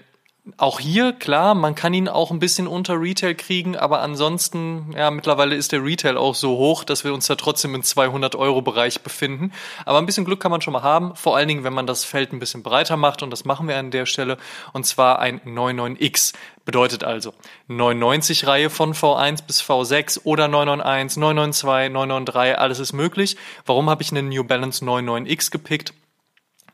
auch 0.56 0.80
hier, 0.80 1.12
klar, 1.12 1.54
man 1.54 1.74
kann 1.74 1.92
ihn 1.94 2.08
auch 2.08 2.30
ein 2.30 2.38
bisschen 2.38 2.66
unter 2.66 3.00
Retail 3.00 3.34
kriegen, 3.34 3.76
aber 3.76 4.00
ansonsten, 4.00 4.92
ja, 4.96 5.10
mittlerweile 5.10 5.54
ist 5.54 5.72
der 5.72 5.84
Retail 5.84 6.16
auch 6.16 6.34
so 6.34 6.56
hoch, 6.56 6.84
dass 6.84 7.04
wir 7.04 7.12
uns 7.12 7.26
da 7.26 7.34
trotzdem 7.34 7.74
im 7.74 7.82
200-Euro-Bereich 7.82 9.02
befinden. 9.02 9.52
Aber 9.84 9.98
ein 9.98 10.06
bisschen 10.06 10.24
Glück 10.24 10.40
kann 10.40 10.50
man 10.50 10.60
schon 10.60 10.72
mal 10.72 10.82
haben, 10.82 11.14
vor 11.14 11.36
allen 11.36 11.48
Dingen, 11.48 11.64
wenn 11.64 11.72
man 11.74 11.86
das 11.86 12.04
Feld 12.04 12.32
ein 12.32 12.38
bisschen 12.38 12.62
breiter 12.62 12.96
macht 12.96 13.22
und 13.22 13.30
das 13.30 13.44
machen 13.44 13.68
wir 13.68 13.76
an 13.76 13.90
der 13.90 14.06
Stelle, 14.06 14.38
und 14.72 14.86
zwar 14.86 15.18
ein 15.18 15.40
99X. 15.40 16.32
Bedeutet 16.64 17.04
also 17.04 17.32
990 17.68 18.46
Reihe 18.46 18.70
von 18.70 18.94
V1 18.94 19.46
bis 19.46 19.62
V6 19.62 20.20
oder 20.24 20.48
991, 20.48 21.18
992, 21.18 21.92
993, 21.92 22.58
alles 22.58 22.78
ist 22.78 22.92
möglich. 22.92 23.36
Warum 23.64 23.88
habe 23.88 24.02
ich 24.02 24.10
einen 24.10 24.28
New 24.28 24.44
Balance 24.44 24.84
99X 24.84 25.50
gepickt? 25.50 25.94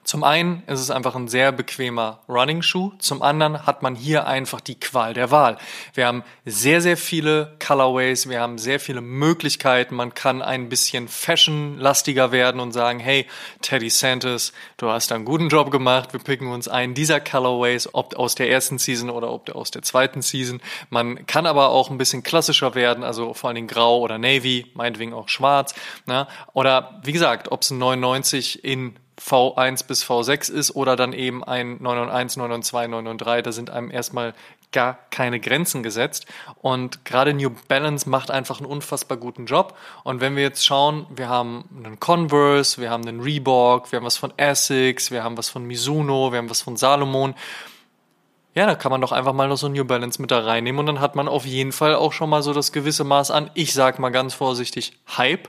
Zum 0.04 0.22
einen 0.22 0.62
ist 0.66 0.80
es 0.80 0.90
einfach 0.90 1.14
ein 1.16 1.28
sehr 1.28 1.50
bequemer 1.50 2.20
Running-Schuh. 2.28 2.92
Zum 2.98 3.22
anderen 3.22 3.66
hat 3.66 3.82
man 3.82 3.94
hier 3.94 4.26
einfach 4.26 4.60
die 4.60 4.78
Qual 4.78 5.14
der 5.14 5.30
Wahl. 5.30 5.56
Wir 5.94 6.06
haben 6.06 6.24
sehr, 6.44 6.82
sehr 6.82 6.98
viele 6.98 7.56
Colorways. 7.58 8.28
Wir 8.28 8.40
haben 8.40 8.58
sehr 8.58 8.80
viele 8.80 9.00
Möglichkeiten. 9.00 9.94
Man 9.94 10.12
kann 10.12 10.42
ein 10.42 10.68
bisschen 10.68 11.08
fashionlastiger 11.08 12.32
werden 12.32 12.60
und 12.60 12.72
sagen, 12.72 12.98
hey, 12.98 13.26
Teddy 13.62 13.88
Santis, 13.88 14.52
du 14.76 14.90
hast 14.90 15.10
einen 15.10 15.24
guten 15.24 15.48
Job 15.48 15.70
gemacht. 15.70 16.12
Wir 16.12 16.20
picken 16.20 16.48
uns 16.48 16.68
einen 16.68 16.92
dieser 16.92 17.20
Colorways, 17.20 17.88
ob 17.94 18.14
aus 18.16 18.34
der 18.34 18.50
ersten 18.50 18.76
Season 18.76 19.08
oder 19.08 19.30
ob 19.30 19.48
aus 19.54 19.70
der 19.70 19.80
zweiten 19.80 20.20
Season. 20.20 20.60
Man 20.90 21.24
kann 21.24 21.46
aber 21.46 21.70
auch 21.70 21.88
ein 21.88 21.96
bisschen 21.96 22.22
klassischer 22.22 22.74
werden, 22.74 23.04
also 23.04 23.32
vor 23.32 23.48
allen 23.48 23.54
Dingen 23.54 23.68
grau 23.68 24.00
oder 24.00 24.18
navy, 24.18 24.66
meinetwegen 24.74 25.14
auch 25.14 25.30
schwarz. 25.30 25.74
Ne? 26.04 26.28
Oder 26.52 27.00
wie 27.02 27.12
gesagt, 27.12 27.50
ob 27.50 27.62
es 27.62 27.70
ein 27.70 27.78
99 27.78 28.64
in 28.64 28.96
V1 29.20 29.86
bis 29.86 30.04
V6 30.04 30.50
ist 30.50 30.74
oder 30.74 30.96
dann 30.96 31.12
eben 31.12 31.44
ein 31.44 31.76
991, 31.80 32.38
992, 32.38 32.90
993. 32.90 33.42
Da 33.44 33.52
sind 33.52 33.70
einem 33.70 33.90
erstmal 33.90 34.34
gar 34.74 34.98
keine 35.10 35.40
Grenzen 35.40 35.82
gesetzt. 35.82 36.26
Und 36.60 37.04
gerade 37.04 37.32
New 37.32 37.50
Balance 37.68 38.08
macht 38.08 38.30
einfach 38.30 38.58
einen 38.58 38.66
unfassbar 38.66 39.16
guten 39.16 39.46
Job. 39.46 39.76
Und 40.02 40.20
wenn 40.20 40.36
wir 40.36 40.42
jetzt 40.42 40.66
schauen, 40.66 41.06
wir 41.14 41.28
haben 41.28 41.64
einen 41.76 42.00
Converse, 42.00 42.80
wir 42.80 42.90
haben 42.90 43.06
einen 43.06 43.20
Reebok, 43.20 43.92
wir 43.92 43.98
haben 43.98 44.04
was 44.04 44.18
von 44.18 44.32
Essex, 44.36 45.10
wir 45.10 45.24
haben 45.24 45.38
was 45.38 45.48
von 45.48 45.64
Mizuno, 45.64 46.32
wir 46.32 46.38
haben 46.38 46.50
was 46.50 46.60
von 46.60 46.76
Salomon. 46.76 47.34
Ja, 48.54 48.66
da 48.66 48.76
kann 48.76 48.92
man 48.92 49.00
doch 49.00 49.10
einfach 49.10 49.32
mal 49.32 49.48
noch 49.48 49.56
so 49.56 49.68
New 49.68 49.84
Balance 49.84 50.20
mit 50.20 50.30
da 50.30 50.38
reinnehmen 50.38 50.78
und 50.78 50.86
dann 50.86 51.00
hat 51.00 51.16
man 51.16 51.26
auf 51.26 51.44
jeden 51.44 51.72
Fall 51.72 51.96
auch 51.96 52.12
schon 52.12 52.30
mal 52.30 52.40
so 52.42 52.52
das 52.52 52.70
gewisse 52.70 53.02
Maß 53.02 53.32
an, 53.32 53.50
ich 53.54 53.74
sag 53.74 53.98
mal 53.98 54.10
ganz 54.10 54.32
vorsichtig, 54.32 54.96
Hype. 55.16 55.48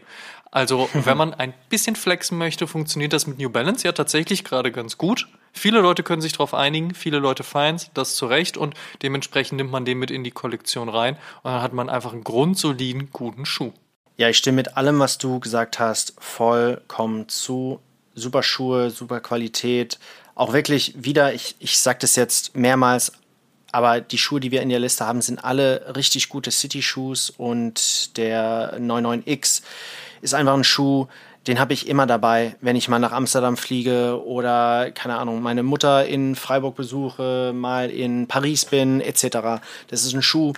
Also, 0.56 0.90
wenn 0.94 1.18
man 1.18 1.34
ein 1.34 1.54
bisschen 1.68 1.98
flexen 1.98 2.38
möchte, 2.38 2.66
funktioniert 2.66 3.12
das 3.12 3.28
mit 3.28 3.38
New 3.38 3.50
Balance 3.50 3.86
ja 3.86 3.92
tatsächlich 3.92 4.46
gerade 4.46 4.72
ganz 4.72 4.98
gut. 4.98 5.28
Viele 5.52 5.82
Leute 5.82 6.02
können 6.02 6.22
sich 6.22 6.32
darauf 6.32 6.54
einigen, 6.54 6.96
viele 6.96 7.20
Leute 7.20 7.44
feiern 7.44 7.78
das 7.94 8.16
zu 8.16 8.26
Recht 8.26 8.56
und 8.56 8.74
dementsprechend 9.02 9.58
nimmt 9.58 9.72
man 9.72 9.84
den 9.84 10.00
mit 10.00 10.12
in 10.12 10.24
die 10.24 10.32
Kollektion 10.32 10.88
rein 10.88 11.18
und 11.44 11.52
dann 11.52 11.62
hat 11.62 11.74
man 11.74 11.90
einfach 11.90 12.14
einen 12.14 12.24
grundsoliden, 12.24 13.10
guten 13.12 13.46
Schuh. 13.46 13.74
Ja, 14.16 14.30
ich 14.30 14.38
stimme 14.38 14.56
mit 14.56 14.78
allem, 14.78 14.98
was 14.98 15.18
du 15.18 15.42
gesagt 15.42 15.80
hast, 15.80 16.14
vollkommen 16.20 17.28
zu. 17.28 17.82
Super 18.14 18.42
Schuhe, 18.42 18.92
super 18.92 19.20
Qualität. 19.20 20.00
Auch 20.36 20.54
wirklich 20.54 20.94
wieder, 20.96 21.34
ich, 21.34 21.58
ich 21.60 21.78
sage 21.78 22.00
das 22.00 22.16
jetzt 22.16 22.56
mehrmals, 22.56 23.12
aber 23.74 24.00
die 24.00 24.18
Schuhe, 24.18 24.40
die 24.40 24.52
wir 24.52 24.62
in 24.62 24.70
der 24.70 24.80
Liste 24.80 25.06
haben, 25.06 25.22
sind 25.22 25.44
alle 25.44 25.98
richtig 25.98 26.30
gute 26.30 26.50
City-Shoes 26.50 27.30
und 27.30 28.16
der 28.16 28.80
99X 28.80 29.64
ist 30.26 30.34
einfach 30.34 30.56
ein 30.56 30.64
Schuh, 30.64 31.08
den 31.48 31.60
habe 31.60 31.74
ich 31.74 31.88
immer 31.88 32.08
dabei, 32.08 32.56
wenn 32.60 32.76
ich 32.76 32.90
mal 32.90 33.00
nach 33.00 33.12
Amsterdam 33.12 33.56
fliege 33.56 34.20
oder, 34.26 34.92
keine 34.92 35.18
Ahnung, 35.18 35.42
meine 35.42 35.64
Mutter 35.64 36.06
in 36.06 36.36
Freiburg 36.36 36.76
besuche, 36.76 37.54
mal 37.54 37.90
in 37.90 38.28
Paris 38.28 38.66
bin, 38.66 39.00
etc. 39.00 39.62
Das 39.88 40.04
ist 40.04 40.14
ein 40.14 40.24
Schuh, 40.24 40.54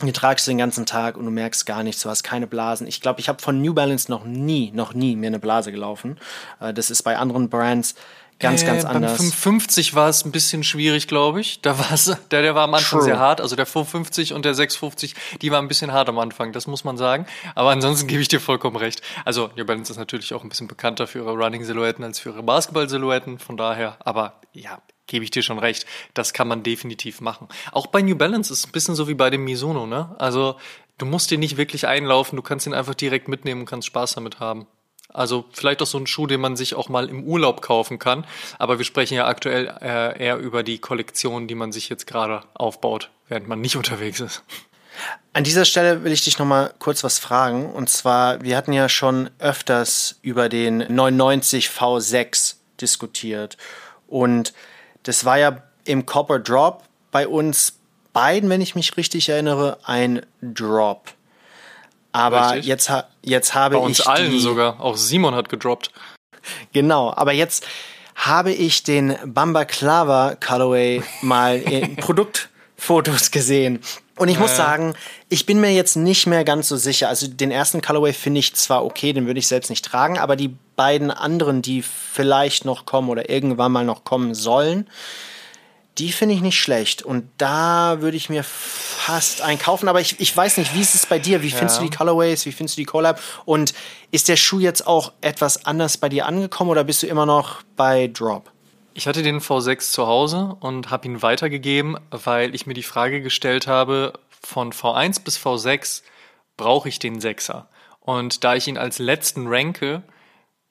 den 0.00 0.12
tragst 0.12 0.46
du 0.46 0.52
den 0.52 0.58
ganzen 0.58 0.86
Tag 0.86 1.16
und 1.16 1.24
du 1.24 1.30
merkst 1.30 1.66
gar 1.66 1.82
nichts, 1.82 2.02
du 2.02 2.08
hast 2.08 2.22
keine 2.22 2.46
Blasen. 2.46 2.86
Ich 2.86 3.00
glaube, 3.00 3.20
ich 3.20 3.28
habe 3.28 3.42
von 3.42 3.60
New 3.60 3.74
Balance 3.74 4.10
noch 4.10 4.24
nie, 4.24 4.70
noch 4.72 4.94
nie 4.94 5.16
mir 5.16 5.26
eine 5.26 5.38
Blase 5.38 5.72
gelaufen. 5.72 6.18
Äh, 6.60 6.72
das 6.72 6.90
ist 6.90 7.02
bei 7.02 7.18
anderen 7.18 7.48
Brands 7.48 7.94
ganz, 8.42 8.62
äh, 8.62 8.66
ganz 8.66 8.84
beim 8.84 8.96
anders. 8.96 9.12
550 9.12 9.94
war 9.94 10.08
es 10.08 10.24
ein 10.24 10.32
bisschen 10.32 10.64
schwierig, 10.64 11.08
glaube 11.08 11.40
ich. 11.40 11.62
Da 11.62 11.78
war 11.78 11.92
es, 11.92 12.04
der, 12.30 12.42
der 12.42 12.54
war 12.54 12.64
am 12.64 12.74
Anfang 12.74 12.98
True. 12.98 13.04
sehr 13.04 13.18
hart. 13.18 13.40
Also 13.40 13.56
der 13.56 13.66
550 13.66 14.34
und 14.34 14.44
der 14.44 14.54
650, 14.54 15.14
die 15.40 15.50
waren 15.50 15.64
ein 15.64 15.68
bisschen 15.68 15.92
hart 15.92 16.08
am 16.08 16.18
Anfang, 16.18 16.52
das 16.52 16.66
muss 16.66 16.84
man 16.84 16.96
sagen. 16.96 17.26
Aber 17.54 17.70
ansonsten 17.70 18.06
gebe 18.06 18.20
ich 18.20 18.28
dir 18.28 18.40
vollkommen 18.40 18.76
recht. 18.76 19.00
Also 19.24 19.50
New 19.56 19.64
Balance 19.64 19.92
ist 19.92 19.98
natürlich 19.98 20.34
auch 20.34 20.42
ein 20.42 20.48
bisschen 20.48 20.68
bekannter 20.68 21.06
für 21.06 21.20
ihre 21.20 21.32
Running-Silhouetten 21.32 22.04
als 22.04 22.18
für 22.18 22.30
ihre 22.30 22.42
Basketball-Silhouetten. 22.42 23.38
Von 23.38 23.56
daher, 23.56 23.96
aber 24.00 24.40
ja, 24.52 24.82
gebe 25.06 25.24
ich 25.24 25.30
dir 25.30 25.42
schon 25.42 25.58
recht. 25.58 25.86
Das 26.14 26.32
kann 26.32 26.48
man 26.48 26.62
definitiv 26.62 27.20
machen. 27.20 27.48
Auch 27.70 27.86
bei 27.86 28.02
New 28.02 28.16
Balance 28.16 28.52
ist 28.52 28.60
es 28.60 28.66
ein 28.66 28.72
bisschen 28.72 28.94
so 28.94 29.08
wie 29.08 29.14
bei 29.14 29.30
dem 29.30 29.44
Mizuno, 29.44 29.86
ne? 29.86 30.14
Also 30.18 30.56
du 30.98 31.06
musst 31.06 31.30
den 31.30 31.40
nicht 31.40 31.56
wirklich 31.56 31.86
einlaufen, 31.86 32.36
du 32.36 32.42
kannst 32.42 32.66
ihn 32.66 32.74
einfach 32.74 32.94
direkt 32.94 33.28
mitnehmen 33.28 33.62
und 33.62 33.66
kannst 33.66 33.86
Spaß 33.88 34.14
damit 34.14 34.40
haben. 34.40 34.66
Also 35.12 35.44
vielleicht 35.52 35.82
auch 35.82 35.86
so 35.86 35.98
ein 35.98 36.06
Schuh, 36.06 36.26
den 36.26 36.40
man 36.40 36.56
sich 36.56 36.74
auch 36.74 36.88
mal 36.88 37.08
im 37.08 37.24
Urlaub 37.24 37.62
kaufen 37.62 37.98
kann. 37.98 38.24
Aber 38.58 38.78
wir 38.78 38.84
sprechen 38.84 39.14
ja 39.14 39.26
aktuell 39.26 39.72
äh, 39.80 40.22
eher 40.22 40.38
über 40.38 40.62
die 40.62 40.78
Kollektion, 40.78 41.48
die 41.48 41.54
man 41.54 41.72
sich 41.72 41.88
jetzt 41.88 42.06
gerade 42.06 42.42
aufbaut, 42.54 43.10
während 43.28 43.48
man 43.48 43.60
nicht 43.60 43.76
unterwegs 43.82 44.20
ist. 44.20 44.42
An 45.32 45.44
dieser 45.44 45.64
Stelle 45.64 46.04
will 46.04 46.12
ich 46.12 46.24
dich 46.24 46.38
noch 46.38 46.46
mal 46.46 46.74
kurz 46.78 47.02
was 47.04 47.18
fragen. 47.18 47.72
Und 47.72 47.88
zwar, 47.88 48.42
wir 48.42 48.56
hatten 48.56 48.72
ja 48.72 48.88
schon 48.88 49.30
öfters 49.38 50.18
über 50.22 50.48
den 50.48 50.78
990 50.78 51.68
V6 51.68 52.56
diskutiert. 52.80 53.56
Und 54.06 54.52
das 55.02 55.24
war 55.24 55.38
ja 55.38 55.62
im 55.84 56.06
Copper 56.06 56.38
Drop 56.38 56.84
bei 57.10 57.26
uns 57.26 57.78
beiden, 58.12 58.50
wenn 58.50 58.60
ich 58.60 58.74
mich 58.74 58.96
richtig 58.96 59.28
erinnere, 59.28 59.78
ein 59.84 60.24
Drop. 60.42 61.12
Aber 62.12 62.52
Richtig. 62.52 62.66
jetzt, 62.66 62.92
jetzt 63.22 63.54
habe 63.54 63.76
Bei 63.76 63.82
uns 63.82 64.00
ich 64.00 64.06
allen 64.06 64.30
die, 64.30 64.38
sogar. 64.38 64.80
Auch 64.80 64.96
Simon 64.96 65.34
hat 65.34 65.48
gedroppt. 65.48 65.90
Genau, 66.72 67.12
aber 67.14 67.32
jetzt 67.32 67.66
habe 68.14 68.52
ich 68.52 68.82
den 68.82 69.16
Bamba 69.24 69.64
Clava 69.64 70.36
Colorway 70.36 71.02
mal 71.22 71.58
in 71.58 71.96
Produktfotos 71.96 73.30
gesehen. 73.30 73.80
Und 74.16 74.28
ich 74.28 74.38
muss 74.38 74.56
sagen, 74.56 74.94
ich 75.30 75.46
bin 75.46 75.60
mir 75.60 75.72
jetzt 75.72 75.96
nicht 75.96 76.26
mehr 76.26 76.44
ganz 76.44 76.68
so 76.68 76.76
sicher. 76.76 77.08
Also 77.08 77.26
den 77.26 77.50
ersten 77.50 77.80
Colorway 77.80 78.12
finde 78.12 78.40
ich 78.40 78.54
zwar 78.54 78.84
okay, 78.84 79.12
den 79.12 79.26
würde 79.26 79.40
ich 79.40 79.48
selbst 79.48 79.70
nicht 79.70 79.84
tragen, 79.84 80.18
aber 80.18 80.36
die 80.36 80.54
beiden 80.76 81.10
anderen, 81.10 81.62
die 81.62 81.82
vielleicht 81.82 82.64
noch 82.64 82.84
kommen 82.84 83.08
oder 83.08 83.30
irgendwann 83.30 83.72
mal 83.72 83.84
noch 83.84 84.04
kommen 84.04 84.34
sollen, 84.34 84.86
die 85.98 86.12
finde 86.12 86.34
ich 86.34 86.40
nicht 86.40 86.58
schlecht. 86.58 87.02
Und 87.02 87.28
da 87.38 88.00
würde 88.00 88.16
ich 88.16 88.30
mir 88.30 88.44
fast 88.44 89.42
einen 89.42 89.58
kaufen. 89.58 89.88
Aber 89.88 90.00
ich, 90.00 90.20
ich 90.20 90.34
weiß 90.34 90.56
nicht, 90.56 90.74
wie 90.74 90.80
ist 90.80 90.94
es 90.94 91.06
bei 91.06 91.18
dir? 91.18 91.42
Wie 91.42 91.50
findest 91.50 91.80
du 91.80 91.84
die 91.84 91.90
Colorways? 91.90 92.46
Wie 92.46 92.52
findest 92.52 92.78
du 92.78 92.82
die 92.82 92.86
Collab? 92.86 93.20
Und 93.44 93.74
ist 94.10 94.28
der 94.28 94.36
Schuh 94.36 94.60
jetzt 94.60 94.86
auch 94.86 95.12
etwas 95.20 95.66
anders 95.66 95.98
bei 95.98 96.08
dir 96.08 96.26
angekommen 96.26 96.70
oder 96.70 96.84
bist 96.84 97.02
du 97.02 97.06
immer 97.06 97.26
noch 97.26 97.62
bei 97.76 98.08
Drop? 98.08 98.50
Ich 98.94 99.06
hatte 99.06 99.22
den 99.22 99.40
V6 99.40 99.92
zu 99.92 100.06
Hause 100.06 100.56
und 100.60 100.90
habe 100.90 101.08
ihn 101.08 101.22
weitergegeben, 101.22 101.98
weil 102.10 102.54
ich 102.54 102.66
mir 102.66 102.74
die 102.74 102.82
Frage 102.82 103.22
gestellt 103.22 103.66
habe, 103.66 104.12
von 104.28 104.72
V1 104.72 105.22
bis 105.22 105.38
V6 105.38 106.02
brauche 106.56 106.88
ich 106.88 106.98
den 106.98 107.20
6er. 107.20 107.66
Und 108.00 108.44
da 108.44 108.54
ich 108.54 108.66
ihn 108.66 108.76
als 108.76 108.98
letzten 108.98 109.46
ranke, 109.46 110.02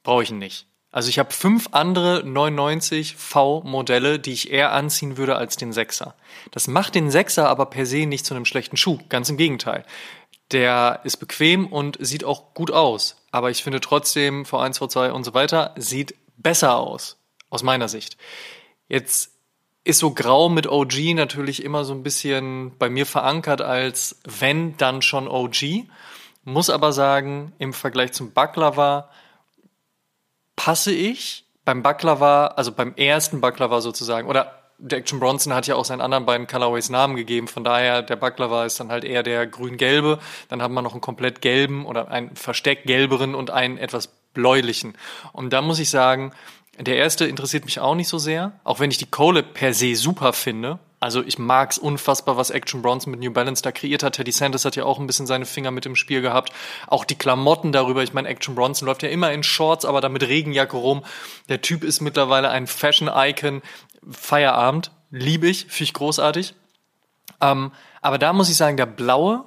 brauche 0.03 0.23
ich 0.23 0.31
ihn 0.31 0.37
nicht. 0.37 0.67
Also 0.91 1.07
ich 1.07 1.19
habe 1.19 1.31
fünf 1.31 1.69
andere 1.71 2.21
990 2.25 3.15
V-Modelle, 3.15 4.19
die 4.19 4.33
ich 4.33 4.51
eher 4.51 4.73
anziehen 4.73 5.15
würde 5.15 5.37
als 5.37 5.55
den 5.55 5.71
6er. 5.71 6.13
Das 6.51 6.67
macht 6.67 6.95
den 6.95 7.09
6er 7.09 7.43
aber 7.43 7.67
per 7.67 7.85
se 7.85 8.05
nicht 8.05 8.25
zu 8.25 8.33
einem 8.33 8.45
schlechten 8.45 8.75
Schuh. 8.75 8.99
Ganz 9.07 9.29
im 9.29 9.37
Gegenteil. 9.37 9.85
Der 10.51 10.99
ist 11.05 11.17
bequem 11.17 11.67
und 11.67 11.97
sieht 12.01 12.25
auch 12.25 12.53
gut 12.53 12.71
aus. 12.71 13.15
Aber 13.31 13.49
ich 13.49 13.63
finde 13.63 13.79
trotzdem 13.79 14.43
V1, 14.43 14.79
V2 14.79 15.11
und 15.11 15.23
so 15.23 15.33
weiter 15.33 15.73
sieht 15.77 16.13
besser 16.35 16.75
aus. 16.75 17.17
Aus 17.49 17.63
meiner 17.63 17.87
Sicht. 17.87 18.17
Jetzt 18.89 19.31
ist 19.85 19.99
so 19.99 20.11
grau 20.11 20.49
mit 20.49 20.67
OG 20.67 21.15
natürlich 21.15 21.63
immer 21.63 21.85
so 21.85 21.93
ein 21.93 22.03
bisschen 22.03 22.77
bei 22.77 22.89
mir 22.89 23.05
verankert 23.05 23.61
als 23.61 24.19
wenn 24.25 24.75
dann 24.75 25.01
schon 25.01 25.29
OG. 25.29 25.85
Muss 26.43 26.69
aber 26.69 26.91
sagen, 26.91 27.53
im 27.59 27.71
Vergleich 27.71 28.11
zum 28.11 28.33
Baklava 28.33 29.09
passe 30.63 30.91
ich 30.91 31.45
beim 31.65 31.81
Baklava, 31.81 32.47
also 32.55 32.71
beim 32.71 32.93
ersten 32.95 33.41
Baklava 33.41 33.81
sozusagen, 33.81 34.27
oder 34.27 34.59
der 34.77 34.99
Action 34.99 35.19
Bronson 35.19 35.55
hat 35.55 35.65
ja 35.65 35.73
auch 35.73 35.85
seinen 35.85 36.01
anderen 36.01 36.27
beiden 36.27 36.45
Colorways 36.45 36.91
Namen 36.91 37.15
gegeben, 37.15 37.47
von 37.47 37.63
daher 37.63 38.03
der 38.03 38.15
Baklava 38.15 38.65
ist 38.65 38.79
dann 38.79 38.91
halt 38.91 39.03
eher 39.03 39.23
der 39.23 39.47
grün-gelbe, 39.47 40.19
dann 40.49 40.61
hat 40.61 40.69
man 40.69 40.83
noch 40.83 40.91
einen 40.91 41.01
komplett 41.01 41.41
gelben 41.41 41.87
oder 41.87 42.09
einen 42.11 42.35
versteckt 42.35 42.85
gelberen 42.85 43.33
und 43.33 43.49
einen 43.49 43.79
etwas 43.79 44.09
bläulichen. 44.35 44.95
Und 45.33 45.51
da 45.51 45.63
muss 45.63 45.79
ich 45.79 45.89
sagen, 45.89 46.31
der 46.77 46.97
erste 46.97 47.25
interessiert 47.25 47.65
mich 47.65 47.79
auch 47.79 47.95
nicht 47.95 48.07
so 48.07 48.19
sehr, 48.19 48.51
auch 48.63 48.79
wenn 48.79 48.91
ich 48.91 48.99
die 48.99 49.09
Kohle 49.09 49.41
per 49.41 49.73
se 49.73 49.95
super 49.95 50.31
finde. 50.31 50.77
Also 51.01 51.23
ich 51.23 51.39
mag's 51.39 51.79
unfassbar, 51.79 52.37
was 52.37 52.51
Action 52.51 52.83
Bronson 52.83 53.09
mit 53.09 53.19
New 53.19 53.31
Balance 53.31 53.63
da 53.63 53.71
kreiert 53.71 54.03
hat. 54.03 54.13
Teddy 54.13 54.31
Sanders 54.31 54.65
hat 54.65 54.75
ja 54.75 54.85
auch 54.85 54.99
ein 54.99 55.07
bisschen 55.07 55.25
seine 55.25 55.47
Finger 55.47 55.71
mit 55.71 55.87
im 55.87 55.95
Spiel 55.95 56.21
gehabt. 56.21 56.53
Auch 56.85 57.05
die 57.05 57.15
Klamotten 57.15 57.71
darüber. 57.71 58.03
Ich 58.03 58.13
meine, 58.13 58.29
Action 58.29 58.53
Bronson 58.53 58.85
läuft 58.85 59.01
ja 59.01 59.09
immer 59.09 59.31
in 59.31 59.41
Shorts, 59.41 59.83
aber 59.83 59.99
da 59.99 60.09
mit 60.09 60.21
Regenjacke 60.21 60.77
rum. 60.77 61.03
Der 61.49 61.59
Typ 61.61 61.83
ist 61.83 62.01
mittlerweile 62.01 62.51
ein 62.51 62.67
Fashion-Icon. 62.67 63.63
Feierabend. 64.11 64.91
Liebe 65.09 65.47
ich. 65.47 65.65
Finde 65.65 65.83
ich 65.85 65.93
großartig. 65.93 66.53
Ähm, 67.41 67.71
aber 68.03 68.19
da 68.19 68.31
muss 68.31 68.49
ich 68.49 68.55
sagen, 68.55 68.77
der 68.77 68.85
blaue, 68.85 69.45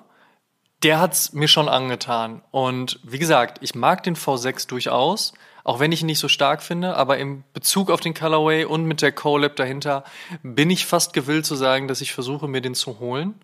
der 0.83 0.99
hat's 0.99 1.35
mir 1.35 1.47
schon 1.47 1.69
angetan. 1.69 2.43
Und 2.51 2.99
wie 3.05 3.21
gesagt, 3.21 3.59
ich 3.61 3.77
mag 3.77 4.03
den 4.03 4.17
V6 4.17 4.67
durchaus, 4.69 5.35
auch 5.65 5.81
wenn 5.81 5.93
ich 5.93 6.03
ihn 6.03 6.07
nicht 6.07 6.19
so 6.19 6.29
stark 6.29 6.63
finde, 6.63 6.97
aber 6.97 7.19
im 7.19 7.43
Bezug 7.55 7.91
auf 7.91 8.01
den 8.01 8.15
Colorway 8.15 8.65
und 8.65 8.85
mit 8.85 9.03
der 9.03 9.13
Collab 9.13 9.57
dahinter 9.57 10.05
bin 10.43 10.71
ich 10.71 10.87
fast 10.87 11.15
gewillt 11.15 11.47
zu 11.47 11.57
sagen, 11.57 11.89
dass 11.89 12.03
ich 12.03 12.13
versuche, 12.13 12.47
mir 12.47 12.61
den 12.61 12.75
zu 12.75 13.01
holen. 13.01 13.35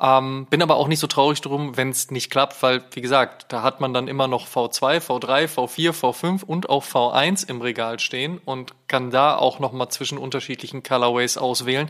Ähm, 0.00 0.46
bin 0.50 0.62
aber 0.62 0.76
auch 0.76 0.88
nicht 0.88 0.98
so 0.98 1.06
traurig 1.06 1.40
drum, 1.42 1.76
wenn 1.76 1.90
es 1.90 2.10
nicht 2.10 2.30
klappt, 2.30 2.60
weil, 2.62 2.82
wie 2.92 3.00
gesagt, 3.00 3.46
da 3.52 3.62
hat 3.62 3.80
man 3.80 3.94
dann 3.94 4.08
immer 4.08 4.26
noch 4.26 4.48
V2, 4.48 4.98
V3, 5.00 5.46
V4, 5.46 5.92
V5 5.92 6.44
und 6.44 6.68
auch 6.68 6.84
V1 6.84 7.48
im 7.48 7.60
Regal 7.60 8.00
stehen 8.00 8.40
und 8.44 8.74
kann 8.88 9.12
da 9.12 9.36
auch 9.36 9.60
nochmal 9.60 9.90
zwischen 9.90 10.18
unterschiedlichen 10.18 10.82
Colorways 10.82 11.38
auswählen. 11.38 11.88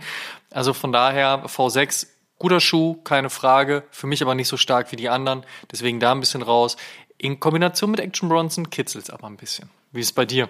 Also 0.50 0.74
von 0.74 0.92
daher 0.92 1.46
V6 1.46 2.06
Guter 2.42 2.58
Schuh, 2.58 2.94
keine 3.04 3.30
Frage. 3.30 3.84
Für 3.92 4.08
mich 4.08 4.20
aber 4.20 4.34
nicht 4.34 4.48
so 4.48 4.56
stark 4.56 4.90
wie 4.90 4.96
die 4.96 5.08
anderen. 5.08 5.44
Deswegen 5.70 6.00
da 6.00 6.10
ein 6.10 6.18
bisschen 6.18 6.42
raus. 6.42 6.76
In 7.22 7.38
Kombination 7.38 7.92
mit 7.92 8.00
Action 8.00 8.28
Bronson 8.28 8.68
kitzelt 8.68 9.04
es 9.04 9.10
aber 9.10 9.28
ein 9.28 9.36
bisschen. 9.36 9.70
Wie 9.92 10.00
ist 10.00 10.06
es 10.06 10.12
bei 10.12 10.26
dir? 10.26 10.48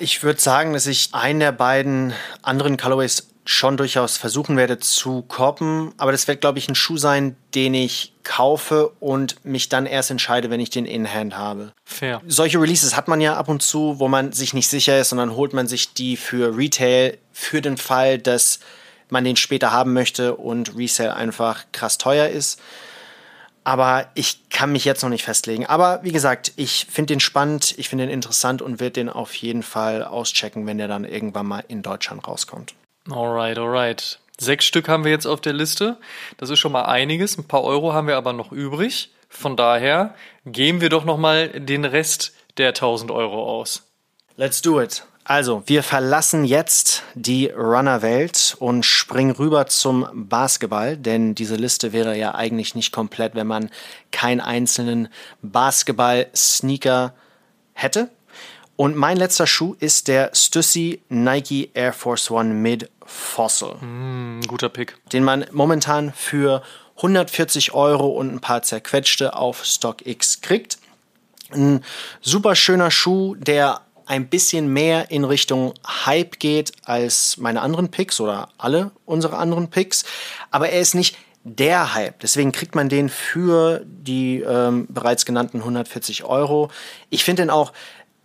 Ich 0.00 0.24
würde 0.24 0.40
sagen, 0.40 0.72
dass 0.72 0.88
ich 0.88 1.10
einen 1.12 1.38
der 1.38 1.52
beiden 1.52 2.12
anderen 2.42 2.76
Colorways 2.76 3.28
schon 3.44 3.76
durchaus 3.76 4.16
versuchen 4.16 4.56
werde 4.56 4.80
zu 4.80 5.22
koppen. 5.22 5.92
Aber 5.98 6.10
das 6.10 6.26
wird, 6.26 6.40
glaube 6.40 6.58
ich, 6.58 6.68
ein 6.68 6.74
Schuh 6.74 6.96
sein, 6.96 7.36
den 7.54 7.74
ich 7.74 8.14
kaufe 8.24 8.88
und 8.98 9.44
mich 9.44 9.68
dann 9.68 9.86
erst 9.86 10.10
entscheide, 10.10 10.50
wenn 10.50 10.58
ich 10.58 10.70
den 10.70 10.86
in 10.86 11.12
Hand 11.12 11.36
habe. 11.36 11.72
Fair. 11.84 12.20
Solche 12.26 12.60
Releases 12.60 12.96
hat 12.96 13.06
man 13.06 13.20
ja 13.20 13.36
ab 13.36 13.48
und 13.48 13.62
zu, 13.62 14.00
wo 14.00 14.08
man 14.08 14.32
sich 14.32 14.54
nicht 14.54 14.68
sicher 14.68 14.98
ist 14.98 15.12
und 15.12 15.18
dann 15.18 15.36
holt 15.36 15.52
man 15.52 15.68
sich 15.68 15.92
die 15.94 16.16
für 16.16 16.56
Retail 16.56 17.16
für 17.32 17.60
den 17.60 17.76
Fall, 17.76 18.18
dass 18.18 18.58
man 19.08 19.22
den 19.22 19.36
später 19.36 19.70
haben 19.70 19.92
möchte 19.92 20.34
und 20.34 20.76
Resale 20.76 21.14
einfach 21.14 21.64
krass 21.70 21.96
teuer 21.96 22.26
ist. 22.26 22.60
Aber 23.64 24.06
ich 24.14 24.48
kann 24.50 24.72
mich 24.72 24.84
jetzt 24.84 25.02
noch 25.02 25.10
nicht 25.10 25.24
festlegen. 25.24 25.66
Aber 25.66 26.00
wie 26.02 26.12
gesagt, 26.12 26.52
ich 26.56 26.86
finde 26.90 27.14
den 27.14 27.20
spannend, 27.20 27.74
ich 27.78 27.88
finde 27.88 28.06
den 28.06 28.12
interessant 28.12 28.60
und 28.60 28.80
werde 28.80 28.94
den 28.94 29.08
auf 29.08 29.34
jeden 29.34 29.62
Fall 29.62 30.04
auschecken, 30.04 30.66
wenn 30.66 30.78
der 30.78 30.88
dann 30.88 31.04
irgendwann 31.04 31.46
mal 31.46 31.64
in 31.68 31.82
Deutschland 31.82 32.26
rauskommt. 32.26 32.74
Alright, 33.10 33.58
alright. 33.58 34.18
Sechs 34.38 34.64
Stück 34.64 34.88
haben 34.88 35.04
wir 35.04 35.12
jetzt 35.12 35.26
auf 35.26 35.40
der 35.40 35.52
Liste. 35.52 35.98
Das 36.38 36.50
ist 36.50 36.58
schon 36.58 36.72
mal 36.72 36.86
einiges. 36.86 37.38
Ein 37.38 37.46
paar 37.46 37.62
Euro 37.62 37.92
haben 37.92 38.08
wir 38.08 38.16
aber 38.16 38.32
noch 38.32 38.50
übrig. 38.50 39.10
Von 39.28 39.56
daher 39.56 40.14
geben 40.44 40.80
wir 40.80 40.88
doch 40.88 41.04
noch 41.04 41.16
mal 41.16 41.48
den 41.48 41.84
Rest 41.84 42.34
der 42.58 42.68
1000 42.68 43.10
Euro 43.10 43.60
aus. 43.60 43.82
Let's 44.36 44.60
do 44.60 44.80
it. 44.80 45.04
Also, 45.24 45.62
wir 45.66 45.84
verlassen 45.84 46.44
jetzt 46.44 47.04
die 47.14 47.46
Runner-Welt 47.46 48.56
und 48.58 48.84
springen 48.84 49.30
rüber 49.30 49.66
zum 49.66 50.08
Basketball, 50.12 50.96
denn 50.96 51.36
diese 51.36 51.54
Liste 51.54 51.92
wäre 51.92 52.18
ja 52.18 52.34
eigentlich 52.34 52.74
nicht 52.74 52.92
komplett, 52.92 53.36
wenn 53.36 53.46
man 53.46 53.70
keinen 54.10 54.40
einzelnen 54.40 55.08
Basketball-Sneaker 55.42 57.14
hätte. 57.72 58.10
Und 58.74 58.96
mein 58.96 59.16
letzter 59.16 59.46
Schuh 59.46 59.76
ist 59.78 60.08
der 60.08 60.32
Stussy 60.34 61.02
Nike 61.08 61.70
Air 61.74 61.92
Force 61.92 62.30
One 62.30 62.54
Mid 62.54 62.90
Fossil, 63.06 63.76
Ein 63.80 64.40
guter 64.48 64.70
Pick. 64.70 64.96
den 65.12 65.22
man 65.22 65.44
momentan 65.52 66.12
für 66.12 66.62
140 66.96 67.74
Euro 67.74 68.08
und 68.08 68.32
ein 68.32 68.40
paar 68.40 68.62
zerquetschte 68.62 69.36
auf 69.36 69.64
StockX 69.64 70.40
kriegt. 70.40 70.78
Ein 71.52 71.84
super 72.20 72.56
schöner 72.56 72.90
Schuh, 72.90 73.34
der 73.34 73.82
ein 74.06 74.28
bisschen 74.28 74.72
mehr 74.72 75.10
in 75.10 75.24
Richtung 75.24 75.74
Hype 76.06 76.38
geht 76.38 76.72
als 76.84 77.36
meine 77.36 77.62
anderen 77.62 77.90
Picks 77.90 78.20
oder 78.20 78.48
alle 78.58 78.90
unsere 79.04 79.36
anderen 79.36 79.68
Picks. 79.68 80.04
Aber 80.50 80.68
er 80.68 80.80
ist 80.80 80.94
nicht 80.94 81.16
der 81.44 81.94
Hype. 81.94 82.20
Deswegen 82.20 82.52
kriegt 82.52 82.74
man 82.74 82.88
den 82.88 83.08
für 83.08 83.82
die 83.84 84.40
ähm, 84.40 84.86
bereits 84.88 85.24
genannten 85.24 85.58
140 85.58 86.24
Euro. 86.24 86.70
Ich 87.10 87.24
finde 87.24 87.42
den 87.42 87.50
auch 87.50 87.72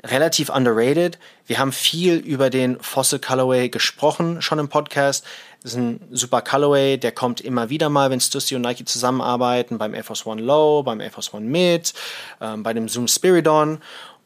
relativ 0.03 0.49
underrated. 0.49 1.17
Wir 1.45 1.59
haben 1.59 1.71
viel 1.71 2.17
über 2.17 2.49
den 2.49 2.79
Fossil 2.79 3.19
Colorway 3.19 3.69
gesprochen, 3.69 4.41
schon 4.41 4.59
im 4.59 4.69
Podcast. 4.69 5.25
Das 5.63 5.71
ist 5.73 5.77
ein 5.77 5.99
super 6.11 6.41
Colorway, 6.41 6.97
der 6.97 7.11
kommt 7.11 7.41
immer 7.41 7.69
wieder 7.69 7.89
mal, 7.89 8.11
wenn 8.11 8.21
Stussy 8.21 8.55
und 8.55 8.61
Nike 8.61 8.85
zusammenarbeiten, 8.85 9.77
beim 9.77 9.93
Air 9.93 10.03
Force 10.03 10.25
One 10.25 10.41
Low, 10.41 10.83
beim 10.83 10.99
Air 11.01 11.11
Force 11.11 11.33
One 11.33 11.45
Mid, 11.45 11.93
ähm, 12.39 12.63
bei 12.63 12.73
dem 12.73 12.87
Zoom 12.87 13.07
Spiridon. 13.07 13.79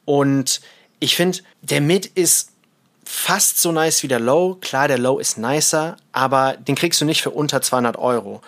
Und 0.03 0.61
ich 1.01 1.15
finde, 1.15 1.39
der 1.61 1.81
Mid 1.81 2.05
ist 2.05 2.51
fast 3.03 3.59
so 3.59 3.71
nice 3.73 4.03
wie 4.03 4.07
der 4.07 4.19
Low. 4.19 4.55
Klar, 4.61 4.87
der 4.87 4.99
Low 4.99 5.19
ist 5.19 5.37
nicer, 5.37 5.97
aber 6.13 6.55
den 6.55 6.75
kriegst 6.75 7.01
du 7.01 7.05
nicht 7.05 7.21
für 7.21 7.31
unter 7.31 7.61
200 7.61 7.97
Euro. 7.97 8.41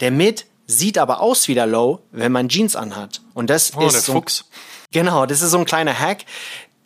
Der 0.00 0.10
Mid 0.10 0.44
sieht 0.66 0.98
aber 0.98 1.20
aus 1.20 1.48
wie 1.48 1.54
der 1.54 1.66
Low, 1.66 2.00
wenn 2.10 2.32
man 2.32 2.48
Jeans 2.48 2.76
anhat. 2.76 3.22
Und 3.32 3.48
das 3.48 3.72
Oh, 3.76 3.86
ist 3.86 3.94
der 3.94 4.02
so, 4.02 4.12
Fuchs. 4.12 4.44
Genau, 4.92 5.24
das 5.24 5.40
ist 5.40 5.52
so 5.52 5.58
ein 5.58 5.64
kleiner 5.64 5.98
Hack. 5.98 6.24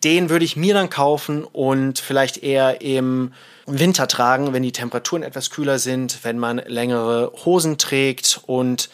Den 0.03 0.29
würde 0.29 0.45
ich 0.45 0.55
mir 0.55 0.75
dann 0.75 0.91
kaufen 0.91 1.43
und 1.43 1.97
vielleicht 1.99 2.37
eher 2.37 2.81
im 2.81 3.33
Winter 3.65 4.07
tragen, 4.07 4.53
wenn 4.53 4.61
die 4.61 4.71
Temperaturen 4.71 5.23
etwas 5.23 5.49
kühler 5.49 5.79
sind, 5.79 6.19
wenn 6.23 6.37
man 6.37 6.57
längere 6.67 7.31
Hosen 7.45 7.79
trägt 7.79 8.41
und 8.45 8.89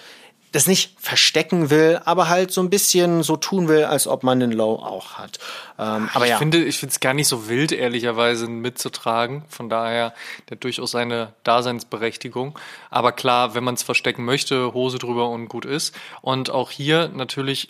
das 0.51 0.67
nicht 0.67 0.99
verstecken 0.99 1.69
will, 1.69 2.01
aber 2.03 2.27
halt 2.27 2.51
so 2.51 2.61
ein 2.61 2.69
bisschen 2.69 3.23
so 3.23 3.37
tun 3.37 3.67
will, 3.69 3.85
als 3.85 4.05
ob 4.05 4.23
man 4.23 4.39
den 4.39 4.51
Low 4.51 4.75
auch 4.75 5.13
hat. 5.13 5.39
Ähm, 5.79 6.09
aber 6.13 6.25
ich 6.25 6.31
ja, 6.31 6.37
finde, 6.37 6.63
ich 6.63 6.77
finde 6.77 6.91
es 6.91 6.99
gar 6.99 7.13
nicht 7.13 7.27
so 7.27 7.47
wild, 7.47 7.71
ehrlicherweise 7.71 8.47
mitzutragen. 8.47 9.43
Von 9.47 9.69
daher, 9.69 10.13
der 10.49 10.57
hat 10.57 10.63
durchaus 10.63 10.91
seine 10.91 11.33
Daseinsberechtigung. 11.43 12.59
Aber 12.89 13.13
klar, 13.13 13.55
wenn 13.55 13.63
man 13.63 13.75
es 13.75 13.83
verstecken 13.83 14.25
möchte, 14.25 14.73
Hose 14.73 14.99
drüber 14.99 15.29
und 15.29 15.47
gut 15.47 15.65
ist. 15.65 15.95
Und 16.21 16.49
auch 16.49 16.69
hier 16.69 17.09
natürlich 17.13 17.69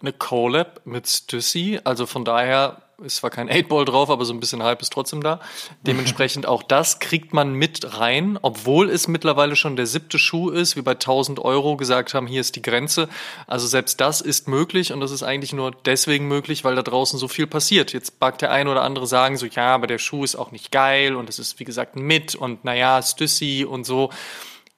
eine 0.00 0.12
Collab 0.12 0.80
mit 0.84 1.08
Stussy. 1.08 1.80
Also 1.84 2.06
von 2.06 2.24
daher 2.24 2.82
ist 3.04 3.16
zwar 3.16 3.30
kein 3.30 3.50
8-Ball 3.50 3.84
drauf, 3.84 4.08
aber 4.08 4.24
so 4.24 4.32
ein 4.32 4.40
bisschen 4.40 4.62
Hype 4.62 4.80
ist 4.80 4.92
trotzdem 4.92 5.22
da. 5.22 5.40
Dementsprechend 5.86 6.46
auch 6.46 6.62
das 6.62 6.98
kriegt 6.98 7.34
man 7.34 7.52
mit 7.52 7.98
rein, 7.98 8.38
obwohl 8.40 8.88
es 8.88 9.06
mittlerweile 9.06 9.54
schon 9.54 9.76
der 9.76 9.86
siebte 9.86 10.18
Schuh 10.18 10.48
ist, 10.48 10.76
wie 10.76 10.82
bei 10.82 10.92
1000 10.92 11.38
Euro 11.38 11.76
gesagt 11.76 12.14
haben, 12.14 12.26
hier 12.26 12.40
ist 12.40 12.56
die 12.56 12.62
Grenze. 12.62 13.08
Also 13.46 13.66
selbst 13.66 14.00
das 14.00 14.22
ist 14.22 14.48
möglich 14.48 14.92
und 14.92 15.00
das 15.00 15.10
ist 15.10 15.22
eigentlich 15.22 15.52
nur 15.52 15.72
deswegen 15.84 16.26
möglich, 16.26 16.64
weil 16.64 16.74
da 16.74 16.82
draußen 16.82 17.18
so 17.18 17.28
viel 17.28 17.46
passiert. 17.46 17.92
Jetzt 17.92 18.18
mag 18.20 18.38
der 18.38 18.50
ein 18.50 18.68
oder 18.68 18.82
andere 18.82 19.06
sagen 19.06 19.36
so, 19.36 19.44
ja, 19.44 19.74
aber 19.74 19.86
der 19.86 19.98
Schuh 19.98 20.24
ist 20.24 20.36
auch 20.36 20.50
nicht 20.50 20.72
geil 20.72 21.16
und 21.16 21.28
es 21.28 21.38
ist 21.38 21.60
wie 21.60 21.64
gesagt 21.64 21.96
mit 21.96 22.34
und 22.34 22.64
naja, 22.64 23.02
Stussy 23.02 23.66
und 23.68 23.84
so. 23.84 24.10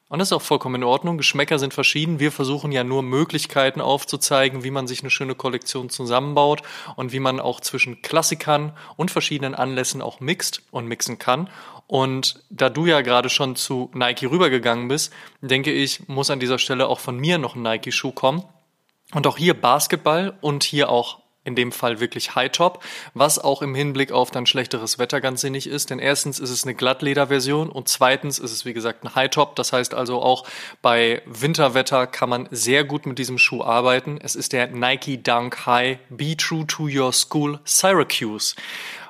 Und 0.08 0.20
das 0.20 0.28
ist 0.28 0.32
auch 0.32 0.42
vollkommen 0.42 0.76
in 0.76 0.84
Ordnung. 0.84 1.18
Geschmäcker 1.18 1.58
sind 1.58 1.74
verschieden. 1.74 2.18
Wir 2.18 2.32
versuchen 2.32 2.72
ja 2.72 2.82
nur 2.82 3.02
Möglichkeiten 3.02 3.80
aufzuzeigen, 3.82 4.64
wie 4.64 4.70
man 4.70 4.86
sich 4.86 5.00
eine 5.00 5.10
schöne 5.10 5.34
Kollektion 5.34 5.90
zusammenbaut 5.90 6.62
und 6.96 7.12
wie 7.12 7.20
man 7.20 7.40
auch 7.40 7.60
zwischen 7.60 8.00
Klassikern 8.00 8.72
und 8.96 9.10
verschiedenen 9.10 9.54
Anlässen 9.54 10.00
auch 10.00 10.20
mixt 10.20 10.62
und 10.70 10.86
mixen 10.86 11.18
kann. 11.18 11.50
Und 11.86 12.42
da 12.48 12.70
du 12.70 12.86
ja 12.86 13.02
gerade 13.02 13.28
schon 13.28 13.54
zu 13.54 13.90
Nike 13.94 14.30
rübergegangen 14.30 14.88
bist, 14.88 15.12
denke 15.42 15.72
ich, 15.72 16.08
muss 16.08 16.30
an 16.30 16.40
dieser 16.40 16.58
Stelle 16.58 16.88
auch 16.88 17.00
von 17.00 17.18
mir 17.18 17.38
noch 17.38 17.54
ein 17.54 17.62
Nike-Schuh 17.62 18.12
kommen. 18.12 18.44
Und 19.12 19.26
auch 19.26 19.38
hier 19.38 19.54
Basketball 19.54 20.36
und 20.40 20.64
hier 20.64 20.90
auch 20.90 21.20
in 21.48 21.56
dem 21.56 21.72
Fall 21.72 21.98
wirklich 21.98 22.36
High 22.36 22.52
Top, 22.52 22.84
was 23.14 23.38
auch 23.38 23.62
im 23.62 23.74
Hinblick 23.74 24.12
auf 24.12 24.30
dann 24.30 24.46
schlechteres 24.46 24.98
Wetter 24.98 25.20
ganz 25.20 25.40
sinnig 25.40 25.66
ist. 25.66 25.90
Denn 25.90 25.98
erstens 25.98 26.38
ist 26.38 26.50
es 26.50 26.62
eine 26.64 26.74
Glattlederversion 26.74 27.70
und 27.70 27.88
zweitens 27.88 28.38
ist 28.38 28.52
es 28.52 28.64
wie 28.64 28.74
gesagt 28.74 29.02
ein 29.02 29.14
High 29.16 29.30
Top. 29.30 29.56
Das 29.56 29.72
heißt 29.72 29.94
also 29.94 30.22
auch 30.22 30.46
bei 30.82 31.22
Winterwetter 31.26 32.06
kann 32.06 32.28
man 32.28 32.48
sehr 32.52 32.84
gut 32.84 33.06
mit 33.06 33.18
diesem 33.18 33.38
Schuh 33.38 33.64
arbeiten. 33.64 34.18
Es 34.22 34.36
ist 34.36 34.52
der 34.52 34.68
Nike 34.68 35.20
Dunk 35.20 35.66
High 35.66 35.98
Be 36.10 36.36
True 36.36 36.66
to 36.66 36.84
Your 36.84 37.12
School 37.12 37.58
Syracuse. 37.64 38.54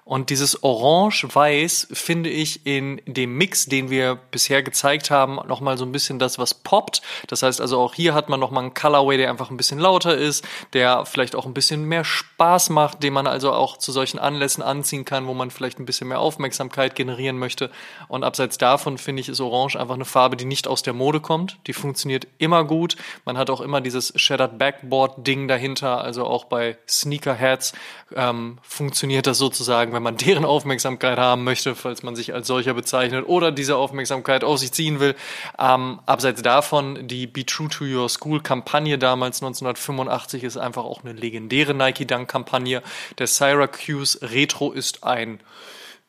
Und 0.09 0.31
dieses 0.31 0.63
Orange-Weiß 0.63 1.89
finde 1.93 2.31
ich 2.31 2.65
in 2.65 3.03
dem 3.05 3.37
Mix, 3.37 3.67
den 3.67 3.91
wir 3.91 4.15
bisher 4.31 4.63
gezeigt 4.63 5.11
haben, 5.11 5.35
nochmal 5.47 5.77
so 5.77 5.85
ein 5.85 5.93
bisschen 5.93 6.19
das, 6.19 6.39
was 6.39 6.55
poppt. 6.55 7.03
Das 7.27 7.43
heißt 7.43 7.61
also 7.61 7.79
auch 7.79 7.93
hier 7.93 8.15
hat 8.15 8.31
man 8.31 8.41
nochmal 8.41 8.63
einen 8.63 8.73
Colorway, 8.73 9.19
der 9.19 9.29
einfach 9.29 9.51
ein 9.51 9.59
bisschen 9.59 9.79
lauter 9.79 10.17
ist, 10.17 10.49
der 10.73 11.05
vielleicht 11.05 11.37
auch 11.37 11.45
ein 11.45 11.53
bisschen 11.53 11.85
mehr 11.85 12.05
Spaß 12.05 12.71
macht, 12.71 13.03
den 13.03 13.13
man 13.13 13.27
also 13.27 13.53
auch 13.53 13.77
zu 13.77 13.93
solchen 13.93 14.19
Anlässen 14.19 14.63
anziehen 14.63 15.05
kann, 15.05 15.27
wo 15.27 15.35
man 15.35 15.51
vielleicht 15.51 15.79
ein 15.79 15.85
bisschen 15.85 16.09
mehr 16.09 16.21
Aufmerksamkeit 16.21 16.95
generieren 16.95 17.37
möchte. 17.37 17.71
Und 18.09 18.25
abseits 18.25 18.57
davon 18.57 18.97
finde 18.97 19.21
ich, 19.21 19.29
ist 19.29 19.41
Orange 19.41 19.79
einfach 19.79 19.97
eine 19.97 20.07
Farbe, 20.07 20.39
die 20.39 20.47
nicht 20.47 20.69
aus 20.69 20.83
der 20.83 20.95
Mode 20.95 21.21
kommt. 21.21 21.59
Die 21.67 21.75
funktioniert 21.75 22.27
immer 22.39 22.65
gut. 22.65 22.97
Man 23.27 23.37
hat 23.37 23.51
auch 23.51 23.61
immer 23.61 23.83
dieses 23.83 24.15
Shattered 24.17 24.57
Backboard-Ding 24.57 25.49
dahinter. 25.49 26.01
Also 26.01 26.25
auch 26.25 26.47
bei 26.47 26.79
Sneakerheads 26.89 27.75
ähm, 28.17 28.57
funktioniert 28.63 29.27
das 29.27 29.37
sozusagen, 29.37 29.98
wenn 29.99 30.05
man 30.05 30.17
deren 30.17 30.45
Aufmerksamkeit 30.45 31.19
haben 31.19 31.43
möchte, 31.43 31.75
falls 31.75 32.05
man 32.05 32.15
sich 32.15 32.33
als 32.33 32.47
solcher 32.47 32.73
bezeichnet 32.73 33.27
oder 33.27 33.51
diese 33.51 33.75
Aufmerksamkeit 33.75 34.45
auf 34.45 34.59
sich 34.59 34.71
ziehen 34.71 35.01
will. 35.01 35.17
Ähm, 35.59 35.99
abseits 36.07 36.41
davon, 36.41 37.09
die 37.09 37.27
Be 37.27 37.45
True 37.45 37.69
to 37.69 37.85
Your 37.85 38.09
School 38.09 38.41
Kampagne 38.41 38.97
damals 38.97 39.43
1985 39.43 40.45
ist 40.45 40.57
einfach 40.57 40.85
auch 40.85 41.03
eine 41.03 41.15
legendäre 41.15 41.75
Nike 41.75 42.07
Dunk 42.07 42.29
Kampagne. 42.29 42.81
Der 43.19 43.27
Syracuse 43.27 44.21
Retro 44.23 44.71
ist 44.71 45.03
ein 45.03 45.41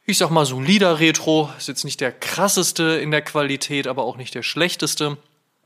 ich 0.05 0.17
sag 0.17 0.29
mal 0.31 0.45
solider 0.45 0.99
Retro, 0.99 1.51
ist 1.57 1.67
jetzt 1.67 1.83
nicht 1.83 2.01
der 2.01 2.11
krasseste 2.11 2.83
in 2.83 3.11
der 3.11 3.21
Qualität, 3.21 3.85
aber 3.85 4.03
auch 4.03 4.17
nicht 4.17 4.33
der 4.33 4.41
schlechteste. 4.41 5.17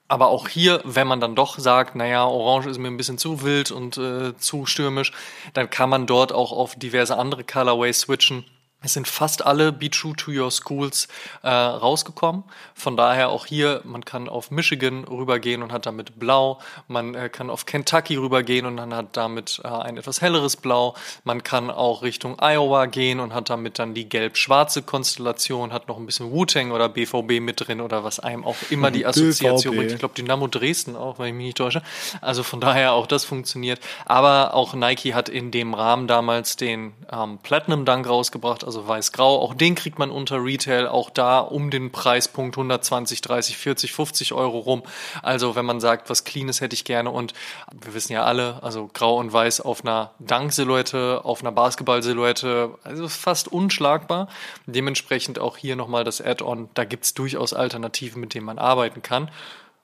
Aber 0.08 0.28
auch 0.28 0.48
hier, 0.48 0.82
wenn 0.84 1.08
man 1.08 1.20
dann 1.20 1.36
doch 1.36 1.58
sagt, 1.58 1.96
naja, 1.96 2.26
Orange 2.26 2.70
ist 2.70 2.78
mir 2.78 2.90
ein 2.90 2.98
bisschen 2.98 3.18
zu 3.18 3.42
wild 3.42 3.72
und 3.72 3.98
äh, 3.98 4.36
zu 4.38 4.66
stürmisch, 4.66 5.12
dann 5.54 5.70
kann 5.70 5.90
man 5.90 6.06
dort 6.06 6.32
auch 6.32 6.52
auf 6.52 6.76
diverse 6.76 7.18
andere 7.18 7.44
Colorways 7.44 8.02
switchen. 8.02 8.46
Es 8.84 8.94
sind 8.94 9.08
fast 9.08 9.46
alle 9.46 9.72
Be 9.72 9.90
True 9.90 10.14
to 10.16 10.32
Your 10.32 10.52
Schools 10.52 11.08
äh, 11.42 11.50
rausgekommen. 11.50 12.44
Von 12.76 12.98
daher 12.98 13.30
auch 13.30 13.46
hier, 13.46 13.82
man 13.86 14.04
kann 14.04 14.28
auf 14.28 14.52
Michigan 14.52 15.06
rübergehen 15.06 15.64
und 15.64 15.72
hat 15.72 15.86
damit 15.86 16.20
Blau. 16.20 16.60
Man 16.90 17.16
äh, 17.16 17.30
kann 17.30 17.50
auf 17.50 17.66
Kentucky 17.66 18.18
rübergehen 18.18 18.66
und 18.66 18.76
dann 18.78 18.94
hat 18.94 19.16
damit 19.16 19.62
äh, 19.64 19.68
ein 19.68 19.96
etwas 19.98 20.22
helleres 20.22 20.58
Blau. 20.58 20.96
Man 21.24 21.44
kann 21.44 21.72
auch 21.72 22.02
Richtung 22.02 22.40
Iowa 22.42 22.88
gehen 22.88 23.22
und 23.22 23.34
hat 23.34 23.50
damit 23.50 23.80
dann 23.80 23.94
die 23.94 24.10
gelb-schwarze 24.10 24.82
Konstellation, 24.82 25.72
hat 25.72 25.88
noch 25.88 25.98
ein 25.98 26.06
bisschen 26.06 26.32
Wu-Tang 26.32 26.72
oder 26.72 26.90
BVB 26.90 27.40
mit 27.40 27.66
drin 27.66 27.80
oder 27.80 28.04
was 28.04 28.20
einem 28.20 28.44
auch 28.44 28.58
immer 28.70 28.92
die 28.92 29.06
Assoziation 29.06 29.78
bringt. 29.78 29.94
Ich 29.94 30.00
glaube, 30.00 30.16
Dynamo 30.16 30.48
Dresden 30.48 30.98
auch, 30.98 31.20
wenn 31.20 31.28
ich 31.28 31.34
mich 31.34 31.46
nicht 31.46 31.58
täusche. 31.58 31.82
Also 32.20 32.44
von 32.44 32.60
daher 32.60 32.92
auch 32.94 33.08
das 33.08 33.24
funktioniert. 33.24 33.80
Aber 34.06 34.54
auch 34.54 34.74
Nike 34.74 35.14
hat 35.14 35.30
in 35.30 35.52
dem 35.52 35.74
Rahmen 35.74 36.08
damals 36.08 36.58
den 36.58 36.94
ähm, 37.10 37.40
Platinum 37.42 37.86
Dunk 37.86 38.10
rausgebracht, 38.10 38.66
also 38.66 38.73
weiß-grau. 38.88 39.40
Auch 39.40 39.54
den 39.54 39.76
kriegt 39.76 40.00
man 40.00 40.12
unter 40.12 40.44
Retail, 40.44 40.88
auch 40.88 41.10
da 41.10 41.40
um 41.40 41.70
den 41.70 41.92
Preispunkt 41.92 42.58
120, 42.58 43.22
30, 43.22 43.58
40, 43.58 43.94
50 43.94 44.34
Euro 44.34 44.60
rum. 44.60 44.84
Also 45.22 45.56
wenn 45.56 45.66
man 45.66 45.80
sagt, 45.80 46.10
was 46.10 46.24
Cleanes 46.24 46.62
hätte 46.62 46.74
ich 46.74 46.86
gerne 46.86 47.12
und 47.12 47.34
wir 47.72 47.94
wissen 47.94 48.14
ja 48.14 48.24
alle, 48.24 48.62
also 48.64 48.90
grau 48.94 49.18
und 49.18 49.32
weiß 49.32 49.62
auf 49.62 49.84
einer 49.84 50.12
Dunk-Silhouette, 50.20 51.22
auf 51.24 51.42
einer 51.42 51.52
Basketball-Silhouette, 51.52 52.78
also 52.84 53.08
fast 53.08 53.48
unschlagbar. 53.48 54.28
Dementsprechend 54.66 55.40
auch 55.40 55.58
hier 55.58 55.76
nochmal 55.76 56.04
das 56.04 56.22
Add-on. 56.22 56.70
Da 56.74 56.86
gibt's 56.86 57.14
durchaus 57.14 57.54
Alternativen, 57.54 58.20
mit 58.20 58.34
denen 58.34 58.46
man 58.46 58.60
arbeiten 58.60 59.02
kann. 59.02 59.30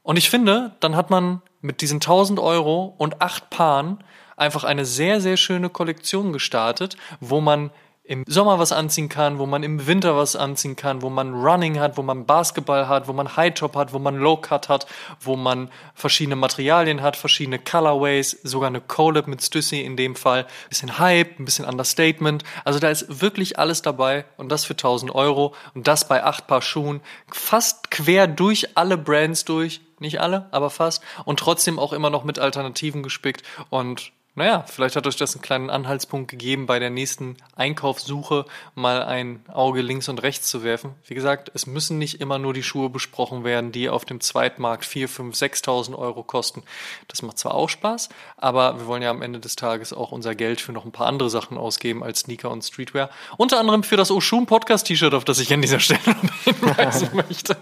Und 0.03 0.17
ich 0.17 0.29
finde, 0.29 0.71
dann 0.79 0.95
hat 0.95 1.09
man 1.09 1.41
mit 1.61 1.81
diesen 1.81 1.97
1000 1.97 2.39
Euro 2.39 2.95
und 2.97 3.21
acht 3.21 3.49
Paaren 3.49 4.03
einfach 4.37 4.63
eine 4.63 4.85
sehr, 4.85 5.21
sehr 5.21 5.37
schöne 5.37 5.69
Kollektion 5.69 6.33
gestartet, 6.33 6.97
wo 7.19 7.41
man 7.41 7.71
im 8.09 8.23
Sommer 8.27 8.57
was 8.57 8.71
anziehen 8.71 9.07
kann, 9.07 9.37
wo 9.37 9.45
man 9.45 9.61
im 9.61 9.85
Winter 9.85 10.17
was 10.17 10.35
anziehen 10.35 10.75
kann, 10.75 11.03
wo 11.03 11.11
man 11.11 11.31
Running 11.31 11.79
hat, 11.79 11.95
wo 11.95 12.01
man 12.01 12.25
Basketball 12.25 12.87
hat, 12.87 13.07
wo 13.07 13.13
man 13.13 13.37
High 13.37 13.53
Top 13.53 13.75
hat, 13.75 13.93
wo 13.93 13.99
man 13.99 14.15
Low 14.15 14.35
Cut 14.35 14.67
hat, 14.67 14.87
wo 15.21 15.35
man 15.35 15.69
verschiedene 15.93 16.35
Materialien 16.35 17.03
hat, 17.03 17.15
verschiedene 17.15 17.59
Colorways, 17.59 18.31
sogar 18.41 18.69
eine 18.69 18.81
Collab 18.81 19.27
mit 19.27 19.43
Stussy 19.43 19.81
in 19.81 19.95
dem 19.95 20.15
Fall, 20.15 20.47
bisschen 20.69 20.97
Hype, 20.97 21.39
ein 21.39 21.45
bisschen 21.45 21.65
Understatement. 21.65 22.43
Also 22.65 22.79
da 22.79 22.89
ist 22.89 23.21
wirklich 23.21 23.59
alles 23.59 23.83
dabei 23.83 24.25
und 24.37 24.49
das 24.49 24.65
für 24.65 24.73
1000 24.73 25.13
Euro 25.13 25.53
und 25.75 25.87
das 25.87 26.07
bei 26.07 26.23
acht 26.23 26.47
Paar 26.47 26.63
Schuhen, 26.63 27.01
fast 27.31 27.91
quer 27.91 28.25
durch 28.25 28.75
alle 28.75 28.97
Brands 28.97 29.45
durch, 29.45 29.81
nicht 29.99 30.19
alle, 30.19 30.47
aber 30.49 30.71
fast. 30.71 31.03
Und 31.25 31.39
trotzdem 31.39 31.77
auch 31.77 31.93
immer 31.93 32.09
noch 32.09 32.23
mit 32.23 32.39
Alternativen 32.39 33.03
gespickt 33.03 33.43
und 33.69 34.11
naja, 34.39 34.63
vielleicht 34.65 34.95
hat 34.95 35.05
euch 35.05 35.17
das 35.17 35.35
einen 35.35 35.41
kleinen 35.41 35.69
Anhaltspunkt 35.69 36.31
gegeben, 36.31 36.65
bei 36.65 36.79
der 36.79 36.89
nächsten 36.89 37.35
Einkaufssuche 37.57 38.45
mal 38.73 39.03
ein 39.03 39.43
Auge 39.49 39.81
links 39.81 40.07
und 40.07 40.23
rechts 40.23 40.47
zu 40.47 40.63
werfen. 40.63 40.95
Wie 41.05 41.13
gesagt, 41.13 41.51
es 41.53 41.67
müssen 41.67 41.97
nicht 41.97 42.21
immer 42.21 42.39
nur 42.39 42.53
die 42.53 42.63
Schuhe 42.63 42.89
besprochen 42.89 43.43
werden, 43.43 43.73
die 43.73 43.89
auf 43.89 44.05
dem 44.05 44.21
Zweitmarkt 44.21 44.85
4, 44.85 45.09
5, 45.09 45.35
6.000 45.35 45.93
Euro 45.93 46.23
kosten. 46.23 46.63
Das 47.09 47.21
macht 47.21 47.37
zwar 47.37 47.53
auch 47.53 47.67
Spaß, 47.67 48.07
aber 48.37 48.79
wir 48.79 48.87
wollen 48.87 49.01
ja 49.01 49.09
am 49.09 49.21
Ende 49.21 49.41
des 49.41 49.57
Tages 49.57 49.91
auch 49.91 50.13
unser 50.13 50.35
Geld 50.35 50.61
für 50.61 50.71
noch 50.71 50.85
ein 50.85 50.93
paar 50.93 51.07
andere 51.07 51.29
Sachen 51.29 51.57
ausgeben 51.57 52.01
als 52.01 52.21
Sneaker 52.21 52.49
und 52.49 52.63
Streetwear. 52.63 53.09
Unter 53.35 53.59
anderem 53.59 53.83
für 53.83 53.97
das 53.97 54.09
Oshun 54.09 54.45
Podcast 54.45 54.87
T-Shirt, 54.87 55.13
auf 55.13 55.25
das 55.25 55.39
ich 55.39 55.53
an 55.53 55.61
dieser 55.61 55.81
Stelle 55.81 55.99
hinweisen 56.45 57.09
möchte. 57.13 57.57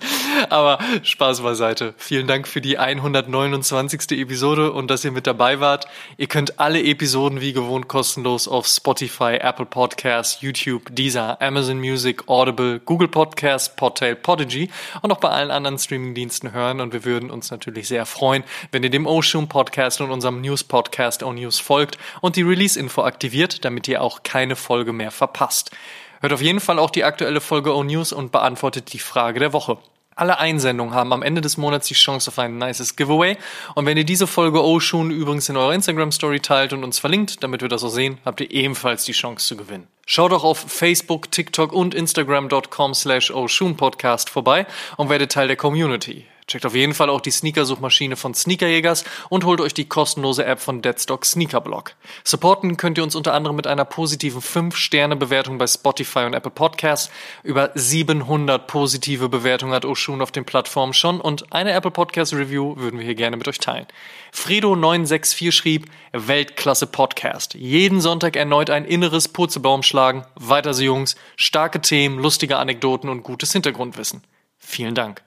Aber 0.52 0.78
Spaß 1.02 1.42
beiseite. 1.42 1.96
Vielen 1.98 2.28
Dank 2.28 2.48
für 2.48 2.62
die 2.62 2.78
129. 2.78 4.12
Episode 4.12 4.72
und 4.74 4.92
dass 4.92 5.04
ihr 5.04 5.12
mit 5.12 5.26
dabei 5.26 5.60
wart. 5.60 5.88
Ihr 6.18 6.28
könnt 6.28 6.60
alle 6.60 6.67
Episoden 6.76 7.40
wie 7.40 7.54
gewohnt 7.54 7.88
kostenlos 7.88 8.46
auf 8.46 8.68
Spotify, 8.68 9.38
Apple 9.40 9.66
Podcasts, 9.66 10.42
YouTube, 10.42 10.94
Deezer, 10.94 11.42
Amazon 11.42 11.80
Music, 11.80 12.28
Audible, 12.28 12.82
Google 12.82 13.08
Podcasts, 13.08 13.74
Podtail, 13.74 14.18
Podigy 14.18 14.70
und 15.02 15.12
auch 15.14 15.20
bei 15.22 15.30
allen 15.30 15.50
anderen 15.50 15.80
Streamingdiensten 15.80 16.52
hören. 16.52 16.82
Und 16.82 16.92
wir 16.92 17.06
würden 17.06 17.32
uns 17.32 17.52
natürlich 17.52 17.88
sehr 17.88 18.06
freuen, 18.06 18.44
wenn 18.74 18.84
ihr 18.84 18.90
dem 18.90 19.08
Ocean 19.08 19.48
Podcast 19.48 20.02
und 20.02 20.12
unserem 20.12 20.42
News 20.42 20.66
Podcast 20.66 21.24
O 21.24 21.32
News 21.32 21.58
folgt 21.60 21.98
und 22.20 22.36
die 22.36 22.42
Release-Info 22.42 23.02
aktiviert, 23.02 23.64
damit 23.64 23.88
ihr 23.88 24.02
auch 24.02 24.24
keine 24.24 24.58
Folge 24.58 24.92
mehr 24.92 25.12
verpasst. 25.12 25.72
Hört 26.20 26.34
auf 26.34 26.42
jeden 26.42 26.60
Fall 26.60 26.80
auch 26.80 26.90
die 26.90 27.06
aktuelle 27.06 27.40
Folge 27.40 27.74
O 27.74 27.84
News 27.86 28.12
und 28.12 28.34
beantwortet 28.34 28.92
die 28.92 29.00
Frage 29.00 29.40
der 29.40 29.54
Woche. 29.54 29.78
Alle 30.18 30.40
Einsendungen 30.40 30.96
haben 30.96 31.14
am 31.14 31.22
Ende 31.22 31.42
des 31.42 31.58
Monats 31.58 31.88
die 31.88 31.94
Chance 31.94 32.32
auf 32.32 32.40
ein 32.40 32.58
nices 32.58 32.96
Giveaway. 32.96 33.38
Und 33.76 33.86
wenn 33.86 33.98
ihr 33.98 34.04
diese 34.04 34.26
Folge 34.26 34.64
Oshun 34.64 35.12
übrigens 35.12 35.48
in 35.48 35.56
eurer 35.56 35.74
Instagram 35.74 36.12
Story 36.12 36.40
teilt 36.40 36.74
und 36.74 36.84
uns 36.84 36.98
verlinkt, 36.98 37.44
damit 37.44 37.62
wir 37.62 37.70
das 37.70 37.84
auch 37.84 37.90
sehen, 37.90 38.18
habt 38.26 38.42
ihr 38.42 38.50
ebenfalls 38.50 39.06
die 39.06 39.12
Chance 39.12 39.48
zu 39.48 39.56
gewinnen. 39.56 39.88
Schaut 40.08 40.34
auch 40.34 40.44
auf 40.44 40.58
Facebook, 40.58 41.32
TikTok 41.32 41.72
und 41.72 41.94
Instagram.com 41.94 42.96
slash 42.96 43.32
Podcast 43.78 44.30
vorbei 44.30 44.66
und 44.96 45.10
werdet 45.10 45.32
Teil 45.32 45.48
der 45.48 45.58
Community. 45.58 46.26
Checkt 46.48 46.66
auf 46.66 46.76
jeden 46.76 46.94
Fall 46.94 47.10
auch 47.10 47.20
die 47.20 47.32
Sneakersuchmaschine 47.32 48.16
von 48.16 48.34
Sneakerjägers 48.34 49.04
und 49.28 49.44
holt 49.44 49.60
euch 49.60 49.74
die 49.74 49.90
kostenlose 49.90 50.46
App 50.46 50.62
von 50.62 50.82
Deadstock 50.82 51.26
Sneakerblock. 51.26 51.96
Supporten 52.24 52.78
könnt 52.78 52.98
ihr 52.98 53.04
uns 53.04 53.16
unter 53.16 53.34
anderem 53.34 53.58
mit 53.58 53.68
einer 53.68 53.84
positiven 53.84 54.42
5-Sterne-Bewertung 54.42 55.58
bei 55.58 55.68
Spotify 55.68 56.20
und 56.20 56.34
Apple 56.34 56.52
Podcasts. 56.52 57.12
Über 57.44 57.72
700 57.76 58.66
positive 58.66 59.28
Bewertungen 59.28 59.74
hat 59.74 59.84
Oshun 59.84 60.22
auf 60.22 60.32
den 60.32 60.46
Plattformen 60.46 60.94
schon 60.94 61.20
und 61.20 61.52
eine 61.52 61.74
Apple 61.74 61.92
Podcast 61.92 62.34
Review 62.34 62.78
würden 62.78 62.98
wir 62.98 63.06
hier 63.06 63.16
gerne 63.16 63.36
mit 63.36 63.50
euch 63.50 63.60
teilen. 63.60 63.86
Fredo964 64.34 65.52
schrieb, 65.52 65.92
Weltklasse 66.14 66.88
Podcast. 66.88 67.56
Jeden 67.56 68.00
Sonntag 68.00 68.38
erneut 68.38 68.70
ein 68.70 68.86
inneres 68.86 69.28
Purzelbaum 69.28 69.84
schlagen. 69.84 70.26
Weiter 70.36 70.74
so 70.74 70.84
Jungs. 70.84 71.18
Starke 71.36 71.82
Themen, 71.82 72.20
lustige 72.20 72.56
Anekdoten 72.56 73.10
und 73.10 73.24
gutes 73.24 73.52
Hintergrundwissen. 73.52 74.24
Vielen 74.58 74.96
Dank. 74.96 75.27